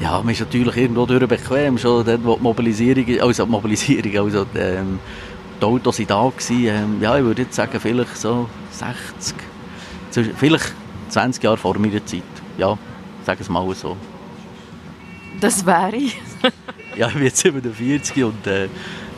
Ja, 0.00 0.20
man 0.20 0.30
ist 0.30 0.40
natürlich 0.40 0.76
irgendwo 0.76 1.06
durch 1.06 1.28
bequem, 1.28 1.78
schon 1.78 2.04
dort, 2.04 2.24
wo 2.24 2.34
die 2.34 2.42
Mobilisierung, 2.42 3.20
also 3.20 3.44
die 3.44 3.50
Mobilisierung, 3.50 4.16
also 4.16 4.44
die, 4.44 4.58
ähm, 4.58 4.98
die 5.60 5.64
Autos 5.64 6.00
waren 6.00 6.06
da 6.08 6.28
gewesen, 6.28 6.66
ähm, 6.66 6.96
ja, 7.00 7.16
ich 7.16 7.24
würde 7.24 7.42
jetzt 7.42 7.54
sagen, 7.54 7.78
vielleicht 7.78 8.16
so 8.16 8.48
60, 8.72 9.36
vielleicht 10.34 10.74
20 11.12 11.42
Jahre 11.42 11.56
vor 11.56 11.78
meiner 11.78 12.04
Zeit, 12.04 12.22
ja, 12.56 12.76
sagen 13.24 13.38
es 13.40 13.48
mal 13.48 13.74
so. 13.74 13.96
Das 15.40 15.64
wäre 15.66 15.96
ich. 15.96 16.16
ja, 16.96 17.08
ich 17.08 17.14
bin 17.14 17.24
jetzt 17.24 17.38
47 17.38 18.24
und 18.24 18.46
äh, 18.46 18.68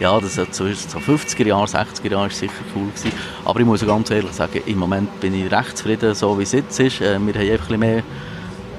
ja, 0.01 0.19
das 0.21 0.39
hat 0.39 0.55
so, 0.55 0.67
so 0.67 0.99
50er 0.99 1.47
Jahre, 1.47 1.67
60er 1.67 2.11
Jahre 2.11 2.27
ist 2.27 2.39
sicher 2.39 2.53
cool 2.75 2.89
gewesen. 2.89 3.13
Aber 3.45 3.61
ich 3.61 3.67
muss 3.67 3.87
ganz 3.87 4.11
ehrlich 4.11 4.33
sagen, 4.33 4.61
im 4.67 4.79
Moment 4.79 5.21
bin 5.21 5.35
ich 5.35 5.51
recht 5.53 5.77
zufrieden, 5.77 6.15
so 6.15 6.39
wie 6.39 6.43
es 6.43 6.53
jetzt 6.53 6.79
ist. 6.81 7.01
Äh, 7.01 7.19
wir 7.21 7.35
haben 7.35 7.51
einfach 7.51 7.71
ein 7.71 7.79
bisschen 7.79 7.81
mehr 7.81 8.03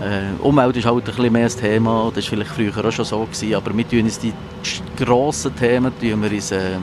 äh, 0.01 0.41
Umwelt 0.41 0.75
ist 0.75 0.85
halt 0.85 1.05
ein 1.07 1.15
bisschen 1.15 1.31
mehr 1.31 1.43
das 1.43 1.55
Thema, 1.55 2.11
das 2.13 2.25
war 2.25 2.29
vielleicht 2.29 2.51
früher 2.51 2.85
auch 2.85 2.91
schon 2.91 3.05
so, 3.05 3.21
gewesen, 3.21 3.55
aber 3.55 3.77
wir 3.77 3.87
tun 3.87 4.01
uns 4.01 4.19
die 4.19 4.33
grossen 4.97 5.55
Themen, 5.55 5.93
tun 5.99 6.21
wir 6.21 6.31
uns, 6.31 6.51
äh, 6.51 6.77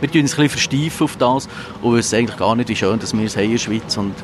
wir 0.00 0.10
tun 0.10 0.22
uns 0.22 0.32
ein 0.32 0.42
bisschen 0.42 0.48
versteifen 0.48 1.04
auf 1.04 1.16
das 1.18 1.48
und 1.82 1.96
wissen 1.96 2.16
eigentlich 2.16 2.38
gar 2.38 2.56
nicht, 2.56 2.70
wie 2.70 2.76
schön 2.76 2.98
dass 2.98 3.12
wir 3.12 3.26
es 3.26 3.36
haben 3.36 3.44
in 3.44 3.50
der 3.52 3.58
Schweiz 3.58 3.96
und 3.98 4.14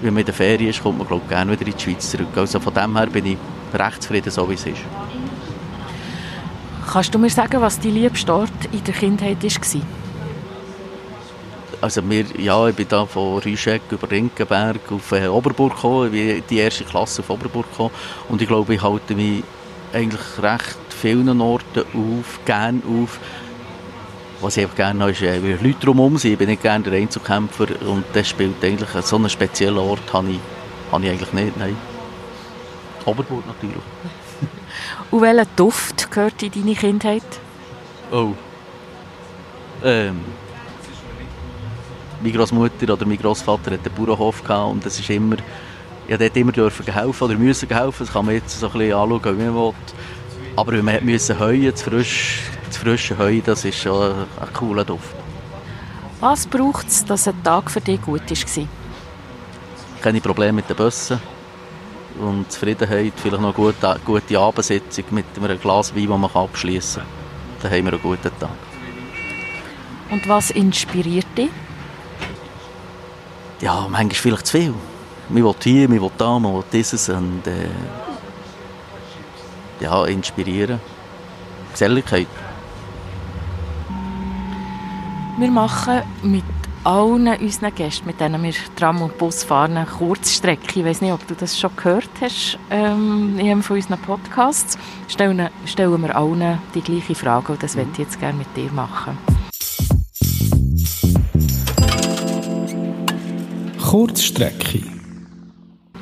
wenn 0.00 0.14
man 0.14 0.20
in 0.20 0.26
der 0.26 0.34
Ferien 0.34 0.70
ist, 0.70 0.82
kommt 0.82 0.98
man 0.98 1.06
glaube 1.06 1.26
gerne 1.28 1.52
wieder 1.52 1.66
in 1.66 1.76
die 1.76 1.82
Schweiz 1.82 2.10
zurück. 2.10 2.28
Also 2.36 2.60
von 2.60 2.74
dem 2.74 2.96
her 2.96 3.06
bin 3.06 3.26
ich 3.26 3.38
recht 3.74 4.02
zufrieden, 4.02 4.30
so 4.30 4.48
wie 4.48 4.54
es 4.54 4.66
ist. 4.66 4.80
Kannst 6.90 7.14
du 7.14 7.18
mir 7.18 7.30
sagen, 7.30 7.60
was 7.60 7.78
dein 7.78 7.92
liebste 7.92 8.32
Ort 8.32 8.50
in 8.72 8.82
der 8.82 8.94
Kindheit 8.94 9.42
war? 9.42 9.82
Also 11.80 12.08
wir, 12.08 12.24
ja, 12.38 12.66
ich 12.68 12.74
bin 12.74 12.88
da 12.88 13.06
von 13.06 13.38
Rüscheck 13.38 13.82
über 13.90 14.10
Rinkenberg 14.10 14.80
auf 14.90 15.12
äh, 15.12 15.28
Oberburg 15.28 15.74
gekommen, 15.74 16.12
wie 16.12 16.42
die 16.48 16.58
erste 16.58 16.84
Klasse 16.84 17.20
auf 17.20 17.30
Oberburg 17.30 17.70
gekommen. 17.70 17.90
Und 18.28 18.42
ich 18.42 18.48
glaube, 18.48 18.74
ich 18.74 18.82
halte 18.82 19.14
mich 19.14 19.44
eigentlich 19.92 20.42
recht 20.42 20.78
vielen 20.88 21.40
Orten 21.40 21.84
auf, 21.94 22.40
gerne 22.44 22.80
auf. 22.84 23.20
Was 24.40 24.56
ich 24.56 24.72
gerne 24.74 25.00
habe, 25.00 25.10
ist, 25.10 25.22
äh, 25.22 25.42
wie 25.42 25.66
Leute 25.66 25.84
drumherum 25.84 26.16
sind. 26.16 26.32
Ich 26.32 26.38
bin 26.38 26.48
nicht 26.48 26.62
gerne 26.62 26.84
der 26.84 26.92
Einzelkämpfer 26.94 27.66
und 27.86 28.04
das 28.12 28.28
spielt 28.28 28.62
eigentlich, 28.62 28.88
so 29.04 29.16
einen 29.16 29.28
speziellen 29.28 29.78
Ort 29.78 30.12
habe 30.12 30.30
ich, 30.30 30.40
habe 30.92 31.04
ich 31.04 31.10
eigentlich 31.10 31.32
nicht, 31.32 31.56
nein. 31.56 31.76
Oberburg 33.04 33.46
natürlich. 33.46 33.82
Und 35.10 35.22
welcher 35.22 35.46
Duft 35.56 36.10
gehört 36.10 36.42
in 36.42 36.52
deine 36.52 36.74
Kindheit? 36.74 37.22
Oh. 38.12 38.34
Ähm 39.82 40.20
meine 42.20 42.32
Großmutter 42.32 42.92
oder 42.92 43.06
mein 43.06 43.18
Großvater 43.18 43.72
hat 43.72 43.80
einen 43.86 43.94
Bauernhof 43.94 44.42
gehabt 44.42 44.72
und 44.72 44.84
das 44.84 44.98
ist 44.98 45.08
immer, 45.10 45.36
ich 46.06 46.16
durfte 46.16 46.40
immer 46.40 46.52
dürfen 46.52 46.92
helfen 46.92 47.24
oder 47.24 47.34
müssen 47.36 47.68
helfen. 47.68 48.06
Das 48.06 48.12
kann 48.12 48.26
man 48.26 48.34
jetzt 48.34 48.58
so 48.58 48.66
ein 48.66 48.72
bisschen 48.72 48.94
anschauen, 48.94 49.38
wie 49.38 49.44
man 49.44 49.54
will. 49.54 49.74
Aber 50.56 50.72
wir 50.72 51.00
müssen 51.00 51.38
heuen, 51.38 51.76
frisch, 51.76 52.42
das 52.68 52.76
frische 52.76 53.18
Heu, 53.18 53.40
das 53.44 53.64
ist 53.64 53.78
schon 53.78 54.12
ein, 54.12 54.52
cooler 54.52 54.84
Duft. 54.84 55.14
Was 56.20 56.46
braucht 56.46 56.88
es, 56.88 57.04
dass 57.04 57.28
ein 57.28 57.42
Tag 57.42 57.70
für 57.70 57.80
dich 57.80 58.00
gut 58.02 58.30
war? 58.30 58.68
Keine 60.02 60.20
Probleme 60.20 60.54
mit 60.54 60.68
den 60.68 60.76
Bussen 60.76 61.20
und 62.20 62.50
Zufriedenheit, 62.50 63.12
vielleicht 63.16 63.42
noch 63.42 63.48
eine 63.48 63.72
gute, 63.72 64.00
gute 64.04 64.38
Abendsitzung 64.38 65.04
mit 65.10 65.26
einem 65.36 65.60
Glas 65.60 65.94
Wein, 65.94 66.08
das 66.08 66.18
man 66.18 66.30
abschließen 66.30 67.02
kann. 67.02 67.10
Dann 67.62 67.72
haben 67.72 67.84
wir 67.84 67.92
einen 67.92 68.02
guten 68.02 68.38
Tag. 68.38 68.50
Und 70.10 70.28
was 70.28 70.50
inspiriert 70.50 71.26
dich? 71.36 71.50
ja, 73.60 73.86
manchmal 73.88 74.14
vielleicht 74.14 74.46
zu 74.46 74.58
viel. 74.58 74.74
Man 75.28 75.44
will 75.44 75.54
hier, 75.62 75.88
man 75.88 76.00
will 76.00 76.10
da, 76.16 76.38
man 76.38 76.54
will 76.54 76.64
dieses 76.72 77.08
und 77.08 77.46
äh, 77.46 77.68
ja, 79.80 80.04
inspirieren. 80.06 80.80
Geselligkeit. 81.72 82.28
Wir 85.38 85.52
machen 85.52 86.02
mit 86.24 86.42
allen 86.82 87.28
unseren 87.28 87.72
Gästen, 87.72 88.06
mit 88.08 88.18
denen 88.18 88.42
wir 88.42 88.52
Tram 88.74 89.02
und 89.02 89.16
Bus 89.18 89.44
fahren, 89.44 89.76
eine 89.76 89.86
Kurzstrecke. 89.86 90.80
Ich 90.80 90.84
weiß 90.84 91.00
nicht, 91.00 91.12
ob 91.12 91.24
du 91.28 91.36
das 91.36 91.56
schon 91.56 91.70
gehört 91.76 92.10
hast 92.20 92.58
ähm, 92.70 93.38
in 93.38 93.46
einem 93.46 93.62
von 93.62 93.76
unseren 93.76 94.00
Podcasts. 94.00 94.76
Stellen, 95.06 95.48
stellen 95.64 96.02
wir 96.02 96.16
allen 96.16 96.58
die 96.74 96.80
gleiche 96.80 97.14
Frage 97.14 97.52
und 97.52 97.62
das 97.62 97.76
mhm. 97.76 97.82
möchte 97.82 98.02
ich 98.02 98.08
jetzt 98.08 98.18
gerne 98.18 98.38
mit 98.38 98.48
dir 98.56 98.72
machen. 98.72 99.16
Kurzstrecke. 103.80 104.82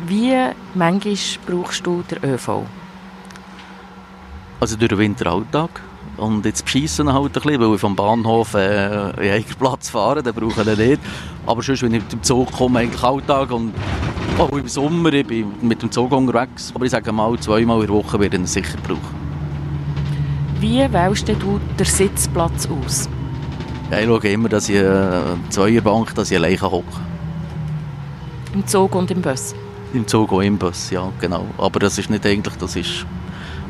Wie 0.07 0.35
manchmal 0.73 1.15
brauchst 1.47 1.87
du 1.87 2.03
den 2.11 2.25
ÖV? 2.25 2.63
Also 4.61 4.77
durch 4.79 4.89
den 4.89 4.99
Winteralltag. 4.99 5.83
Und 6.17 6.47
jetzt 6.47 6.65
beschissen 6.65 7.13
halt 7.13 7.27
ein 7.27 7.33
bisschen, 7.33 7.61
weil 7.61 7.75
ich 7.75 7.81
vom 7.81 7.95
Bahnhof 7.95 8.55
äh, 8.55 9.11
in 9.11 9.33
einen 9.33 9.45
Platz 9.59 9.91
fahre, 9.91 10.23
dann 10.23 10.35
brauche 10.35 10.63
ich 10.63 10.79
nicht. 10.79 11.01
Aber 11.47 11.63
sonst, 11.63 11.83
wenn 11.83 11.95
ich 11.95 12.03
mit 12.03 12.13
dem 12.13 12.23
Zug 12.23 12.51
komme, 12.53 12.81
eigentlich 12.81 13.03
Alltag 13.03 13.51
und 13.51 13.75
auch 14.39 14.53
im 14.53 14.67
Sommer, 14.67 15.13
ich 15.13 15.27
bin 15.27 15.53
mit 15.61 15.83
dem 15.83 15.91
Zug 15.91 16.13
unterwegs. 16.13 16.73
Aber 16.75 16.85
ich 16.85 16.91
sage 16.91 17.13
mal, 17.13 17.39
zweimal 17.39 17.81
in 17.81 17.87
der 17.87 17.95
Woche 17.97 18.19
werde 18.19 18.37
ich 18.37 18.43
ihn 18.43 18.47
sicher 18.47 18.79
brauchen. 18.87 19.27
Wie 20.59 20.81
wählst 20.91 21.29
du 21.29 21.61
den 21.79 21.87
Sitzplatz 21.87 22.67
aus? 22.67 23.09
Ja, 23.91 23.99
ich 23.99 24.07
schaue 24.07 24.29
immer, 24.29 24.49
dass 24.49 24.69
ich 24.69 24.77
äh, 24.77 25.21
Zweierbank, 25.51 26.15
dass 26.15 26.31
ich 26.31 26.37
alleine 26.39 26.61
hocke. 26.63 26.85
Im 28.55 28.67
Zug 28.67 28.95
und 28.95 29.11
im 29.11 29.21
Bus? 29.21 29.55
Im 29.93 30.07
Zug 30.07 30.33
und 30.33 30.43
im 30.45 30.57
Bus, 30.57 30.91
ja, 30.91 31.13
genau. 31.21 31.45
Aber 31.59 31.79
das 31.79 31.99
ist 31.99 32.09
nicht 32.09 32.25
eigentlich, 32.25 32.57
das 32.57 32.75
ist 32.75 33.07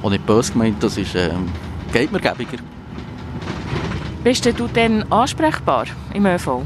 auch 0.02 0.10
nicht 0.10 0.24
böse 0.24 0.52
gemeint, 0.52 0.80
das 0.82 0.96
ist, 0.96 1.14
ähm, 1.16 1.48
geht 1.92 2.12
mir 2.12 2.20
gäbiger. 2.20 2.58
Bist 4.24 4.44
du 4.44 4.66
denn 4.68 5.04
ansprechbar 5.10 5.86
im 6.12 6.26
ÖV? 6.26 6.62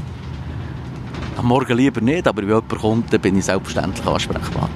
Am 1.37 1.45
Morgen 1.45 1.77
lieber 1.77 2.01
nicht, 2.01 2.27
aber 2.27 2.41
wenn 2.41 2.49
jemand 2.49 2.69
kommt, 2.69 3.21
bin 3.21 3.37
ich 3.37 3.45
selbstverständlich 3.45 4.05
ansprechbar. 4.05 4.69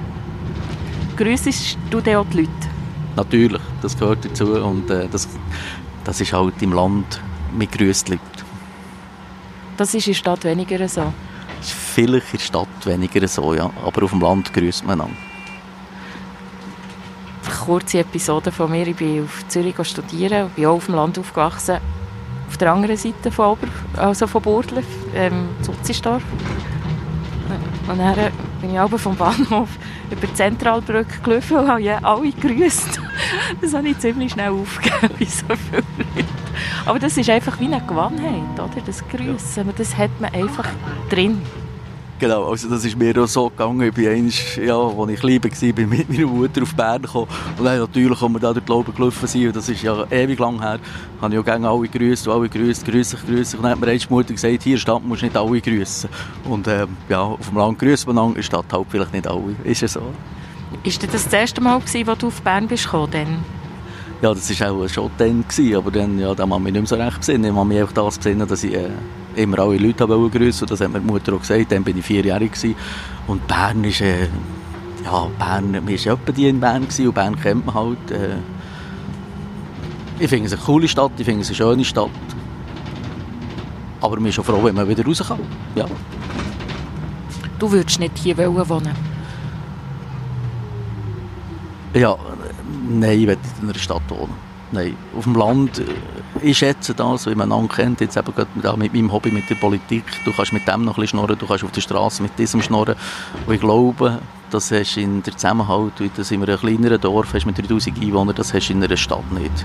Grüßest 1.16 1.78
du 1.90 2.00
denn 2.00 2.16
auch 2.16 2.26
die 2.32 2.38
Leute? 2.38 2.50
Natürlich, 3.16 3.62
das 3.82 3.98
gehört 3.98 4.24
dazu 4.24 4.62
und 4.62 4.90
äh, 4.90 5.08
das, 5.08 5.28
das 6.04 6.20
ist 6.20 6.32
halt 6.32 6.60
im 6.60 6.72
Land 6.72 7.20
mit 7.56 7.72
grüßt 7.72 8.08
Leute. 8.08 8.20
Das 9.76 9.94
ist 9.94 10.06
in 10.06 10.12
der 10.12 10.18
Stadt 10.18 10.44
weniger 10.44 10.88
so. 10.88 11.12
Das 11.58 11.68
ist 11.68 11.72
vielleicht 11.72 12.34
in 12.34 12.38
der 12.38 12.44
Stadt 12.44 12.86
weniger 12.86 13.26
so, 13.26 13.54
ja, 13.54 13.70
aber 13.84 14.04
auf 14.04 14.10
dem 14.10 14.20
Land 14.20 14.52
grüßt 14.52 14.86
man 14.86 15.00
an. 15.00 15.16
Kurze 17.66 17.98
Episode 17.98 18.52
von 18.52 18.70
mir. 18.70 18.86
Ich 18.86 18.94
bin 18.94 19.24
auf 19.24 19.48
Zürich 19.48 19.74
studieren, 19.82 20.48
bin 20.54 20.66
auch 20.66 20.76
auf 20.76 20.86
dem 20.86 20.94
Land 20.94 21.18
aufgewachsen. 21.18 21.78
Auf 22.46 22.56
der 22.58 22.72
anderen 22.72 22.96
Seite 22.96 23.32
von, 23.32 23.46
Ober, 23.46 23.66
also 23.96 24.28
von 24.28 24.40
Burgdorf, 24.40 24.84
ähm, 25.16 25.48
Zutzisdorf. 25.62 26.22
Und 27.88 27.98
dann 27.98 28.14
bin 28.60 28.70
ich 28.70 28.78
aber 28.78 28.96
vom 29.00 29.16
Bahnhof 29.16 29.68
über 30.12 30.28
die 30.28 30.34
Zentralbrücke 30.34 31.20
gelaufen 31.24 31.56
und 31.56 31.68
habe 31.68 31.82
ja 31.82 31.98
alle 32.04 32.30
gegrüßt. 32.30 33.00
Das 33.60 33.74
habe 33.74 33.88
ich 33.88 33.98
ziemlich 33.98 34.32
schnell 34.32 34.50
aufgegeben, 34.50 35.10
wie 35.18 35.24
so 35.24 35.46
viele 35.48 35.82
Leute. 35.98 36.28
Aber 36.84 37.00
das 37.00 37.16
ist 37.16 37.28
einfach 37.28 37.58
wie 37.58 37.64
eine 37.64 37.80
Gewohnheit, 37.80 38.54
oder? 38.54 38.80
das 38.84 39.02
Grüßen. 39.08 39.68
Das 39.76 39.96
hat 39.96 40.10
man 40.20 40.32
einfach 40.32 40.68
drin. 41.10 41.42
Genau, 42.18 42.44
also 42.48 42.70
das 42.70 42.82
ist 42.82 42.96
mir 42.96 43.14
auch 43.22 43.26
so 43.26 43.50
gegangen. 43.50 43.82
Ich 43.82 43.92
bin 43.92 44.08
einmal, 44.08 44.32
ja, 44.64 44.78
als 44.78 45.10
ich 45.10 45.20
klein 45.20 45.44
war, 45.44 45.72
bin 45.74 45.88
mit 45.90 46.08
meiner 46.08 46.26
Mutter 46.26 46.62
auf 46.62 46.74
Bern 46.74 47.02
gekommen. 47.02 47.28
Und 47.58 47.64
dann 47.66 47.78
natürlich, 47.78 48.22
als 48.22 48.32
wir 48.32 48.40
da 48.40 48.52
durch 48.54 48.64
die 48.64 48.72
Lauben 48.72 48.94
gelaufen 48.94 49.26
sind, 49.26 49.46
und 49.48 49.56
das 49.56 49.68
ist 49.68 49.82
ja 49.82 50.06
ewig 50.10 50.38
lang 50.38 50.58
her, 50.62 50.78
habe 51.20 51.34
ich 51.34 51.40
auch 51.40 51.44
gerne 51.44 51.68
alle 51.68 51.86
gegrüßt, 51.86 52.26
alle 52.28 52.48
gegrüßt, 52.48 52.86
grüß 52.86 53.10
dich, 53.10 53.26
grüß 53.26 53.50
dich. 53.50 53.58
Und 53.58 53.64
dann 53.64 53.72
hat 53.72 53.80
mir 53.80 53.86
einmal 53.88 53.98
die 53.98 54.06
Mutter 54.08 54.32
gesagt, 54.32 54.62
hier 54.62 54.72
in 54.72 54.76
der 54.76 54.78
Stadt 54.78 55.04
musst 55.04 55.20
du 55.20 55.26
nicht 55.26 55.36
alle 55.36 55.60
grüßen. 55.60 56.08
Und 56.48 56.66
ähm, 56.68 56.96
ja, 57.10 57.20
auf 57.20 57.48
dem 57.48 57.58
Land 57.58 57.78
grüßt 57.80 58.06
man 58.06 58.28
in 58.28 58.34
der 58.34 58.42
Stadt 58.42 58.72
halt 58.72 58.86
vielleicht 58.88 59.12
nicht 59.12 59.26
alle. 59.26 59.54
Ist 59.64 59.82
ja 59.82 59.88
so. 59.88 60.00
Ist 60.84 61.02
das 61.02 61.10
das 61.10 61.32
erste 61.32 61.60
Mal, 61.60 61.74
als 61.74 61.92
du 61.92 62.26
auf 62.28 62.40
Bern 62.40 62.66
bist 62.66 62.84
gekommen? 62.84 63.44
Ja, 64.22 64.32
das 64.32 64.58
war 64.58 64.72
auch 64.72 64.88
schon 64.88 65.10
dann, 65.18 65.44
gewesen, 65.46 65.76
aber 65.76 65.90
dann, 65.90 66.18
ja, 66.18 66.34
dann 66.34 66.50
habe 66.50 66.60
ich 66.60 66.64
mich 66.64 66.72
nicht 66.72 66.90
mehr 66.90 66.98
so 66.98 67.04
recht 67.04 67.18
besinnen. 67.18 67.50
Ich 67.50 67.56
habe 67.56 67.68
mich 67.68 67.80
einfach 67.80 67.92
das 67.92 68.16
besinnen, 68.16 68.48
dass 68.48 68.64
ich 68.64 68.72
äh, 68.72 68.88
immer 69.36 69.58
alle 69.60 69.78
Leute 69.78 70.06
grüßen 70.06 70.66
Das 70.66 70.80
hat 70.80 70.92
mir 70.92 71.00
die 71.00 71.06
Mutter 71.06 71.34
auch 71.34 71.40
gesagt, 71.40 71.72
dann 71.72 71.84
bin 71.84 71.98
ich 71.98 72.04
vierjährig 72.04 72.52
gewesen. 72.52 72.74
Und 73.26 73.46
Bern 73.46 73.84
ist, 73.84 74.00
äh, 74.00 74.28
ja, 75.04 75.28
Bern, 75.38 75.72
wir 75.72 75.82
waren 75.82 76.18
etwa 76.18 76.32
die 76.32 76.48
in 76.48 76.60
Bern 76.60 76.82
gewesen, 76.82 77.08
und 77.08 77.14
Bern 77.14 77.40
kennt 77.40 77.66
man 77.66 77.74
halt. 77.74 78.10
Äh, 78.10 78.36
ich 80.18 80.28
finde 80.28 80.46
es 80.46 80.52
eine 80.52 80.62
coole 80.62 80.88
Stadt, 80.88 81.12
ich 81.18 81.24
finde 81.24 81.42
es 81.42 81.48
eine 81.48 81.56
schöne 81.56 81.84
Stadt. 81.84 82.10
Aber 84.00 84.16
man 84.16 84.26
ist 84.26 84.34
schon 84.34 84.44
froh, 84.44 84.62
wenn 84.62 84.74
man 84.74 84.88
wieder 84.88 85.04
raus 85.04 85.22
kann. 85.26 85.40
Ja. 85.74 85.86
Du 87.58 87.70
würdest 87.70 88.00
nicht 88.00 88.18
hier 88.18 88.36
wohnen 88.36 88.94
Ja, 91.94 92.16
nein, 92.88 93.18
ich 93.18 93.26
will 93.26 93.38
in 93.62 93.68
einer 93.68 93.78
Stadt 93.78 94.02
wohnen. 94.08 94.55
Nein, 94.72 94.96
auf 95.16 95.24
dem 95.24 95.34
Land, 95.34 95.78
äh, 95.78 95.84
ich 96.42 96.58
schätze 96.58 96.92
das, 96.92 97.26
wie 97.26 97.34
man 97.34 97.52
einander 97.52 97.72
kennt, 97.72 98.00
jetzt 98.00 98.16
eben 98.16 98.32
gerade 98.34 98.78
mit 98.78 98.92
meinem 98.92 99.12
Hobby 99.12 99.30
mit 99.30 99.48
der 99.48 99.54
Politik, 99.54 100.04
du 100.24 100.32
kannst 100.32 100.52
mit 100.52 100.66
dem 100.66 100.84
noch 100.84 100.96
ein 100.96 101.02
bisschen 101.02 101.18
schnurren, 101.18 101.38
du 101.38 101.46
kannst 101.46 101.62
auf 101.62 101.70
der 101.70 101.80
Straße 101.80 102.22
mit 102.22 102.36
diesem 102.36 102.60
schnurren 102.62 102.96
und 103.46 103.54
ich 103.54 103.60
glaube, 103.60 104.18
das 104.50 104.72
hast 104.72 104.96
in 104.96 105.22
der 105.22 105.36
Zusammenhalt, 105.36 105.92
wie 105.98 106.10
das 106.14 106.32
in 106.32 106.42
einem 106.42 106.58
kleineren 106.58 107.00
Dorf 107.00 107.32
hast 107.32 107.46
mit 107.46 107.58
3000 107.58 108.00
Einwohnern, 108.02 108.34
das 108.34 108.52
hast 108.52 108.68
du 108.68 108.72
in 108.72 108.82
einer 108.82 108.96
Stadt 108.96 109.30
nicht. 109.32 109.64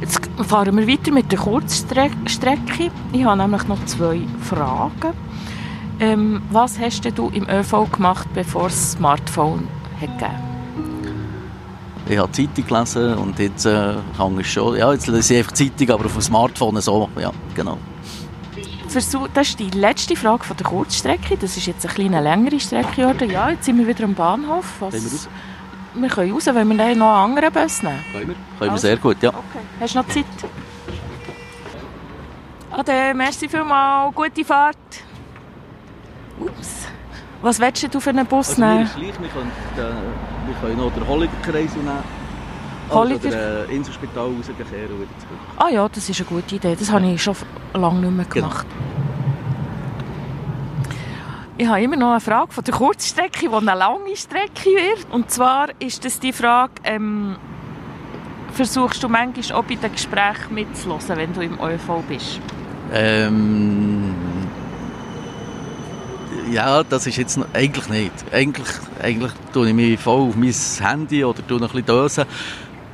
Jetzt 0.00 0.20
fahren 0.46 0.76
wir 0.78 0.88
weiter 0.88 1.12
mit 1.12 1.30
der 1.30 1.38
Kurzstrecke. 1.38 2.90
Ich 3.12 3.24
habe 3.24 3.36
nämlich 3.36 3.68
noch 3.68 3.84
zwei 3.84 4.22
Fragen. 4.42 5.12
Ähm, 6.00 6.40
was 6.50 6.78
hast 6.78 7.04
du 7.16 7.28
im 7.28 7.46
ÖV 7.48 7.90
gemacht, 7.92 8.26
bevor 8.32 8.68
es 8.68 8.92
Smartphone 8.92 9.68
hat? 10.00 10.30
Ich 12.10 12.18
habe 12.18 12.32
Zeitung 12.32 12.66
gelesen 12.66 13.14
und 13.14 13.38
jetzt 13.38 13.66
äh, 13.66 13.94
hänge 14.18 14.40
ich 14.40 14.52
schon, 14.52 14.76
ja, 14.76 14.92
jetzt 14.92 15.06
lese 15.06 15.34
ich 15.34 15.38
einfach 15.38 15.52
Zeitung, 15.52 15.90
aber 15.90 16.06
auf 16.06 16.12
dem 16.12 16.22
Smartphone 16.22 16.80
so, 16.80 17.08
ja, 17.16 17.30
genau. 17.54 17.78
Versuch, 18.88 19.28
das 19.32 19.50
ist 19.50 19.60
die 19.60 19.70
letzte 19.70 20.16
Frage 20.16 20.42
von 20.42 20.56
der 20.56 20.66
Kurzstrecke. 20.66 21.36
Das 21.36 21.56
ist 21.56 21.66
jetzt 21.66 21.86
eine 21.86 21.94
kleine 21.94 22.20
längere 22.20 22.58
Strecke 22.58 23.02
geworden. 23.02 23.30
Ja, 23.30 23.50
jetzt 23.50 23.64
sind 23.64 23.78
wir 23.78 23.86
wieder 23.86 24.02
am 24.02 24.14
Bahnhof. 24.14 24.64
Was? 24.80 25.28
Wir, 25.94 26.08
können 26.08 26.32
raus, 26.32 26.46
wenn 26.46 26.66
wir 26.66 26.74
noch 26.74 26.84
einen 26.84 27.02
anderen 27.02 27.52
Bus 27.52 27.80
nehmen. 27.80 28.00
Können 28.10 28.28
wir? 28.28 28.34
Können 28.58 28.70
also, 28.70 28.72
wir 28.72 28.78
sehr 28.78 28.96
gut, 28.96 29.22
ja. 29.22 29.28
Okay. 29.28 29.64
Hast 29.78 29.94
du 29.94 29.98
noch 29.98 30.08
Zeit? 30.08 30.24
Ade, 32.72 33.14
merci 33.14 33.48
vielmals, 33.48 34.16
gute 34.16 34.44
Fahrt. 34.44 34.76
Ups. 36.40 36.79
Was 37.42 37.58
willst 37.58 37.94
du 37.94 38.00
für 38.00 38.10
einen 38.10 38.26
Bus 38.26 38.50
also 38.50 38.62
nehmen? 38.62 38.90
Wir, 38.96 39.12
können, 39.12 39.50
äh, 39.76 40.46
wir 40.46 40.54
können 40.60 40.76
noch 40.76 40.92
den 40.92 41.06
Holliger-Kreisel 41.06 41.78
nehmen. 41.78 42.20
Holliger? 42.90 43.28
Oder 43.28 43.68
äh, 43.68 43.74
Inselspital 43.74 44.24
rauskehren 44.24 44.90
und 44.90 45.00
wieder 45.00 45.18
zurück. 45.18 45.38
Ah 45.56 45.68
ja, 45.70 45.88
das 45.88 46.08
ist 46.08 46.20
eine 46.20 46.28
gute 46.28 46.56
Idee. 46.56 46.76
Das 46.78 46.90
habe 46.90 47.06
ich 47.06 47.22
schon 47.22 47.36
lange 47.72 48.00
nicht 48.00 48.16
mehr 48.16 48.26
genau. 48.26 48.48
gemacht. 48.48 48.66
Genau. 48.68 48.90
Ich 51.56 51.66
habe 51.66 51.82
immer 51.82 51.96
noch 51.96 52.12
eine 52.12 52.20
Frage 52.20 52.52
von 52.52 52.64
der 52.64 52.74
Kurzstrecke, 52.74 53.48
die 53.48 53.54
eine 53.54 53.74
lange 53.74 54.16
Strecke 54.16 54.70
wird. 54.70 55.06
Und 55.10 55.30
zwar 55.30 55.68
ist 55.78 56.04
das 56.04 56.18
die 56.18 56.32
Frage, 56.32 56.72
ähm, 56.84 57.36
versuchst 58.52 59.02
du 59.02 59.08
manchmal 59.08 59.58
auch 59.58 59.64
bei 59.64 59.74
den 59.74 59.92
Gesprächen 59.92 60.54
mitzuhören, 60.54 61.16
wenn 61.16 61.32
du 61.34 61.42
im 61.42 61.60
ÖV 61.60 62.02
bist? 62.08 62.40
Ähm 62.92 64.14
ja, 66.50 66.82
das 66.82 67.06
ist 67.06 67.16
jetzt 67.16 67.38
eigentlich 67.52 67.88
nicht. 67.88 68.12
Eigentlich, 68.32 68.68
eigentlich 69.02 69.32
tue 69.52 69.68
ich 69.68 69.74
mich 69.74 70.00
voll 70.00 70.28
auf 70.28 70.36
mein 70.36 70.52
Handy 70.52 71.24
oder 71.24 71.46
tue 71.46 71.58
ein 71.58 71.62
bisschen 71.62 71.86
dösen. 71.86 72.24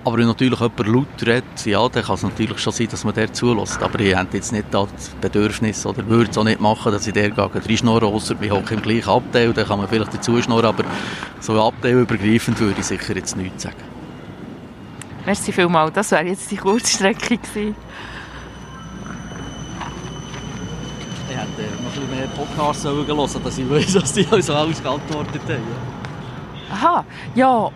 Aber 0.04 0.18
wenn 0.18 0.26
natürlich 0.26 0.60
jemand 0.60 0.86
laut 0.86 1.26
redet, 1.26 1.66
ja, 1.66 1.88
dann 1.88 2.04
kann 2.04 2.14
es 2.14 2.22
natürlich 2.22 2.58
schon 2.58 2.72
sein, 2.72 2.86
dass 2.88 3.02
man 3.02 3.12
der 3.14 3.32
zulässt. 3.32 3.82
Aber 3.82 3.98
ich 3.98 4.14
habe 4.14 4.28
jetzt 4.34 4.52
nicht 4.52 4.66
das 4.70 4.88
Bedürfnis 5.20 5.84
oder 5.84 6.06
würde 6.06 6.30
es 6.30 6.38
auch 6.38 6.44
nicht 6.44 6.60
machen, 6.60 6.92
dass 6.92 7.08
ich 7.08 7.12
der 7.12 7.36
reinschnurre, 7.36 8.06
außer 8.06 8.40
wir 8.40 8.52
hocken 8.52 8.76
im 8.76 8.82
gleichen 8.82 9.08
Abteil, 9.08 9.52
dann 9.52 9.66
kann 9.66 9.78
man 9.80 9.88
vielleicht 9.88 10.14
dazu 10.14 10.40
schnurren, 10.40 10.66
aber 10.66 10.84
so 11.40 11.60
abteilübergreifend 11.60 12.60
würde 12.60 12.78
ich 12.78 12.86
sicher 12.86 13.16
jetzt 13.16 13.36
nichts 13.36 13.64
sagen. 13.64 13.82
Merci 15.24 15.50
vielmals, 15.50 15.92
das 15.92 16.12
wäre 16.12 16.24
jetzt 16.24 16.52
die 16.52 16.56
Kurzstrecke 16.56 17.38
gewesen. 17.38 17.74
Ich 21.58 21.64
hätte 21.64 21.82
noch 21.82 21.92
ein 21.92 22.00
bisschen 22.00 22.10
mehr 22.10 22.26
Podcasts 22.28 22.84
hören 22.84 23.44
dass 23.44 23.58
ich 23.58 23.70
weiß, 23.70 23.94
was 23.94 24.12
die 24.14 24.26
uns 24.26 24.50
alles 24.50 24.82
geantwortet 24.82 25.42
haben. 25.48 25.62
Aha, 26.70 27.04
ja. 27.34 27.70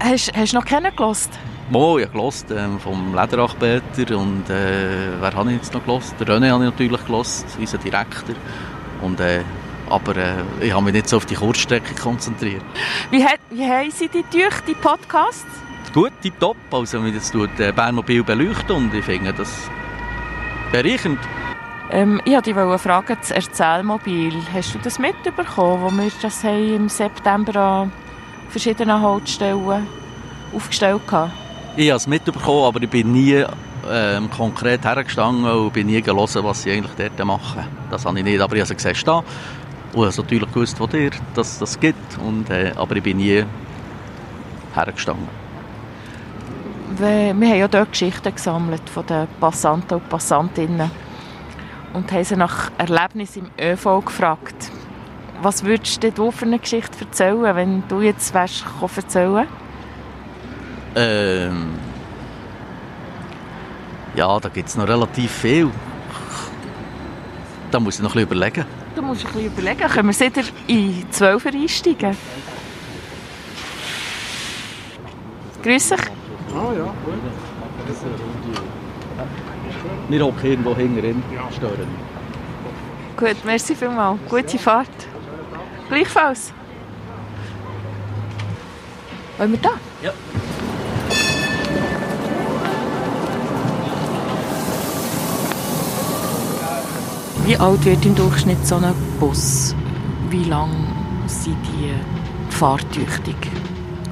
Hast, 0.00 0.32
hast 0.34 0.52
du 0.52 0.56
noch 0.56 0.64
kennengelernt? 0.64 1.28
Mo, 1.70 1.98
ich 1.98 2.10
gelernt, 2.10 2.44
ähm, 2.50 2.78
vom 2.78 3.14
Lederachbeter 3.14 4.16
und 4.18 4.48
äh, 4.50 5.20
wer 5.20 5.32
habe 5.34 5.50
ich 5.50 5.56
jetzt 5.56 5.74
noch 5.74 5.84
gelernt? 5.84 6.14
Der 6.18 6.26
René 6.26 6.50
habe 6.50 6.64
ich 6.64 6.70
natürlich 6.70 7.04
gelernt, 7.04 7.44
unser 7.58 7.78
Direktor. 7.78 8.34
Und, 9.02 9.20
äh, 9.20 9.40
aber 9.88 10.16
äh, 10.16 10.34
ich 10.60 10.72
habe 10.72 10.84
mich 10.84 10.94
nicht 10.94 11.08
so 11.08 11.18
auf 11.18 11.26
die 11.26 11.34
Kurzstrecke 11.34 11.94
konzentriert. 11.94 12.64
Wie, 13.10 13.24
hat, 13.24 13.40
wie 13.50 13.66
heissen 13.66 14.08
die 14.12 14.22
Tücher, 14.24 14.62
die 14.66 14.74
Podcasts? 14.74 15.44
Gut, 15.92 16.12
tipptopp. 16.22 16.56
Also, 16.70 17.02
das 17.10 17.30
tut 17.30 17.58
äh, 17.60 17.72
Bernmobil 17.72 18.22
beleuchten 18.24 18.76
und 18.76 18.94
ich 18.94 19.04
finde 19.04 19.32
das 19.32 19.70
bereichend. 20.72 21.18
Ähm, 21.94 22.20
ich 22.24 22.32
wollte 22.32 22.52
dich 22.52 22.80
fragen, 22.80 23.16
das 23.20 23.30
Erzählmobil, 23.30 24.32
hast 24.52 24.74
du 24.74 24.80
das 24.80 24.98
mitbekommen, 24.98 25.80
wo 25.80 25.90
wir 25.92 26.10
das 26.20 26.42
im 26.42 26.88
September 26.88 27.54
an 27.54 27.92
verschiedenen 28.48 29.00
Haltestellen 29.00 29.86
aufgestellt 30.52 31.02
haben? 31.12 31.30
Ich 31.76 31.88
habe 31.90 31.98
es 31.98 32.08
mitbekommen, 32.08 32.64
aber 32.64 32.82
ich 32.82 32.90
bin 32.90 33.12
nie 33.12 33.44
ähm, 33.88 34.28
konkret 34.28 34.84
hergestanden 34.84 35.44
und 35.44 35.72
bin 35.72 35.86
nie 35.86 36.02
gelesen, 36.02 36.42
was 36.42 36.64
sie 36.64 36.72
eigentlich 36.72 36.94
dort 36.96 37.24
machen. 37.24 37.64
Das 37.92 38.04
habe 38.04 38.18
ich 38.18 38.24
nicht, 38.24 38.40
aber 38.40 38.56
ich 38.56 38.62
habe 38.62 38.74
gesehen 38.74 38.96
stehen 38.96 39.22
und 39.92 40.04
habe 40.04 40.16
natürlich 40.16 40.52
gewusst, 40.52 40.80
wo 40.80 40.88
dir 40.88 41.12
das, 41.36 41.60
das 41.60 41.78
gibt, 41.78 42.18
und, 42.18 42.50
äh, 42.50 42.72
aber 42.74 42.96
ich 42.96 43.04
bin 43.04 43.18
nie 43.18 43.44
hergestanden. 44.74 45.28
Wir 46.98 47.28
haben 47.28 47.42
ja 47.42 47.68
dort 47.68 47.92
Geschichten 47.92 48.34
gesammelt 48.34 48.82
von 48.90 49.06
den 49.06 49.28
Passanten 49.38 49.94
und 49.94 50.08
Passantinnen 50.08 50.90
und 51.94 52.12
haben 52.12 52.24
sie 52.24 52.36
nach 52.36 52.70
Erlebnis 52.76 53.36
im 53.36 53.46
ÖV 53.58 54.04
gefragt. 54.04 54.70
Was 55.40 55.64
würdest 55.64 56.02
du 56.16 56.30
für 56.30 56.44
eine 56.44 56.58
Geschichte 56.58 57.04
erzählen, 57.04 57.56
wenn 57.56 57.84
du 57.88 58.00
jetzt 58.02 58.34
wärst, 58.34 58.64
erzählen 58.96 59.46
ähm 60.96 61.74
Ja, 64.14 64.38
da 64.38 64.48
gibt 64.48 64.68
es 64.68 64.76
noch 64.76 64.86
relativ 64.86 65.30
viel. 65.30 65.70
Da 67.70 67.80
muss 67.80 67.96
ich 67.96 68.02
noch 68.02 68.14
ein 68.14 68.26
bisschen 68.26 68.38
überlegen. 68.38 68.64
Du 68.94 69.02
musst 69.02 69.26
ein 69.26 69.32
bisschen 69.32 69.46
überlegen. 69.46 69.88
Können 69.88 70.08
wir 70.08 70.20
wieder 70.20 70.42
in 70.68 71.06
12 71.10 71.46
einsteigen? 71.46 72.16
Grüß 75.62 75.88
dich. 75.88 76.00
Ah 76.54 76.72
ja, 76.76 76.84
gut. 76.84 78.23
Wir 80.08 80.24
hocken 80.24 80.50
irgendwo 80.50 80.76
hinten 80.76 81.22
stören. 81.56 81.88
Gut, 83.16 83.36
merci 83.44 83.74
vielmals. 83.74 84.18
Gute 84.28 84.58
Fahrt. 84.58 84.88
Gleichfalls. 85.88 86.52
Wollen 89.38 89.52
wir 89.52 89.58
da? 89.58 89.70
Ja. 90.02 90.12
Wie 97.46 97.56
alt 97.58 97.84
wird 97.84 98.06
im 98.06 98.14
Durchschnitt 98.14 98.66
so 98.66 98.76
ein 98.76 98.94
Bus? 99.20 99.74
Wie 100.30 100.44
lang 100.44 100.70
sind 101.26 101.58
die 101.66 101.92
fahrtüchtig? 102.50 103.36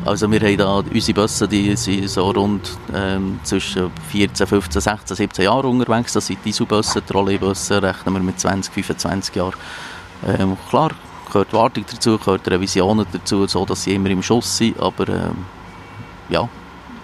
Also 0.04 0.28
wir 0.30 0.40
haben 0.40 0.56
da 0.56 0.74
unsere 0.78 1.14
Busse, 1.14 1.46
die 1.46 1.76
sind 1.76 2.08
so 2.08 2.28
rund 2.30 2.76
ähm, 2.92 3.38
zwischen 3.44 3.90
14, 4.10 4.48
15, 4.48 4.80
16, 4.80 5.16
17 5.16 5.44
Jahren 5.44 5.66
unterwegs. 5.66 6.12
Das 6.12 6.26
sind 6.26 6.44
Dieselbusse, 6.44 7.04
Trolleybusse 7.06 7.80
rechnen 7.80 8.14
wir 8.14 8.20
mit 8.20 8.40
20, 8.40 8.74
25 8.74 9.36
Jahren. 9.36 9.54
Ähm, 10.26 10.56
klar, 10.68 10.90
gehört 11.26 11.52
Wartung 11.52 11.84
dazu, 11.88 12.18
gehört 12.18 12.48
Revisionen 12.48 13.06
dazu, 13.12 13.46
so 13.46 13.64
dass 13.64 13.84
sie 13.84 13.94
immer 13.94 14.10
im 14.10 14.22
Schuss 14.22 14.56
sind, 14.56 14.78
aber 14.80 15.08
ähm, 15.08 15.44
ja, 16.28 16.48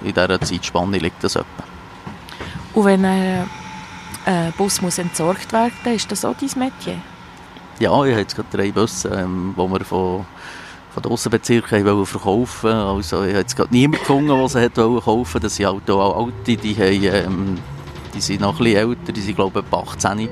in 0.03 0.12
dieser 0.12 0.40
Zeitspanne 0.40 0.99
liegt 0.99 1.22
das 1.22 1.36
etwa. 1.36 1.46
Und 2.74 2.84
wenn 2.84 3.05
ein 3.05 3.49
äh, 4.26 4.51
Bus 4.57 4.82
muss 4.82 4.99
entsorgt 4.99 5.53
werden 5.53 5.72
muss, 5.84 5.94
ist 5.94 6.11
das 6.11 6.24
auch 6.24 6.34
dein 6.36 6.51
Metier? 6.59 7.01
Ja, 7.78 7.92
ich 8.05 8.11
habe 8.11 8.20
jetzt 8.20 8.34
gerade 8.34 8.49
drei 8.51 8.72
Busse, 8.72 9.09
ähm, 9.09 9.55
die 9.57 9.62
wir 9.62 9.84
von, 9.84 10.26
von 10.99 11.03
den 11.03 11.12
Aussenbezirken 11.12 11.84
wollen 11.84 12.07
verkaufen 12.07 12.70
Also 12.70 13.22
ich 13.22 13.30
habe 13.30 13.40
jetzt 13.40 13.57
gerade 13.57 13.72
niemanden 13.72 14.01
gefunden, 14.01 14.28
der 14.28 14.49
sie 14.49 14.68
kaufen 14.68 15.07
wollte. 15.07 15.40
Das 15.40 15.57
sind 15.57 15.66
halt 15.66 15.90
auch 15.90 16.26
alte, 16.26 16.57
die, 16.57 16.74
haben, 16.74 17.05
ähm, 17.05 17.59
die 18.14 18.20
sind 18.20 18.40
noch 18.40 18.59
ein 18.59 18.64
bisschen 18.64 18.90
älter, 18.90 19.12
die 19.12 19.20
sind 19.20 19.36
glaube 19.36 19.61
ich 19.61 19.64
etwa 19.64 19.80
18. 19.80 20.28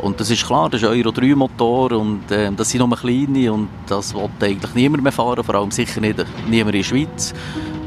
Und 0.00 0.20
das 0.20 0.30
ist 0.30 0.46
klar, 0.46 0.70
das 0.70 0.82
ist 0.82 0.88
Euro 0.88 1.10
3 1.10 1.34
Motor 1.34 1.92
und 1.92 2.30
äh, 2.30 2.52
das 2.52 2.70
sind 2.70 2.86
nur 2.86 2.96
kleine 2.96 3.52
und 3.52 3.68
das 3.88 4.14
will 4.14 4.28
eigentlich 4.40 4.74
niemand 4.74 5.02
mehr 5.02 5.10
fahren, 5.10 5.42
vor 5.42 5.56
allem 5.56 5.72
sicher 5.72 6.00
nicht 6.00 6.24
niemand 6.48 6.76
in 6.76 6.82
der 6.82 6.84
Schweiz. 6.84 7.34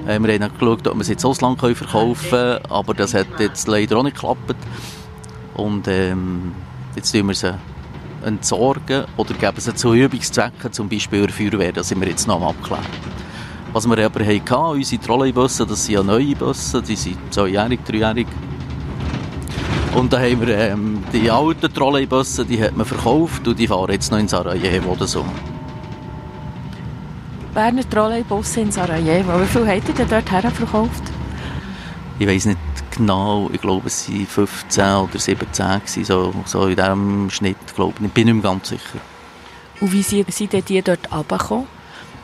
Äh, 0.05 0.19
wir 0.19 0.33
haben 0.33 0.51
geschaut, 0.59 0.85
ob 0.87 0.97
wir 0.97 1.03
sie 1.05 1.13
ins 1.13 1.23
Ausland 1.23 1.59
können 1.59 1.75
verkaufen 1.75 2.29
können, 2.29 2.65
aber 2.67 2.93
das 2.93 3.13
hat 3.13 3.27
jetzt 3.39 3.69
leider 3.69 3.97
auch 3.97 4.03
nicht 4.03 4.15
geklappt. 4.15 4.55
Und 5.53 5.87
ähm, 5.87 6.51
jetzt 6.97 7.13
tun 7.13 7.27
wir 7.29 7.35
sie 7.35 7.53
entsorgen 8.23 9.05
oder 9.17 9.33
geben 9.33 9.59
sie 9.59 9.73
zu 9.73 9.93
Übungszwecken, 9.93 10.71
zum 10.71 10.89
Beispiel 10.89 11.21
der 11.21 11.29
Feuerwehr, 11.29 11.71
das 11.71 11.89
sind 11.89 11.99
wir 12.01 12.07
jetzt 12.07 12.27
noch 12.27 12.37
am 12.37 12.43
abklären. 12.43 12.85
Was 13.73 13.87
wir 13.87 14.05
aber 14.05 14.25
hatten, 14.25 14.53
unsere 14.53 15.01
Trolleybusse, 15.01 15.65
das 15.65 15.85
sind 15.85 15.95
ja 15.95 16.03
neue 16.03 16.35
Busse, 16.35 16.81
die 16.81 16.95
sind 16.95 17.17
zweijährig, 17.29 17.79
dreijährig. 17.85 18.27
Und 19.95 20.11
da 20.11 20.19
haben 20.19 20.41
wir 20.41 20.57
ähm, 20.57 21.03
die 21.13 21.29
alten 21.29 21.73
Trolleybusse, 21.73 22.45
die 22.45 22.61
hat 22.61 22.75
man 22.75 22.85
verkauft 22.85 23.47
und 23.47 23.57
die 23.57 23.67
fahren 23.67 23.91
jetzt 23.91 24.11
noch 24.11 24.19
in 24.19 24.27
Sarajevo 24.27 24.91
oder 24.91 25.07
so. 25.07 25.25
Berner 27.53 27.89
Trolleybusse 27.89 28.61
in 28.61 28.71
Sarajevo, 28.71 29.41
wie 29.41 29.45
viel 29.45 29.67
habt 29.67 29.87
ihr 29.87 29.95
denn 29.95 30.07
dort 30.09 30.31
her 30.31 30.51
verkauft? 30.51 31.03
Ich 32.19 32.27
weiß 32.27 32.45
nicht 32.45 32.70
genau, 32.91 33.49
ich 33.51 33.61
glaube 33.61 33.87
es 33.87 34.09
waren 34.09 34.27
15 34.27 34.83
oder 34.95 35.19
17 35.19 35.65
gewesen, 35.65 36.05
so, 36.05 36.33
so 36.45 36.67
in 36.67 36.75
diesem 36.75 37.29
Schnitt, 37.29 37.75
glaube 37.75 37.93
ich. 37.99 38.05
Ich 38.05 38.11
bin 38.11 38.25
nicht 38.25 38.35
mehr 38.35 38.43
ganz 38.43 38.69
sicher. 38.69 38.99
Und 39.79 39.91
wie 39.91 40.03
sind, 40.03 40.31
sind 40.31 40.69
die 40.69 40.81
dort 40.81 41.11
runtergekommen? 41.11 41.67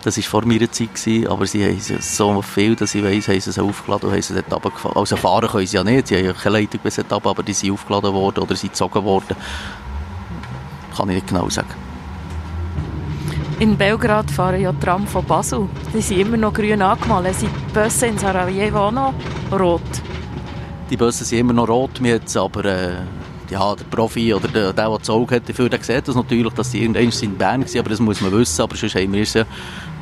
Das 0.03 0.15
war 0.18 0.24
vor 0.24 0.45
meiner 0.45 0.72
Zeit, 0.72 0.93
gewesen, 0.93 1.28
aber 1.28 1.47
sie 1.47 1.65
haben 1.65 1.80
so 2.01 2.41
viel, 2.41 2.76
dass 2.76 2.93
ich 2.93 3.03
weiss, 3.03 3.28
haben 3.28 3.41
sie 3.41 3.49
es 3.49 3.59
aufgeladen 3.59 4.09
und 4.09 4.13
haben 4.13 4.22
sie 4.22 4.34
dort 4.36 4.53
runtergefahren. 4.53 4.95
Also 4.95 5.18
fahren 5.18 5.49
können 5.49 5.68
sie 5.68 5.76
ja 5.76 5.84
nicht, 5.84 6.07
sie 6.07 6.18
haben 6.18 6.26
ja 6.26 6.34
keine 6.34 6.59
Leitung 6.59 6.80
bis 6.82 6.95
dort 6.95 7.11
runter, 7.11 7.30
aber 7.30 7.43
die 7.43 7.53
sind 7.53 7.72
aufgeladen 7.72 8.13
worden 8.13 8.43
oder 8.43 8.55
sind 8.55 8.74
gezogen 8.74 9.03
worden. 9.03 9.36
Kann 10.95 11.09
ich 11.09 11.15
nicht 11.15 11.28
genau 11.28 11.49
sagen. 11.49 11.74
In 13.59 13.76
Belgrad 13.76 14.30
fahren 14.30 14.61
ja 14.61 14.72
Tram 14.72 15.07
von 15.07 15.26
Basel. 15.26 15.68
Die 15.91 16.01
sind 16.01 16.20
immer 16.20 16.38
noch 16.38 16.53
grün 16.53 16.80
angemalt. 16.80 17.34
Sind 17.34 17.49
die 17.49 17.74
Busse 17.74 18.05
in 18.05 18.18
Sarajevo 18.20 18.88
auch 18.88 18.91
noch 18.91 19.13
rot? 19.51 19.82
Die 20.90 20.96
Busse 20.96 21.26
sind 21.26 21.40
immer 21.40 21.52
noch 21.52 21.68
rot, 21.68 22.00
jetzt 22.02 22.38
aber 22.38 22.64
äh, 22.64 22.96
ja, 23.50 23.76
der 23.76 23.84
Profi 23.86 24.34
oder 24.34 24.48
der, 24.48 24.72
der, 24.72 24.98
das 24.98 25.10
Auge 25.10 25.36
hat 25.36 25.50
dafür, 25.50 25.68
der 25.68 25.84
sieht 25.84 26.08
das 26.08 26.16
natürlich, 26.16 26.54
dass 26.54 26.72
die 26.72 26.82
irgendwann 26.82 27.12
in 27.22 27.38
Bern 27.38 27.62
waren, 27.62 27.80
aber 27.80 27.90
das 27.90 28.00
muss 28.00 28.22
man 28.22 28.32
wissen, 28.32 28.62
aber 28.62 28.78
sonst 28.78 28.96
haben 28.96 29.12
wir 29.12 29.22
es 29.22 29.34
ja 29.34 29.44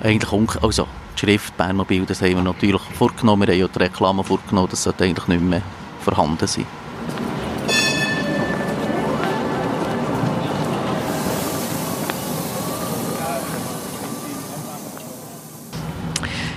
eigentlich 0.03 0.31
also 0.61 0.87
die 1.15 1.19
Schrift 1.19 1.57
Bernmobil, 1.57 2.05
das 2.05 2.21
haben 2.21 2.35
wir 2.35 2.43
natürlich 2.43 2.81
vorgenommen, 2.81 3.47
wir 3.47 3.53
haben 3.53 3.61
ja 3.61 3.67
die 3.67 3.79
Reklame 3.79 4.23
vorgenommen, 4.23 4.67
das 4.69 4.83
sollte 4.83 5.05
eigentlich 5.05 5.27
nicht 5.27 5.41
mehr 5.41 5.63
vorhanden 6.01 6.45
sein. 6.45 6.67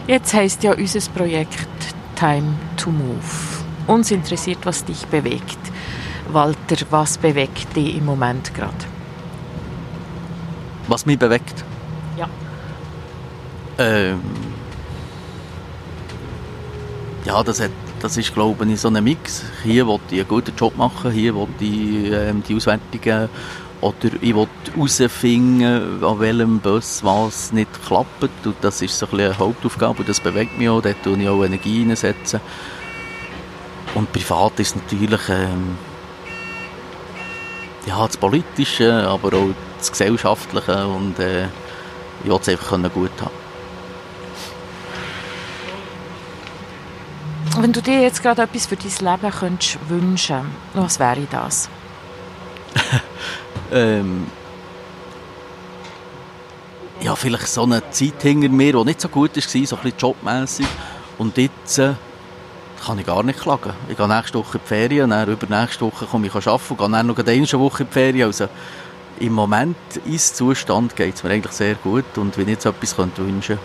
Jetzt 0.06 0.32
heisst 0.34 0.62
ja 0.62 0.72
unser 0.72 1.00
Projekt 1.12 1.68
Time 2.14 2.54
to 2.76 2.90
Move. 2.90 3.57
Uns 3.88 4.10
interessiert, 4.10 4.58
was 4.64 4.84
dich 4.84 5.06
bewegt. 5.06 5.58
Walter, 6.30 6.76
was 6.90 7.18
bewegt 7.18 7.74
dich 7.74 7.96
im 7.96 8.04
Moment 8.04 8.54
gerade? 8.54 8.74
Was 10.86 11.06
mich 11.06 11.18
bewegt? 11.18 11.64
Ja. 12.16 12.28
Ähm, 13.78 14.20
ja, 17.24 17.42
das, 17.42 17.60
hat, 17.60 17.70
das 18.00 18.16
ist, 18.16 18.32
glaube 18.34 18.64
ich, 18.66 18.80
so 18.80 18.88
ein 18.88 19.02
Mix. 19.02 19.42
Hier 19.64 19.86
wollte 19.86 20.14
ich 20.14 20.20
einen 20.20 20.28
guten 20.28 20.54
Job 20.54 20.76
machen, 20.76 21.10
hier 21.10 21.34
wollte 21.34 21.64
ich 21.64 22.12
ähm, 22.12 22.42
die 22.46 22.54
Auswertungen 22.54 23.28
oder 23.80 24.12
ich 24.20 24.34
will 24.34 24.48
herausfinden, 24.74 26.04
an 26.04 26.20
welchem 26.20 26.58
Bus 26.58 27.02
was 27.04 27.52
nicht 27.52 27.70
klappt. 27.86 28.22
Und 28.22 28.56
das 28.60 28.82
ist 28.82 28.98
so 28.98 29.06
ein 29.12 29.20
eine 29.20 29.38
Hauptaufgabe 29.38 30.00
und 30.00 30.08
das 30.08 30.20
bewegt 30.20 30.58
mich 30.58 30.68
auch. 30.68 30.82
Dort 30.82 31.02
tue 31.02 31.16
ich 31.18 31.28
auch 31.28 31.44
Energie 31.44 31.82
einsetzen. 31.82 32.40
Und 33.94 34.12
privat 34.12 34.60
ist 34.60 34.76
natürlich 34.76 35.28
ähm, 35.28 35.78
ja, 37.86 38.06
das 38.06 38.16
Politische, 38.16 39.08
aber 39.08 39.36
auch 39.36 39.48
das 39.78 39.90
Gesellschaftliche. 39.90 40.86
Und 40.86 41.18
äh, 41.18 41.46
ich 42.22 42.30
will 42.30 42.38
es 42.40 42.48
einfach 42.48 42.92
gut 42.92 43.10
haben. 43.20 43.48
Wenn 47.60 47.72
du 47.72 47.82
dir 47.82 48.02
jetzt 48.02 48.22
gerade 48.22 48.42
etwas 48.42 48.66
für 48.66 48.76
dein 48.76 48.92
Leben 49.00 49.32
könntest 49.32 49.78
wünschen 49.88 50.42
was 50.74 51.00
wäre 51.00 51.26
das? 51.28 51.68
ähm, 53.72 54.28
ja, 57.00 57.16
vielleicht 57.16 57.48
so 57.48 57.64
eine 57.64 57.82
Zeit 57.90 58.22
hinter 58.22 58.48
mir, 58.48 58.72
die 58.74 58.84
nicht 58.84 59.00
so 59.00 59.08
gut 59.08 59.34
war, 59.34 59.42
so 59.42 59.48
ein 59.58 59.64
bisschen 59.82 59.98
jobmässig. 59.98 60.66
Und 61.16 61.36
jetzt 61.36 61.78
äh, 61.78 61.94
kann 62.84 62.98
ich 62.98 63.06
gar 63.06 63.22
nicht 63.22 63.40
klagen. 63.40 63.72
Ich 63.88 63.96
gehe 63.96 64.08
nächste 64.08 64.38
Woche 64.38 64.58
in 64.58 64.62
die 64.64 64.68
Ferien, 64.68 65.10
dann 65.10 65.28
übernächste 65.28 65.84
Woche 65.84 66.06
komme 66.06 66.26
ich 66.26 66.34
arbeiten 66.34 66.70
und 66.70 66.78
gehe 66.78 66.88
dann 66.88 67.06
noch 67.06 67.18
eine 67.18 67.52
Woche 67.60 67.82
in 67.82 67.88
die 67.88 67.92
Ferien. 67.92 68.26
Also 68.26 68.48
im 69.20 69.32
Moment, 69.32 69.76
ist 70.04 70.36
Zustand, 70.36 70.94
geht 70.94 71.16
es 71.16 71.24
mir 71.24 71.30
eigentlich 71.30 71.52
sehr 71.52 71.74
gut. 71.74 72.16
Und 72.16 72.36
wenn 72.36 72.44
ich 72.44 72.54
jetzt 72.54 72.66
etwas 72.66 72.94
könnte 72.94 73.26
wünschen 73.26 73.58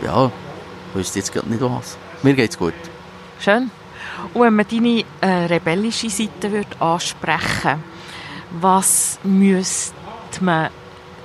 könnte, 0.00 0.06
ja, 0.06 0.32
wüsste 0.94 1.18
jetzt 1.18 1.32
gerade 1.32 1.48
nicht 1.48 1.62
was. 1.62 1.96
Mir 2.22 2.34
geht 2.34 2.50
es 2.50 2.58
gut. 2.58 2.74
Schön. 3.38 3.70
Und 4.34 4.42
wenn 4.42 4.54
man 4.54 4.66
deine 4.68 5.04
äh, 5.20 5.46
rebellische 5.46 6.10
Seite 6.10 6.50
würde 6.50 6.80
ansprechen 6.80 7.82
was 8.50 9.18
müsste 9.22 9.94
man 10.40 10.70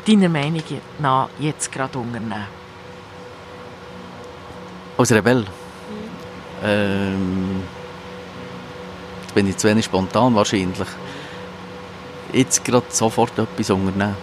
deiner 0.07 0.29
Meinung 0.29 0.63
nach 0.99 1.29
jetzt 1.39 1.71
gerade 1.71 1.97
unternehmen? 1.97 2.45
Als 4.97 5.11
Rebell? 5.11 5.45
Ähm, 6.63 7.63
jetzt 9.21 9.35
bin 9.35 9.47
ich 9.47 9.57
zu 9.57 9.67
wenig 9.67 9.85
spontan 9.85 10.35
wahrscheinlich. 10.35 10.87
Jetzt 12.33 12.63
gerade 12.63 12.85
sofort 12.89 13.37
etwas 13.37 13.69
unternehmen. 13.69 14.15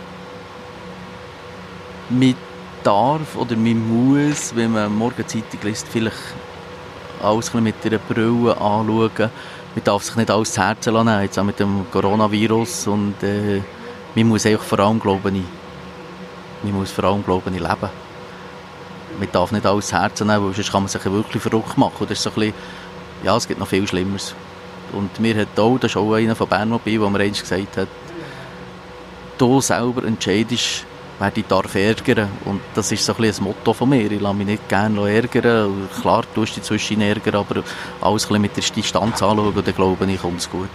Man 2.11 2.35
darf 2.83 3.37
oder 3.37 3.57
man 3.57 3.89
muss, 3.89 4.55
wenn 4.55 4.73
man 4.73 4.95
morgen 4.95 5.27
Zeitung 5.27 5.61
liest, 5.63 5.87
vielleicht 5.89 6.17
alles 7.23 7.55
mit 7.55 7.75
einer 7.85 7.99
Brille 7.99 8.57
anschauen 8.57 9.31
man 9.75 9.85
darf 9.85 10.03
sich 10.03 10.17
nicht 10.17 10.31
alles 10.31 10.53
zu 10.53 10.63
Herzen 10.63 10.93
nehmen, 10.93 11.23
jetzt 11.23 11.39
auch 11.39 11.45
mit 11.45 11.59
dem 11.59 11.87
Coronavirus 11.91 12.89
und 12.89 13.23
äh, 13.23 13.63
man 14.15 14.29
muss 14.29 14.45
einfach 14.45 14.65
vor 14.65 14.81
allem, 14.81 15.01
glaube 15.01 15.31
ich, 15.31 15.43
man 16.63 16.75
muss 16.75 16.91
vor 16.91 17.05
allem, 17.05 17.25
glaube 17.25 17.51
ich, 17.51 17.61
leben. 17.61 18.12
Man 19.19 19.29
darf 19.33 19.53
nicht 19.53 19.67
alles 19.67 19.89
zu 19.89 19.99
Herzen 19.99 20.27
nehmen, 20.27 20.47
weil 20.47 20.55
sonst 20.55 20.73
kann 20.73 20.83
man 20.83 20.89
sich 20.89 21.05
wirklich 21.05 21.43
verrückt 21.43 21.77
machen. 21.79 21.97
Und 22.01 22.11
das 22.11 22.19
ist 22.19 22.25
so 22.25 22.31
ein 22.31 22.35
bisschen, 22.35 22.55
ja, 23.23 23.37
es 23.37 23.47
gibt 23.47 23.61
noch 23.61 23.69
viel 23.69 23.87
Schlimmeres. 23.87 24.35
Und 24.93 25.19
mir 25.21 25.37
hat 25.37 25.59
auch, 25.59 25.79
das 25.79 25.93
ist 25.93 25.97
auch 25.97 26.13
einer 26.15 26.35
von 26.35 26.49
Bernmobil, 26.49 26.99
der 26.99 27.11
mir 27.11 27.21
einst 27.21 27.41
gesagt 27.43 27.77
hat, 27.77 27.89
du 29.39 29.61
selber 29.61 30.05
entscheidest, 30.05 30.85
wer 31.19 31.31
dich 31.31 31.47
darf 31.47 31.75
ärgern. 31.75 32.29
Und 32.45 32.61
das 32.75 32.93
ist 32.93 33.05
so 33.05 33.13
ein 33.13 33.17
bisschen 33.17 33.31
das 33.31 33.41
Motto 33.41 33.73
von 33.73 33.89
mir. 33.89 34.11
Ich 34.11 34.21
lasse 34.21 34.35
mich 34.35 34.47
nicht 34.47 34.69
gerne 34.69 35.11
ärgern. 35.11 35.89
Klar, 36.01 36.25
du 36.35 36.45
dich 36.45 36.63
zwischen 36.63 37.01
ärgern, 37.01 37.37
aber 37.37 37.63
alles 38.01 38.31
ein 38.31 38.41
mit 38.41 38.57
der 38.57 38.65
Distanz 38.65 39.23
anschauen, 39.23 39.55
dann 39.55 39.75
glaube 39.75 40.11
ich, 40.11 40.21
kommt 40.21 40.41
es 40.41 40.51
gut. 40.51 40.69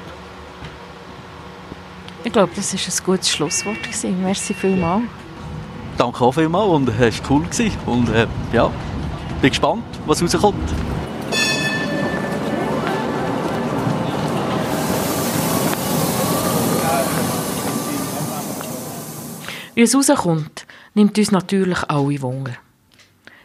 Ich 2.23 2.33
glaube, 2.33 2.51
das 2.55 2.73
war 2.73 2.79
ein 2.79 3.05
gutes 3.05 3.29
Schlusswort. 3.29 3.77
Merci 4.21 4.53
vielmals. 4.53 5.03
Danke 5.97 6.23
auch 6.23 6.31
vielmals 6.31 6.69
und 6.69 6.89
es 6.89 7.21
war 7.21 7.31
cool. 7.31 7.43
Gewesen. 7.45 7.71
Und 7.87 8.09
äh, 8.09 8.27
ja, 8.53 8.71
bin 9.41 9.49
gespannt, 9.49 9.83
was 10.05 10.21
rauskommt. 10.21 10.69
Wie 19.73 19.81
es 19.81 19.95
rauskommt, 19.95 20.65
nimmt 20.93 21.17
uns 21.17 21.31
natürlich 21.31 21.83
alle 21.87 22.21
Wunder. 22.21 22.53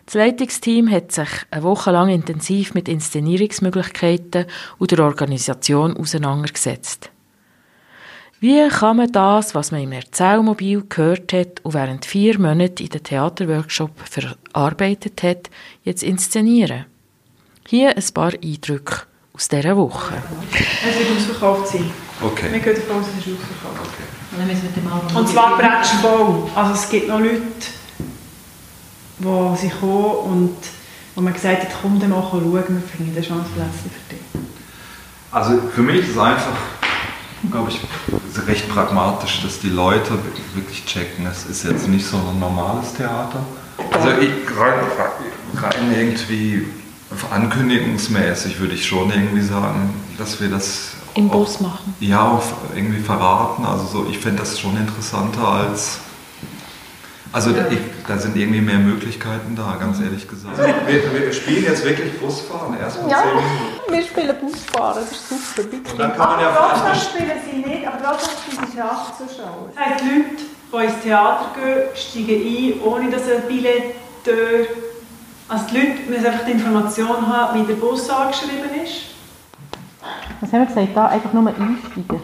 Das 0.07 0.15
Leitungsteam 0.15 0.91
hat 0.91 1.13
sich 1.13 1.29
eine 1.51 1.63
Woche 1.63 1.91
lang 1.91 2.11
intensiv 2.11 2.75
mit 2.75 2.89
Inszenierungsmöglichkeiten 2.89 4.47
und 4.79 4.91
der 4.91 5.01
Organisation 5.01 5.97
auseinandergesetzt. 5.97 7.11
Wie 8.43 8.69
kann 8.69 8.97
man 8.97 9.13
das, 9.13 9.55
was 9.55 9.71
man 9.71 9.83
im 9.83 9.93
Erzählmobil 9.93 10.83
gehört 10.89 11.33
hat 11.33 11.61
und 11.63 11.75
während 11.75 12.05
vier 12.05 12.41
Monaten 12.41 12.83
in 12.83 12.89
den 12.89 13.01
Theaterworkshop 13.01 13.93
verarbeitet 14.01 15.23
hat, 15.23 15.49
jetzt 15.85 16.03
inszenieren? 16.03 16.87
Hier 17.69 17.97
ein 17.97 18.05
paar 18.13 18.33
Eindrücke 18.33 19.03
aus 19.33 19.47
dieser 19.47 19.77
Woche. 19.77 20.15
Es 20.51 20.99
wird 20.99 21.17
ausverkauft 21.17 21.69
sein. 21.69 21.89
Okay. 22.21 22.51
Wir 22.51 22.59
gehen 22.59 22.75
davon 22.75 22.97
aus, 22.97 23.07
es 23.17 23.25
ist 23.25 23.33
ausverkauft. 23.33 23.93
okay. 23.93 25.19
Und 25.21 25.29
zwar 25.29 25.57
voll. 26.01 26.51
Also 26.57 26.75
es 26.75 26.91
gibt 26.91 27.07
noch 27.07 27.21
Leute, 27.21 27.43
die 29.21 29.57
sind 29.57 29.81
kommen 29.81 30.17
und 30.17 30.57
wo 31.15 31.21
man 31.21 31.33
gesagt 31.33 31.63
hat, 31.63 31.71
komm 31.81 32.01
dann 32.01 32.11
mal 32.11 32.21
schauen, 32.29 32.53
wir 32.53 32.63
finden 32.63 33.17
eine 33.17 33.25
Chance 33.25 33.51
für 33.55 34.15
dich. 34.17 34.25
Also 35.31 35.61
für 35.73 35.83
mich 35.83 36.01
ist 36.01 36.09
es 36.09 36.19
einfach, 36.19 36.57
glaube 37.51 37.71
ich, 37.71 37.81
recht 38.47 38.69
pragmatisch, 38.69 39.43
dass 39.43 39.61
die 39.61 39.69
Leute 39.71 40.19
wirklich 40.55 40.85
checken, 40.87 41.27
es 41.27 41.45
ist 41.47 41.65
jetzt 41.65 41.89
nicht 41.89 42.07
so 42.07 42.17
ein 42.17 42.39
normales 42.39 42.95
Theater. 42.95 43.41
Also 43.91 44.09
ich, 44.21 44.31
rein, 44.59 44.75
rein 45.61 45.95
irgendwie 45.95 46.67
ankündigungsmäßig 47.31 48.59
würde 48.61 48.75
ich 48.75 48.87
schon 48.87 49.11
irgendwie 49.11 49.43
sagen, 49.43 49.93
dass 50.19 50.41
wir 50.41 50.49
das 50.49 50.93
Im 51.15 51.31
auch- 51.31 51.35
Bus 51.45 51.61
machen. 51.61 51.95
Ja, 52.01 52.41
irgendwie 52.75 53.01
verraten. 53.01 53.65
Also 53.65 53.87
so, 53.87 54.07
ich 54.09 54.19
finde 54.19 54.39
das 54.41 54.59
schon 54.59 54.77
interessanter 54.77 55.47
als. 55.47 55.99
Also 57.33 57.51
da, 57.53 57.67
ich, 57.71 57.79
da 58.07 58.19
sind 58.19 58.37
irgendwie 58.37 58.61
mehr 58.61 58.79
Möglichkeiten 58.79 59.57
da, 59.57 59.77
ganz 59.81 60.01
ehrlich 60.01 60.29
gesagt. 60.29 60.59
Also 60.59 60.71
wir, 60.87 61.21
wir 61.27 61.33
spielen 61.33 61.65
jetzt 61.65 61.83
wirklich 61.85 62.21
Busfahren, 62.21 62.79
erstmal 62.79 63.11
Ja. 63.11 63.23
10 63.23 63.29
Minuten. 63.29 63.93
Wir 63.93 64.03
spielen 64.03 64.37
Busfahren, 64.39 64.95
das 65.03 65.13
ist 65.13 65.29
super. 65.29 65.93
Und 65.93 65.99
dann 65.99 66.17
kann 66.17 66.29
man 66.29 66.41
ja 66.41 66.53
vielleicht 66.53 66.85
eine 66.85 66.95
spielen 66.95 67.41
sie 67.51 67.71
nicht, 67.71 67.87
aber 67.87 67.99
trotzdem 68.03 68.55
sind 68.55 68.71
sie 68.71 68.77
Straßenzuschauer. 68.79 69.71
Das 69.75 69.85
heißt, 69.87 70.01
die 70.01 70.09
Leute, 70.09 70.27
die 70.73 70.85
ins 70.85 71.03
Theater 71.03 71.47
gehen, 71.55 71.83
steigen 71.95 72.47
ein, 72.47 72.81
ohne 72.85 73.11
dass 73.11 73.23
ein 73.23 73.43
Billetteur... 73.49 74.67
Also 75.49 75.65
die 75.71 75.77
Leute 75.79 75.91
müssen 76.09 76.27
einfach 76.27 76.45
die 76.45 76.53
Information 76.53 77.27
haben, 77.29 77.61
wie 77.61 77.67
der 77.67 77.75
Bus 77.75 78.09
angeschrieben 78.11 78.71
ist. 78.85 78.93
Was 80.41 80.53
haben 80.53 80.61
wir 80.61 80.67
gesagt? 80.67 80.89
Da 80.95 81.07
einfach 81.07 81.33
nur 81.33 81.47
einsteigen. 81.49 82.23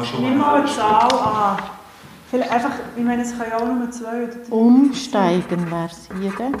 Haben 0.00 0.06
wir 0.06 0.16
schon 0.16 0.24
Nimm 0.24 0.38
mal 0.38 0.52
mal 0.52 0.60
eine 0.62 0.72
Zahl 0.72 1.12
an. 1.12 1.58
Vielleicht 2.30 2.50
einfach, 2.50 2.70
ich 2.96 3.04
meine, 3.04 3.22
es 3.22 3.36
kann 3.36 3.50
ja 3.50 3.56
auch 3.58 3.66
nur 3.66 3.90
zwei 3.90 4.22
oder 4.22 4.28
drei. 4.28 4.50
Umsteigen 4.50 5.70
wäre 5.70 5.90
es 5.90 6.08
hier. 6.18 6.30
Gell? 6.30 6.52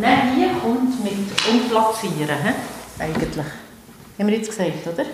Nein, 0.00 0.32
hier 0.36 0.48
kommt 0.62 1.04
mit 1.04 1.12
Umplatzieren. 1.50 2.38
He? 2.44 3.02
Eigentlich. 3.02 3.46
Haben 4.18 4.28
wir 4.28 4.36
jetzt 4.36 4.48
gesagt, 4.48 4.86
oder? 4.86 5.04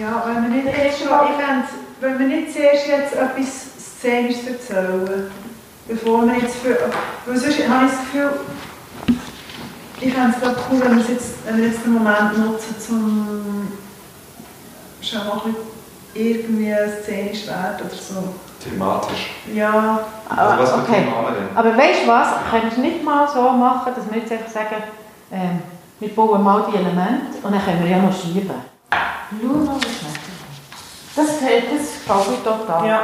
Ja, 0.00 0.24
wenn 0.26 0.42
wir 0.42 0.62
nicht 0.62 0.78
erst 0.78 1.00
schon, 1.00 1.08
ich 1.08 1.44
fände, 1.44 1.68
wenn 2.00 2.18
wir 2.18 2.26
nicht 2.28 2.52
zuerst 2.54 2.86
jetzt 2.86 3.12
etwas 3.12 3.98
Szenisches 3.98 4.46
erzählen, 4.46 5.30
bevor 5.86 6.26
wir 6.26 6.34
jetzt 6.38 6.56
für, 6.56 6.78
weil 7.26 7.36
sonst 7.36 7.68
habe 7.68 7.86
ich 7.86 7.90
das 7.92 8.00
Gefühl, 8.00 8.30
ich 10.00 10.12
fände 10.12 10.34
es 10.36 10.42
gerade 10.42 10.56
cool, 10.70 10.80
wenn 10.82 10.96
wir, 10.96 11.02
es 11.02 11.08
jetzt, 11.10 11.30
wenn 11.46 11.56
wir 11.58 11.66
jetzt 11.68 11.84
den 11.84 11.92
Moment 11.94 12.38
nutzen, 12.38 12.74
um 12.90 13.68
schon 15.00 15.18
mal 15.26 15.32
ein 15.34 15.40
bisschen 15.52 15.56
irgendwie 16.14 16.74
szenisch 17.02 17.46
werden 17.46 17.86
oder 17.86 17.94
so. 17.94 18.34
thematisch. 18.62 19.30
Ja, 19.52 20.00
Also 20.28 20.62
was 20.62 20.70
für 20.72 20.78
okay. 20.78 20.92
Themen 20.94 21.14
haben 21.14 21.24
wir 21.26 21.32
denn? 21.32 21.56
Aber 21.56 21.76
weißt 21.76 22.02
du 22.04 22.08
was? 22.08 22.28
Können 22.50 22.62
wir 22.64 22.72
es 22.72 22.78
nicht 22.78 23.04
mal 23.04 23.28
so 23.28 23.42
machen, 23.50 23.92
dass 23.94 24.10
wir 24.10 24.20
jetzt 24.20 24.32
einfach 24.32 24.50
sagen, 24.50 24.82
ähm, 25.32 25.62
wir 26.00 26.08
bauen 26.14 26.42
mal 26.42 26.64
die 26.70 26.76
Elemente 26.76 27.36
und 27.42 27.52
dann 27.52 27.64
können 27.64 27.82
wir 27.82 27.90
ja 27.90 27.98
noch 27.98 28.12
schieben. 28.12 28.50
Schau 28.90 29.46
mal, 29.48 29.76
was 29.76 29.82
wir 29.84 30.08
Das, 31.16 31.26
das 31.26 31.38
gefällt 31.40 31.72
mir 31.72 32.44
total. 32.44 32.88
ja. 32.88 33.00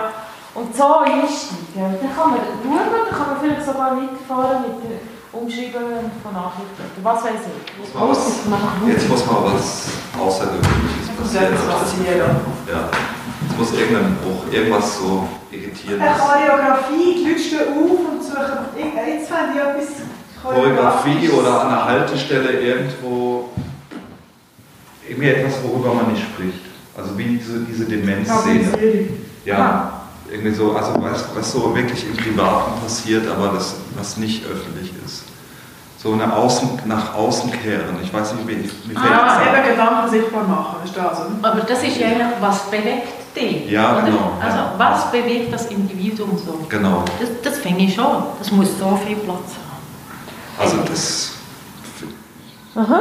Und 0.54 0.76
so 0.76 0.98
einsteigen. 0.98 1.54
Dann 1.74 2.10
kann 2.14 2.30
man 2.30 2.40
schauen, 2.40 2.90
dann 2.90 3.16
kann 3.16 3.26
man 3.28 3.40
vielleicht 3.40 3.64
sogar 3.64 3.96
weiterfahren 3.96 4.62
mit 4.66 4.82
dem 4.82 4.98
Umschreiben 5.32 6.10
von 6.22 6.32
Nachrichten. 6.32 6.82
Was 7.02 7.22
weiß 7.22 7.46
ich. 7.46 7.94
machen. 8.50 8.88
Jetzt 8.88 9.08
muss 9.08 9.26
mal 9.26 9.44
was 9.44 9.86
Außergewöhnliches 10.18 11.14
passieren. 11.16 11.54
Ja. 12.66 12.88
Es 13.48 13.56
muss 13.56 13.72
irgendein 13.78 14.16
Bruch, 14.16 14.52
irgendwas 14.52 14.98
so 14.98 15.28
Eine 15.52 15.62
Irritierendes. 15.62 16.18
Choreografie, 16.18 17.14
die 17.14 17.28
Leute 17.28 17.40
stehen 17.40 17.60
auf 17.60 18.00
und 18.10 18.22
suchen, 18.22 18.58
jetzt 18.74 19.28
fände 19.28 19.52
ich 19.54 19.60
etwas 19.60 19.88
Choreografie 20.42 21.28
oder 21.28 21.60
an 21.60 21.66
einer 21.68 21.84
Haltestelle 21.84 22.60
irgendwo 22.60 23.50
irgendwie 25.08 25.28
etwas, 25.28 25.54
worüber 25.62 25.94
man 25.94 26.12
nicht 26.12 26.22
spricht. 26.22 26.64
Also 26.96 27.16
wie 27.16 27.36
diese, 27.38 27.60
diese 27.60 27.84
Demenzszene. 27.84 29.08
Ja, 29.44 29.99
irgendwie 30.30 30.54
so, 30.54 30.72
also 30.76 30.94
was, 31.02 31.24
was 31.34 31.52
so 31.52 31.74
wirklich 31.74 32.06
im 32.06 32.16
Privaten 32.16 32.80
passiert, 32.82 33.28
aber 33.28 33.48
das, 33.54 33.74
was 33.96 34.16
nicht 34.16 34.44
öffentlich 34.44 34.92
ist. 35.04 35.24
So 35.98 36.12
eine 36.14 36.34
Außen, 36.34 36.80
nach 36.86 37.14
außen 37.14 37.50
kehren. 37.52 37.96
Ich 38.02 38.12
weiß 38.12 38.32
nicht, 38.34 38.48
wie, 38.48 38.70
wie 38.90 38.96
Ah, 38.96 39.40
eben 39.42 39.70
Gedanken 39.70 40.08
sichtbar 40.10 40.44
machen, 40.44 40.76
ist 40.84 40.96
das? 40.96 41.20
Aber 41.42 41.60
das 41.60 41.82
ist 41.82 41.98
ja 41.98 42.06
eigentlich, 42.06 42.26
was 42.40 42.70
bewegt 42.70 43.36
dich? 43.36 43.70
Ja, 43.70 43.92
oder? 43.98 44.02
genau, 44.06 44.32
Also, 44.40 44.56
ja. 44.56 44.74
was 44.78 45.10
bewegt 45.10 45.52
das 45.52 45.66
Individuum 45.66 46.38
so? 46.38 46.58
Genau. 46.70 47.04
Das, 47.20 47.28
das 47.42 47.58
finde 47.58 47.82
ich 47.82 47.94
schon. 47.94 48.06
Das 48.38 48.50
muss 48.50 48.78
so 48.78 48.98
viel 49.06 49.16
Platz 49.16 49.36
haben. 49.58 50.58
Also 50.58 50.76
das. 50.88 51.32
Aha. 52.74 53.00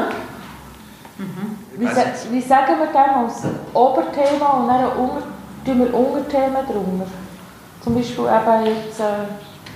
Wie, 1.78 1.86
sa 1.86 2.02
wie 2.32 2.42
sagen 2.42 2.74
wir 2.80 2.88
dem 2.88 3.26
als 3.26 3.44
Oberthema 3.74 4.46
und 4.60 4.68
dann 4.68 4.86
unter, 4.98 5.24
tun 5.70 5.80
wir 5.80 5.94
Unterthemen 5.94 6.66
drunter? 6.66 7.08
Zum 7.84 7.96
Beispiel 7.96 8.26
eben 8.26 8.66
jetzt, 8.66 9.00
äh, 9.00 9.04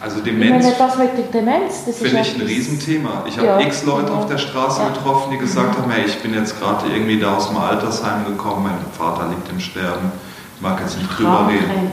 Also 0.02 0.18
ich 0.18 0.24
Demenz 0.24 0.66
meine, 0.66 0.76
das 0.78 0.98
mit 0.98 1.18
der 1.18 1.42
Demenz, 1.42 1.86
das 1.86 1.98
finde 1.98 2.20
ich 2.22 2.36
ein 2.36 2.42
Riesenthema. 2.42 3.24
Ich 3.26 3.38
habe 3.38 3.48
Ja. 3.48 3.60
x 3.60 3.84
Leute 3.86 4.12
Ja. 4.12 4.18
auf 4.18 4.26
der 4.26 4.38
Straße 4.38 4.82
Ja. 4.82 4.90
getroffen, 4.90 5.32
die 5.32 5.38
gesagt 5.38 5.78
haben, 5.78 5.90
hey, 5.92 6.04
ich 6.06 6.20
bin 6.22 6.34
jetzt 6.34 6.60
gerade 6.60 6.88
irgendwie 6.88 7.20
da 7.20 7.36
aus 7.38 7.48
dem 7.48 7.58
Altersheim 7.58 8.26
gekommen, 8.26 8.64
mein 8.64 8.78
Vater 8.98 9.30
liegt 9.30 9.50
im 9.50 9.60
Sterben, 9.60 10.12
ich 10.56 10.62
mag 10.62 10.80
jetzt 10.82 10.98
nicht 10.98 11.10
drüber 11.18 11.48
reden. 11.48 11.92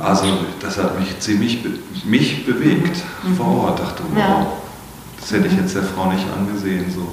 Also 0.00 0.24
das 0.60 0.78
hat 0.78 0.98
mich 0.98 1.16
ziemlich 1.20 1.64
mich 2.04 2.44
bewegt 2.44 2.96
vor 3.36 3.66
Ort. 3.68 3.78
dachte, 3.78 4.02
wow, 4.12 4.46
das 5.20 5.30
hätte 5.30 5.46
ich 5.46 5.54
jetzt 5.54 5.76
der 5.76 5.84
Frau 5.84 6.06
nicht 6.10 6.26
angesehen. 6.36 6.92
So. 6.92 7.06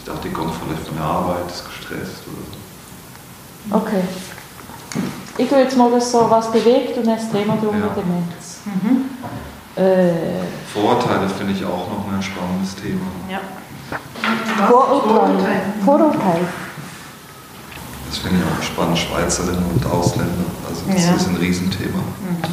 Ich 0.00 0.04
dachte, 0.04 0.26
die 0.28 0.34
kommt 0.34 0.52
vielleicht 0.52 0.84
von 0.84 0.96
der 0.96 1.04
Arbeit, 1.06 1.46
ist 1.48 1.64
gestresst 1.64 2.24
oder 2.26 2.42
so. 2.50 3.76
Okay. 3.76 4.02
Ich 5.38 5.50
würde 5.50 5.64
jetzt 5.64 5.76
mal 5.76 5.90
das 5.90 6.10
so, 6.12 6.26
was 6.28 6.50
bewegt 6.52 6.96
und 6.98 7.06
dann 7.06 7.16
das 7.16 7.30
Thema 7.30 7.56
drum 7.56 7.74
Ja. 7.78 7.86
mit 7.86 7.96
Demenz. 7.96 8.60
Mhm. 8.64 9.04
Äh, 9.74 10.44
Vorurteile 10.72 11.28
finde 11.28 11.54
ich 11.54 11.64
auch 11.64 11.88
noch 11.88 12.04
ein 12.12 12.22
spannendes 12.22 12.74
Thema. 12.76 13.06
Ja. 13.30 13.40
Vorurteile. 14.68 15.38
Vorurteile. 15.84 16.46
Das 18.08 18.18
finde 18.18 18.38
ich 18.40 18.44
auch 18.44 18.62
spannend, 18.62 18.98
Schweizerinnen 18.98 19.64
und 19.74 19.86
Ausländer. 19.86 20.44
Also 20.68 20.82
das 20.92 21.06
Ja. 21.06 21.14
ist 21.14 21.28
ein 21.28 21.36
Riesenthema. 21.36 21.98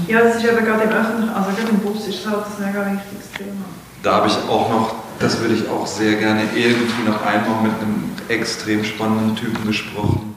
Ja, 0.08 0.22
das 0.22 0.38
ist 0.38 0.46
eben 0.46 0.66
gerade 0.66 0.84
im 0.84 0.90
öffentlichen, 0.90 1.30
also 1.34 1.50
gerade 1.52 1.70
im 1.70 1.80
Bus 1.80 2.08
ist 2.08 2.26
das 2.26 2.32
halt 2.32 2.46
ein 2.46 2.66
mega 2.66 2.80
wichtiges 2.86 3.32
Thema. 3.38 3.66
Da 4.02 4.14
habe 4.16 4.28
ich 4.28 4.38
auch 4.50 4.70
noch, 4.70 4.96
das 5.20 5.38
würde 5.42 5.56
ich 5.56 5.68
auch 5.70 5.86
sehr 5.86 6.16
gerne 6.16 6.44
irgendwie 6.56 7.04
noch 7.06 7.22
einmal 7.26 7.62
mit 7.64 7.74
einem 7.82 8.12
extrem 8.30 8.86
spannenden 8.86 9.36
Typen 9.36 9.68
gesprochen. 9.68 10.29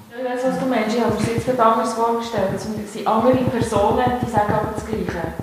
Ich 1.02 1.08
habe 1.08 1.14
mir 1.16 1.26
das 1.26 1.34
jetzt 1.34 1.46
gerade 1.46 1.64
anders 1.64 1.94
vorgestellt. 1.94 2.50
Es 2.54 2.62
sind 2.62 3.06
andere 3.08 3.32
Personen, 3.50 4.04
die 4.24 4.30
sagen 4.30 4.52
aber 4.54 4.68
das 4.72 4.86
Gleiche. 4.86 5.34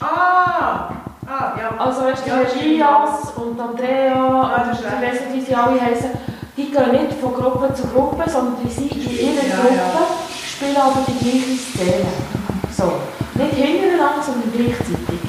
Ah! 0.00 0.88
Ah, 1.26 1.52
ja. 1.60 1.76
Also 1.78 2.04
weißt 2.04 2.24
du, 2.24 2.30
Ja, 2.30 2.40
ja, 2.40 2.48
Elias 2.48 3.32
und 3.36 3.60
Andrea 3.60 4.06
Ja, 4.06 4.64
und 4.64 4.72
ich 4.72 4.82
weiss 4.82 5.20
nicht, 5.20 5.34
wie 5.34 5.40
sie 5.42 5.54
alle 5.54 5.78
heißen, 5.78 6.10
die 6.56 6.70
gehen 6.70 6.92
nicht 6.92 7.20
von 7.20 7.34
Gruppe 7.34 7.74
zu 7.74 7.88
Gruppe, 7.88 8.24
sondern 8.28 8.56
die 8.64 8.70
sind 8.70 8.90
in 8.90 9.00
ihrer 9.02 9.44
Ja, 9.44 9.56
Gruppe, 9.56 9.74
ja. 9.76 10.06
spielen 10.48 10.76
aber 10.78 11.04
die 11.06 11.18
gleiche 11.18 11.58
Szene. 11.60 12.08
So. 12.74 12.92
Nicht 13.34 13.52
hintereinander, 13.54 14.22
sondern 14.24 14.50
gleichzeitig. 14.50 15.20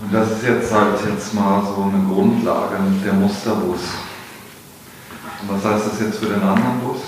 Und 0.00 0.14
das 0.14 0.30
ist 0.30 0.42
jetzt 0.42 0.72
halt 0.72 0.98
jetzt 1.06 1.34
mal 1.34 1.62
so 1.62 1.82
eine 1.82 2.02
Grundlage, 2.02 2.76
der 3.04 3.12
Musterbus. 3.12 3.80
Und 5.42 5.48
was 5.50 5.70
heißt 5.70 5.86
das 5.92 6.00
jetzt 6.00 6.18
für 6.18 6.26
den 6.26 6.42
anderen 6.42 6.80
Bus? 6.80 7.02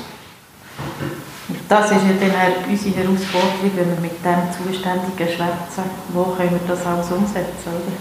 Das 1.69 1.87
ist 1.91 2.03
ja 2.03 2.15
dann 2.21 2.31
auch 2.31 2.69
unsere 2.69 2.97
Herausforderung, 2.97 3.71
wenn 3.77 3.89
wir 3.91 4.01
mit 4.01 4.25
dem 4.25 4.43
Zuständigen 4.53 5.29
schwätzen. 5.29 5.85
Wo 6.13 6.25
können 6.25 6.51
wir 6.51 6.61
das 6.69 6.85
alles 6.87 7.11
umsetzen, 7.11 7.69
oder? 7.69 7.95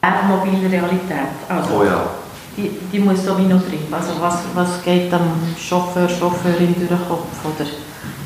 Auch 0.00 0.22
mobile 0.24 0.70
Realität. 0.70 1.34
Also, 1.48 1.74
Oh 1.74 1.84
ja. 1.84 2.08
die, 2.56 2.70
die 2.92 2.98
muss 2.98 3.24
so 3.24 3.36
wie 3.38 3.42
noch 3.42 3.62
drin. 3.62 3.86
Also 3.90 4.12
was, 4.20 4.38
was 4.54 4.82
geht 4.82 5.12
dem 5.12 5.54
Chauffeur, 5.58 6.08
Chauffeurin 6.08 6.74
durch 6.76 6.88
den 6.88 7.08
Kopf, 7.08 7.26
oder 7.44 7.68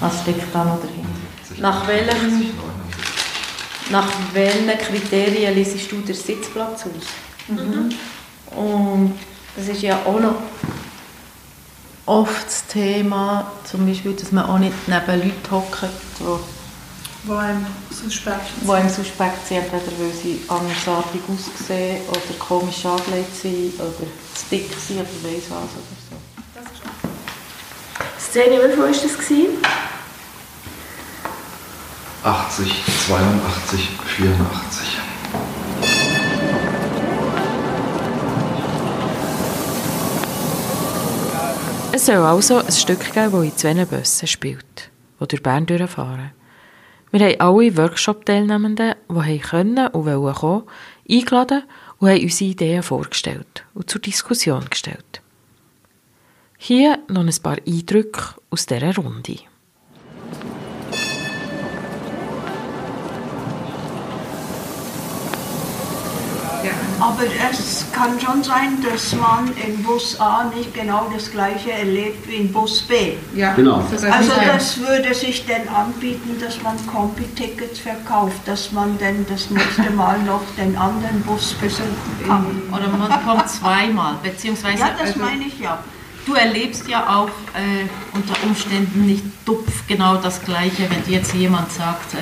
was 0.00 0.20
steckt 0.20 0.54
da 0.54 0.64
noch 0.64 0.78
dahinter? 0.80 1.08
Nach 1.60 1.86
welchem, 1.86 2.50
nach 3.90 4.08
welchen 4.32 4.78
Kriterien 4.78 5.54
lesest 5.54 5.90
du 5.90 5.96
den 6.00 6.14
Sitzplatz 6.14 6.84
aus? 6.86 7.56
Und 8.56 9.14
das 9.56 9.68
ist 9.68 9.82
ja 9.82 9.98
auch 10.04 10.20
noch 10.20 10.34
oft 12.06 12.46
das 12.46 12.66
Thema, 12.66 13.50
zum 13.64 13.86
Beispiel, 13.86 14.14
dass 14.14 14.32
man 14.32 14.46
auch 14.46 14.58
nicht 14.58 14.74
neben 14.86 15.22
Leuten 15.22 15.50
hockt, 15.50 15.84
die 16.18 16.24
Wo 17.24 17.34
einem 17.36 17.64
suspekt 17.90 18.40
die 18.60 18.70
einem 18.70 18.88
suspekt 18.88 19.46
sind, 19.46 19.58
entweder 19.58 19.92
weil 19.98 20.12
sie 20.12 20.40
andersartig 20.48 21.20
aussehen 21.28 22.02
oder 22.08 22.38
komisch 22.38 22.84
angelegt 22.84 23.36
sind 23.40 23.74
oder 23.78 23.92
zu 24.34 24.44
dick 24.50 24.70
sind 24.74 25.00
oder 25.00 25.08
weiss 25.22 25.44
was 25.48 25.70
oder 25.78 25.96
so. 26.10 26.16
Szene, 28.18 28.56
wie 28.56 28.72
viel 28.72 28.82
war 28.82 28.88
das? 28.88 29.02
Gewesen? 29.02 29.58
80, 32.24 32.84
82, 33.08 33.88
84. 34.16 35.02
Es 41.94 42.06
soll 42.06 42.16
also 42.16 42.56
ein 42.56 42.72
Stück 42.72 43.12
geben, 43.12 43.32
das 43.32 43.44
in 43.44 43.56
zwei 43.56 43.84
Bussen 43.84 44.26
spielt, 44.26 44.90
die 45.20 45.28
durch 45.28 45.42
Bern 45.42 45.66
durchfahren. 45.66 46.32
Wir 47.10 47.20
haben 47.20 47.40
alle 47.40 47.76
Workshop-Teilnehmenden, 47.76 48.94
die 49.10 49.38
können 49.38 49.88
und 49.88 50.06
wollen 50.06 50.34
kommen, 50.34 50.62
eingeladen 51.06 51.64
und 51.98 52.08
haben 52.08 52.22
unsere 52.22 52.50
Ideen 52.50 52.82
vorgestellt 52.82 53.66
und 53.74 53.90
zur 53.90 54.00
Diskussion 54.00 54.64
gestellt. 54.70 55.20
Hier 56.56 56.98
noch 57.08 57.26
ein 57.26 57.42
paar 57.42 57.58
Eindrücke 57.66 58.36
aus 58.48 58.64
dieser 58.64 58.96
Runde. 58.96 59.40
Aber 67.02 67.24
es 67.50 67.84
kann 67.92 68.20
schon 68.20 68.44
sein, 68.44 68.78
dass 68.80 69.12
man 69.16 69.50
in 69.56 69.82
Bus 69.82 70.20
A 70.20 70.44
nicht 70.54 70.72
genau 70.72 71.10
das 71.12 71.32
gleiche 71.32 71.72
erlebt 71.72 72.28
wie 72.28 72.36
in 72.36 72.52
Bus 72.52 72.82
B. 72.82 73.14
Ja, 73.34 73.54
Genau. 73.54 73.82
das 73.90 74.04
Also 74.04 74.30
das 74.46 74.78
würde 74.78 75.12
sich 75.12 75.44
dann 75.46 75.66
anbieten, 75.74 76.36
dass 76.40 76.62
man 76.62 76.76
Kombi-Tickets 76.86 77.80
verkauft, 77.80 78.36
dass 78.46 78.70
man 78.70 78.96
dann 79.00 79.26
das 79.28 79.50
nächste 79.50 79.90
Mal 79.90 80.20
noch 80.20 80.42
den 80.56 80.76
anderen 80.76 81.20
Bus 81.22 81.54
besuchen 81.54 81.96
kann. 82.24 82.62
Oder 82.70 82.88
man 82.96 83.10
kommt 83.26 83.48
zweimal, 83.48 84.14
beziehungsweise 84.22 84.78
Ja, 84.78 84.90
das 84.96 85.08
also, 85.08 85.20
meine 85.20 85.44
ich 85.46 85.58
ja. 85.58 85.78
du 86.24 86.34
erlebst 86.34 86.86
ja 86.88 87.18
auch 87.18 87.30
äh, 87.58 87.88
unter 88.14 88.34
Umständen 88.44 89.06
nicht 89.06 89.24
dupf 89.44 89.88
genau 89.88 90.18
das 90.18 90.40
Gleiche, 90.40 90.88
wenn 90.88 91.02
dir 91.04 91.18
jetzt 91.18 91.34
jemand 91.34 91.72
sagt, 91.72 92.14
äh, 92.14 92.18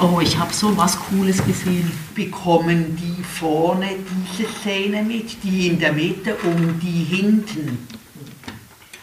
oh, 0.00 0.20
ich 0.20 0.38
habe 0.38 0.52
so 0.52 0.76
was 0.76 0.98
Cooles 0.98 1.44
gesehen. 1.44 1.90
Bekommen 2.14 2.96
die 2.96 3.22
vorne 3.22 3.90
diese 4.10 4.48
Szene 4.48 5.02
mit, 5.02 5.42
die 5.42 5.68
in 5.68 5.78
der 5.78 5.92
Mitte 5.92 6.36
und 6.44 6.80
die 6.80 7.04
hinten? 7.04 7.86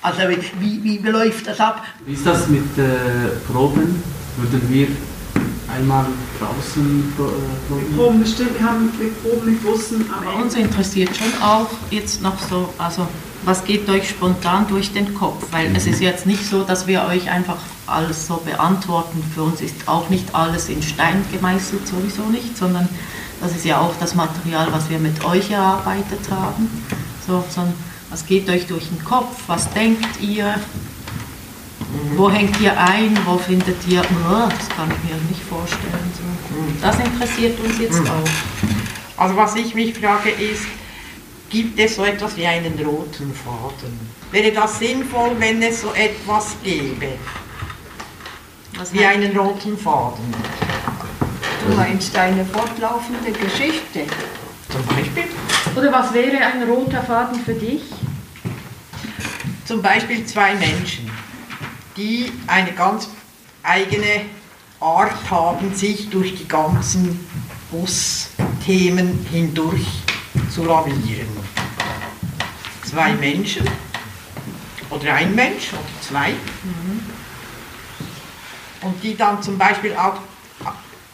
Also 0.02 0.22
wie, 0.60 0.84
wie, 0.84 1.04
wie 1.04 1.08
läuft 1.10 1.48
das 1.48 1.60
ab? 1.60 1.84
Wie 2.06 2.14
ist 2.14 2.26
das 2.26 2.48
mit 2.48 2.78
äh, 2.78 3.30
Proben? 3.52 4.02
Würden 4.38 4.62
wir 4.70 4.88
einmal 5.72 6.08
draußen 6.40 7.14
pro, 7.16 7.26
äh, 7.26 7.28
probieren? 7.68 7.96
Proben 7.96 8.20
bestimmt, 8.22 8.60
wir 8.60 8.68
haben 8.68 8.92
wir 8.98 9.10
Proben 9.12 9.52
mit 9.52 9.64
Bussen 9.64 10.06
Aber 10.12 10.44
uns 10.44 10.56
interessiert 10.56 11.16
schon 11.16 11.42
auch 11.42 11.70
jetzt 11.92 12.22
noch 12.22 12.40
so, 12.50 12.74
also 12.78 13.08
was 13.44 13.64
geht 13.64 13.90
euch 13.90 14.10
spontan 14.10 14.68
durch 14.68 14.94
den 14.94 15.14
Kopf? 15.14 15.46
Weil 15.52 15.76
es 15.76 15.88
ist 15.88 16.00
jetzt 16.02 16.26
nicht 16.26 16.46
so, 16.48 16.64
dass 16.64 16.88
wir 16.88 17.04
euch 17.06 17.30
einfach 17.30 17.58
alles 17.88 18.28
so 18.28 18.38
beantworten. 18.38 19.24
Für 19.34 19.44
uns 19.44 19.62
ist 19.62 19.88
auch 19.88 20.10
nicht 20.10 20.34
alles 20.36 20.70
in 20.70 20.82
Stein 20.82 21.26
gemeißelt, 21.32 21.88
sowieso 21.88 22.24
nicht, 22.24 22.58
sondern 22.58 22.88
das 23.42 23.56
ist 23.56 23.66
ja 23.66 23.80
auch 23.80 23.94
das 24.00 24.14
Material, 24.16 24.68
was 24.72 24.90
wir 24.90 25.00
mit 25.00 25.24
euch 25.26 25.50
erarbeitet 25.52 26.30
haben. 26.30 26.70
So, 27.26 27.44
sondern 27.50 27.74
was 28.10 28.26
geht 28.26 28.50
euch 28.50 28.68
durch 28.68 28.88
den 28.90 29.04
Kopf? 29.04 29.42
Was 29.48 29.72
denkt 29.72 30.22
ihr? 30.22 30.56
Wo 32.16 32.30
hängt 32.30 32.60
ihr 32.62 32.80
ein? 32.80 33.18
Wo 33.26 33.38
findet 33.38 33.88
ihr, 33.88 34.02
"Oh, 34.02 34.48
das 34.48 34.70
kann 34.70 34.90
ich 34.92 35.10
mir 35.10 35.18
nicht 35.30 35.42
vorstellen. 35.44 36.12
So. 36.16 36.58
Das 36.82 36.98
interessiert 37.00 37.60
uns 37.60 37.80
jetzt 37.80 38.02
auch. 38.02 39.22
Also 39.22 39.36
was 39.36 39.56
ich 39.56 39.76
mich 39.76 39.94
frage 39.98 40.30
ist, 40.30 40.66
gibt 41.52 41.78
es 41.80 41.96
so 41.96 42.06
etwas 42.06 42.36
wie 42.38 42.48
einen 42.48 42.74
roten 42.84 43.34
Faden? 43.34 44.00
Wäre 44.32 44.52
das 44.52 44.80
sinnvoll, 44.80 45.32
wenn 45.38 45.62
es 45.62 45.82
so 45.82 45.94
etwas 45.94 46.56
gäbe, 46.64 47.10
Was 48.78 48.94
wie 48.94 49.06
einen 49.06 49.38
roten 49.38 49.78
Faden? 49.78 50.34
Du 51.68 51.76
meinst 51.76 52.16
eine 52.16 52.46
fortlaufende 52.46 53.32
Geschichte. 53.32 54.06
Zum 54.70 54.86
Beispiel, 54.86 55.26
Oder 55.76 55.92
was 55.92 56.14
wäre 56.14 56.38
ein 56.38 56.64
roter 56.64 57.04
Faden 57.04 57.40
für 57.44 57.54
dich? 57.54 57.84
zum 59.66 59.82
Beispiel 59.82 60.26
zwei 60.26 60.54
Menschen, 60.56 61.10
die 61.96 62.30
eine 62.48 62.74
ganz 62.74 63.08
eigene 63.64 64.26
Art 64.82 65.14
haben, 65.30 65.74
sich 65.74 66.10
durch 66.10 66.36
die 66.36 66.48
ganzen 66.48 67.26
Busthemen 67.70 69.26
hindurch 69.32 69.86
zu 70.54 70.66
lavieren. 70.66 71.41
Zwei 72.92 73.14
Menschen 73.14 73.66
oder 74.90 75.14
ein 75.14 75.34
Mensch 75.34 75.72
oder 75.72 75.82
zwei. 76.02 76.34
Und 78.82 79.02
die 79.02 79.16
dann 79.16 79.42
zum 79.42 79.58
Beispiel 79.58 79.96
auch 79.96 80.20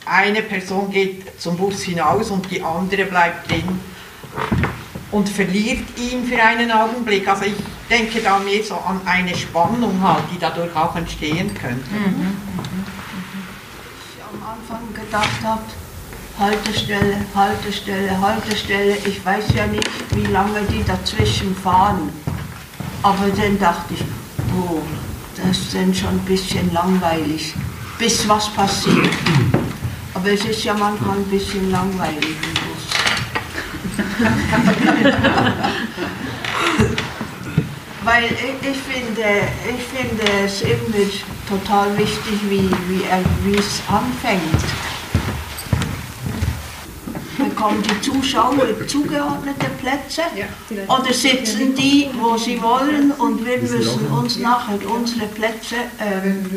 eine 0.06 0.42
Person 0.42 0.90
geht 0.90 1.40
zum 1.40 1.56
Bus 1.56 1.84
hinaus 1.84 2.32
und 2.32 2.50
die 2.50 2.64
andere 2.64 3.06
bleibt 3.06 3.52
drin 3.52 3.80
und 5.12 5.30
verliert 5.30 5.86
ihn 6.00 6.26
für 6.26 6.42
einen 6.42 6.72
Augenblick. 6.72 7.28
Also 7.28 7.46
ich 7.46 7.56
denke 7.90 8.22
da 8.22 8.40
mehr 8.40 8.64
so 8.64 8.76
an 8.76 9.02
eine 9.06 9.36
Spannung 9.36 10.02
halt, 10.02 10.24
die 10.34 10.40
dadurch 10.40 10.76
auch 10.76 10.96
entstehen 10.96 11.54
könnte. 11.54 11.90
ich 14.16 14.24
am 14.24 14.42
Anfang 14.44 14.94
gedacht 14.94 15.44
habe, 15.44 15.62
Haltestelle, 16.40 17.18
Haltestelle, 17.34 18.22
Haltestelle. 18.22 18.96
Ich 19.06 19.26
weiß 19.26 19.46
ja 19.56 19.66
nicht, 19.66 19.90
wie 20.16 20.28
lange 20.32 20.62
die 20.70 20.84
dazwischen 20.84 21.56
fahren. 21.56 22.10
Aber 23.02 23.28
dann 23.36 23.58
dachte 23.58 23.96
ich, 23.96 24.04
oh, 24.56 24.82
das 25.36 25.58
ist 25.58 25.74
dann 25.74 25.92
schon 25.94 26.10
ein 26.10 26.20
bisschen 26.26 26.72
langweilig, 26.74 27.56
bis 27.98 28.28
was 28.30 28.50
passiert. 28.50 29.10
Aber 30.14 30.30
es 30.30 30.46
ist 30.46 30.64
ja 30.64 30.76
manchmal 30.76 31.18
ein 31.18 31.26
bisschen 31.26 31.72
langweilig. 31.72 32.38
Weil 38.04 38.26
ich, 38.26 38.32
ich, 38.62 38.78
finde, 38.78 39.24
ich 39.76 39.84
finde 39.92 40.24
es 40.46 40.62
Image 40.62 41.24
total 41.50 41.98
wichtig, 41.98 42.40
wie, 42.48 42.70
wie, 42.88 43.04
wie 43.44 43.58
es 43.58 43.82
anfängt. 43.88 44.64
Bekommen 47.38 47.84
die 47.84 48.02
Zuschauer 48.02 48.88
zugeordnete 48.88 49.68
Plätze 49.80 50.24
oder 50.88 51.14
sitzen 51.14 51.76
die, 51.76 52.10
wo 52.20 52.36
sie 52.38 52.62
wollen 52.62 53.12
und 53.12 53.46
wir 53.46 53.60
müssen 53.60 54.08
uns 54.08 54.40
nachher 54.40 54.80
unsere 54.90 55.28
Plätze 55.28 55.76
ähm, 56.00 56.50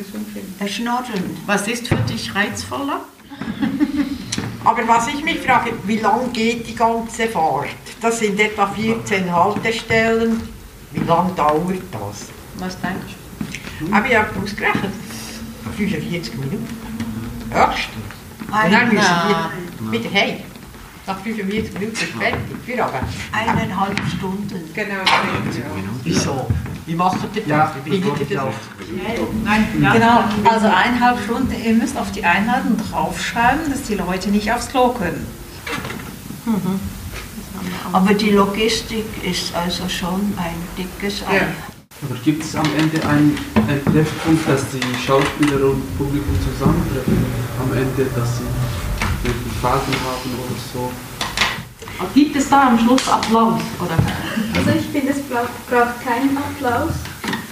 erschnorren? 0.58 1.36
Was 1.46 1.68
ist 1.68 1.88
für 1.88 1.96
dich 1.96 2.34
reizvoller? 2.34 3.00
Aber 4.64 4.86
was 4.88 5.08
ich 5.08 5.22
mich 5.24 5.40
frage, 5.40 5.72
wie 5.84 5.98
lang 5.98 6.32
geht 6.32 6.66
die 6.66 6.74
ganze 6.74 7.28
Fahrt? 7.28 7.68
Das 8.00 8.18
sind 8.18 8.38
etwa 8.38 8.66
14 8.66 9.32
Haltestellen. 9.32 10.40
Wie 10.92 11.04
lang 11.04 11.34
dauert 11.36 11.82
das? 11.92 12.28
Was 12.58 12.78
denkst 12.80 13.14
du? 13.80 13.94
Aber 13.94 14.06
ich 14.06 14.16
habe 14.16 14.28
ausgerechnet, 14.42 14.92
45 15.76 16.34
Minuten. 16.34 16.68
Höchstens. 17.50 17.96
Und 18.40 18.72
dann 18.72 18.88
müssen 18.88 19.06
Na, 19.06 19.92
wieder 19.92 20.10
hey. 21.10 21.14
Nach 21.14 21.20
45 21.20 21.74
Minuten 21.74 21.96
fertig. 21.96 22.40
Wir 22.66 22.84
aber. 22.84 23.00
Eineinhalb 23.32 24.00
Stunden. 24.16 24.70
Genau. 24.74 24.94
Wieso? 26.04 26.46
Wie 26.86 26.94
macht 26.94 27.18
ihr 27.34 27.42
das? 27.42 27.48
Ja, 27.48 27.74
Wie 27.84 27.98
bringt 27.98 28.30
ihr 28.30 28.36
das? 28.36 28.54
Nein, 29.44 29.66
genau. 29.92 30.24
Also 30.44 30.66
eineinhalb 30.66 31.22
Stunden, 31.22 31.54
ihr 31.64 31.74
müsst 31.74 31.96
auf 31.96 32.10
die 32.12 32.24
Einladung 32.24 32.76
draufschreiben, 32.76 33.70
dass 33.70 33.82
die 33.82 33.94
Leute 33.94 34.30
nicht 34.30 34.52
aufs 34.52 34.68
Klo 34.68 34.88
können. 34.88 35.26
Aber 37.92 38.14
die 38.14 38.30
Logistik 38.30 39.04
ist 39.22 39.54
also 39.54 39.88
schon 39.88 40.32
ein 40.36 40.56
dickes 40.76 41.22
Ei. 41.28 41.46
Aber 42.02 42.14
gibt 42.24 42.42
es 42.42 42.56
am 42.56 42.66
Ende 42.78 43.06
einen, 43.06 43.36
einen 43.68 43.84
Treffpunkt, 43.84 44.48
dass 44.48 44.64
die 44.70 44.80
Schauspieler 45.04 45.70
und 45.70 45.98
Publikum 45.98 46.34
zusammentreffen? 46.42 47.18
Am 47.60 47.76
Ende, 47.76 48.06
dass 48.16 48.38
sie 48.38 48.44
Fragen 49.60 49.92
haben 50.08 50.30
oder 50.40 50.56
so? 50.72 50.90
Gibt 52.14 52.34
es 52.34 52.48
da 52.48 52.68
am 52.68 52.78
Schluss 52.78 53.06
Applaus? 53.08 53.60
Oder? 53.78 53.98
Also 54.56 54.70
ich 54.78 54.86
finde, 54.86 55.12
es 55.12 55.20
braucht, 55.20 55.52
braucht 55.68 56.02
keinen 56.02 56.36
Applaus, 56.36 56.94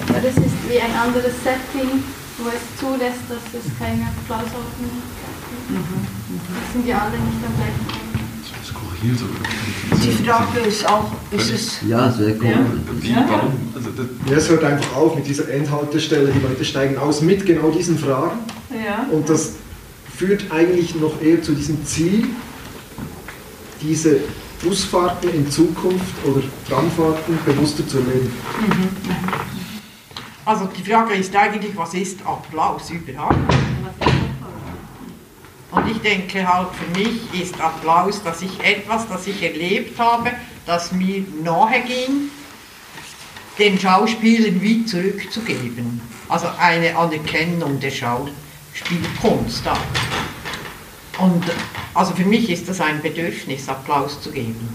weil 0.08 0.24
es 0.24 0.36
ist 0.36 0.56
wie 0.68 0.80
ein 0.80 0.94
anderes 0.94 1.34
Setting, 1.44 2.02
wo 2.38 2.48
es 2.48 2.80
zulässt, 2.80 3.28
dass 3.28 3.44
es 3.52 3.78
keine 3.78 4.08
Applausordnung 4.08 4.88
gibt. 4.88 5.84
Das 6.64 6.72
sind 6.72 6.86
ja 6.86 6.98
alle 6.98 7.18
nicht 7.18 7.44
am 7.44 7.54
gleichen 7.56 7.86
Ort. 7.88 8.08
Die 10.02 10.24
Frage 10.24 10.60
ist 10.60 10.88
auch, 10.88 11.12
ist 11.30 11.52
es 11.52 11.78
Ja, 11.86 12.10
sehr 12.10 12.34
cool. 12.40 12.54
Warum? 13.28 13.52
Also 13.74 13.90
Ja, 14.28 14.36
es 14.36 14.48
hört 14.48 14.64
einfach 14.64 14.96
auf 14.96 15.14
mit 15.14 15.26
dieser 15.26 15.48
Endhaltestelle. 15.48 16.32
Die 16.32 16.40
Leute 16.40 16.64
steigen 16.64 16.96
aus 16.98 17.20
mit 17.20 17.46
genau 17.46 17.70
diesen 17.70 17.98
Fragen. 17.98 18.38
Ja. 18.70 19.06
Und 19.10 19.28
das 19.28 19.52
führt 20.18 20.50
eigentlich 20.50 20.96
noch 20.96 21.22
eher 21.22 21.40
zu 21.40 21.52
diesem 21.52 21.86
Ziel, 21.86 22.26
diese 23.80 24.18
Busfahrten 24.60 25.32
in 25.32 25.48
Zukunft 25.48 26.12
oder 26.24 26.42
Tramfahrten 26.68 27.38
bewusster 27.46 27.86
zu 27.86 27.98
erleben. 27.98 28.32
Also 30.44 30.68
die 30.76 30.82
Frage 30.82 31.14
ist 31.14 31.36
eigentlich, 31.36 31.76
was 31.76 31.94
ist 31.94 32.18
Applaus 32.26 32.90
überhaupt? 32.90 33.36
Und 35.70 35.88
ich 35.88 35.98
denke 35.98 36.52
halt, 36.52 36.68
für 36.72 36.98
mich 36.98 37.40
ist 37.40 37.60
Applaus, 37.60 38.20
dass 38.24 38.42
ich 38.42 38.58
etwas, 38.60 39.06
das 39.08 39.24
ich 39.28 39.40
erlebt 39.40 40.00
habe, 40.00 40.32
das 40.66 40.90
mir 40.90 41.24
nahe 41.44 41.80
ging, 41.86 42.30
den 43.56 43.78
Schauspielern 43.78 44.60
wie 44.60 44.84
zurückzugeben. 44.84 46.00
Also 46.28 46.48
eine 46.58 46.96
Anerkennung 46.96 47.78
der 47.78 47.92
Schauspielkunst. 48.78 49.62
auch. 49.68 51.24
Und 51.24 51.44
also 51.94 52.14
für 52.14 52.24
mich 52.24 52.48
ist 52.50 52.68
das 52.68 52.80
ein 52.80 53.02
Bedürfnis, 53.02 53.68
Applaus 53.68 54.20
zu 54.20 54.30
geben. 54.30 54.68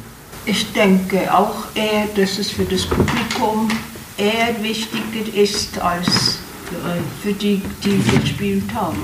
Ich 0.45 0.74
denke 0.74 1.34
auch 1.34 1.56
eher, 1.74 2.08
dass 2.16 2.38
es 2.38 2.49
für 2.51 2.66
das 2.66 2.86
Publikum 2.86 3.70
eher 4.18 4.62
wichtiger 4.62 5.34
ist 5.36 5.80
als 5.80 6.39
äh, 6.72 6.99
für 7.24 7.34
die, 7.34 7.62
die 7.84 8.01
gespielt 8.20 8.74
haben. 8.74 8.97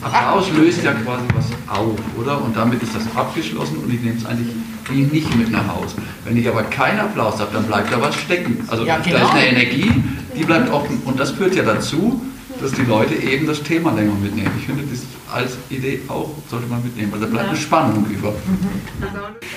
Applaus 0.00 0.50
löst 0.52 0.82
ja 0.84 0.92
quasi 0.92 1.24
was 1.34 1.46
auf, 1.68 1.98
oder? 2.18 2.42
Und 2.42 2.56
damit 2.56 2.82
ist 2.82 2.94
das 2.94 3.04
abgeschlossen 3.14 3.78
und 3.78 3.92
ich 3.92 4.00
nehme 4.00 4.16
es 4.16 4.24
eigentlich 4.24 5.12
nicht 5.12 5.36
mit 5.36 5.50
nach 5.50 5.66
Hause. 5.66 5.96
Wenn 6.24 6.36
ich 6.36 6.48
aber 6.48 6.62
keinen 6.64 7.00
Applaus 7.00 7.40
habe, 7.40 7.50
dann 7.52 7.64
bleibt 7.64 7.92
da 7.92 8.00
was 8.00 8.14
stecken. 8.14 8.64
Also 8.68 8.84
Ja, 8.84 8.98
da 8.98 9.02
genau. 9.04 9.24
ist 9.26 9.32
eine 9.32 9.48
Energie, 9.48 9.90
die 10.34 10.44
bleibt 10.44 10.70
offen. 10.70 11.00
Und 11.04 11.18
das 11.18 11.32
führt 11.32 11.54
ja 11.56 11.62
dazu, 11.62 12.22
dass 12.60 12.72
die 12.72 12.82
Leute 12.82 13.14
eben 13.14 13.46
das 13.46 13.62
Thema 13.62 13.92
länger 13.92 14.14
mitnehmen. 14.14 14.50
Ich 14.58 14.66
finde, 14.66 14.84
das 14.84 15.00
als 15.32 15.56
Idee 15.70 16.00
auch 16.08 16.30
sollte 16.50 16.66
man 16.66 16.82
mitnehmen, 16.82 17.12
weil 17.12 17.20
da 17.20 17.26
bleibt 17.26 17.48
eine 17.48 17.56
Spannung 17.58 18.06
über. 18.10 18.32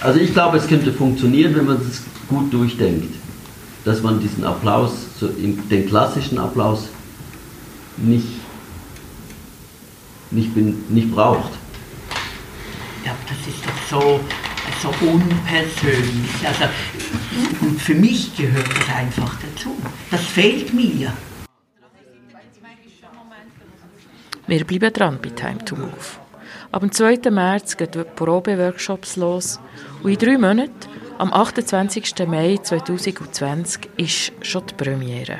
Also 0.01 0.19
ich 0.19 0.33
glaube, 0.33 0.57
es 0.57 0.67
könnte 0.67 0.91
funktionieren, 0.93 1.55
wenn 1.55 1.65
man 1.65 1.77
es 1.77 2.01
gut 2.27 2.51
durchdenkt. 2.53 3.15
Dass 3.85 4.01
man 4.03 4.19
diesen 4.19 4.43
Applaus, 4.43 4.91
den 5.21 5.87
klassischen 5.87 6.37
Applaus, 6.37 6.89
nicht, 7.97 8.27
nicht, 10.31 10.53
bin- 10.53 10.83
nicht 10.89 11.11
braucht. 11.11 11.51
Ja, 13.05 13.11
aber 13.11 13.19
das 13.29 13.47
ist 13.47 13.63
doch 13.65 14.01
so, 14.01 14.19
so 14.81 14.89
unpersönlich. 15.05 16.29
Also, 16.45 16.65
und 17.61 17.81
für 17.81 17.95
mich 17.95 18.35
gehört 18.35 18.67
das 18.67 18.95
einfach 18.95 19.35
dazu. 19.41 19.75
Das 20.11 20.21
fehlt 20.21 20.73
mir. 20.73 21.13
Wir 24.49 24.65
bleiben 24.65 24.91
dran 24.91 25.19
bei 25.21 25.29
Time 25.29 25.63
to 25.63 25.75
Move. 25.75 25.91
Ab 26.71 26.81
dem 26.81 26.91
2. 26.91 27.29
März 27.29 27.77
gehen 27.77 27.91
die 27.93 28.03
Probeworkshops 28.03 29.15
los 29.15 29.59
und 30.01 30.09
in 30.09 30.17
drei 30.17 30.39
Monaten, 30.39 30.73
am 31.19 31.31
28. 31.31 32.27
Mai 32.27 32.57
2020, 32.57 33.89
ist 33.97 34.31
schon 34.41 34.63
die 34.65 34.73
Premiere. 34.73 35.37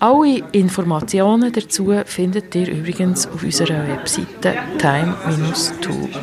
Alle 0.00 0.42
Informationen 0.50 1.52
dazu 1.52 1.94
findet 2.04 2.52
ihr 2.56 2.72
übrigens 2.72 3.28
auf 3.28 3.44
unserer 3.44 3.86
Webseite 3.86 4.56
time-to-move.ch. 4.78 6.18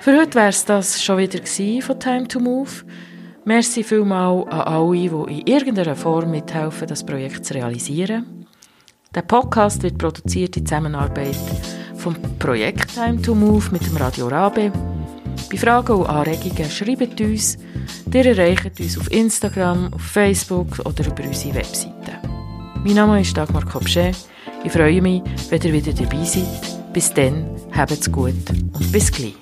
Für 0.00 0.18
heute 0.18 0.34
wäre 0.34 0.48
es 0.48 0.64
das 0.64 1.04
schon 1.04 1.18
wieder 1.18 1.40
von 1.82 2.00
Time 2.00 2.28
to 2.28 2.40
Move. 2.40 2.70
Merci 3.46 3.84
vielmal 3.84 4.44
an 4.48 4.60
alle, 4.60 4.96
die 4.96 5.40
in 5.40 5.46
irgendeiner 5.46 5.94
Form 5.94 6.30
mithelfen, 6.30 6.88
das 6.88 7.04
Projekt 7.04 7.44
zu 7.44 7.52
realisieren. 7.52 8.46
Der 9.14 9.20
Podcast 9.20 9.82
wird 9.82 9.98
produziert 9.98 10.56
in 10.56 10.64
Zusammenarbeit 10.64 11.36
vom 11.94 12.14
Projekt 12.38 12.94
Time 12.94 13.20
to 13.20 13.34
Move 13.34 13.70
mit 13.70 13.86
dem 13.86 13.98
Radio 13.98 14.28
Rabe. 14.28 14.72
Bei 15.50 15.58
Fragen 15.58 15.92
und 15.92 16.06
Anregungen 16.06 16.70
schreibt 16.70 17.20
uns. 17.20 17.58
Ihr 18.12 18.26
erreicht 18.26 18.80
uns 18.80 18.98
auf 18.98 19.12
Instagram, 19.12 19.92
auf 19.92 20.00
Facebook 20.00 20.78
oder 20.80 21.06
über 21.06 21.24
unsere 21.24 21.56
Webseite. 21.56 22.18
Mein 22.82 22.94
Name 22.94 23.20
ist 23.20 23.36
Dagmar 23.36 23.66
Kopschä. 23.66 24.12
Ich 24.64 24.72
freue 24.72 25.02
mich, 25.02 25.22
wenn 25.50 25.60
ihr 25.60 25.72
wieder 25.74 25.92
dabei 25.92 26.24
seid. 26.24 26.92
Bis 26.94 27.12
dann, 27.12 27.44
habt's 27.72 28.10
gut 28.10 28.32
und 28.50 28.90
bis 28.90 29.12
gleich. 29.12 29.34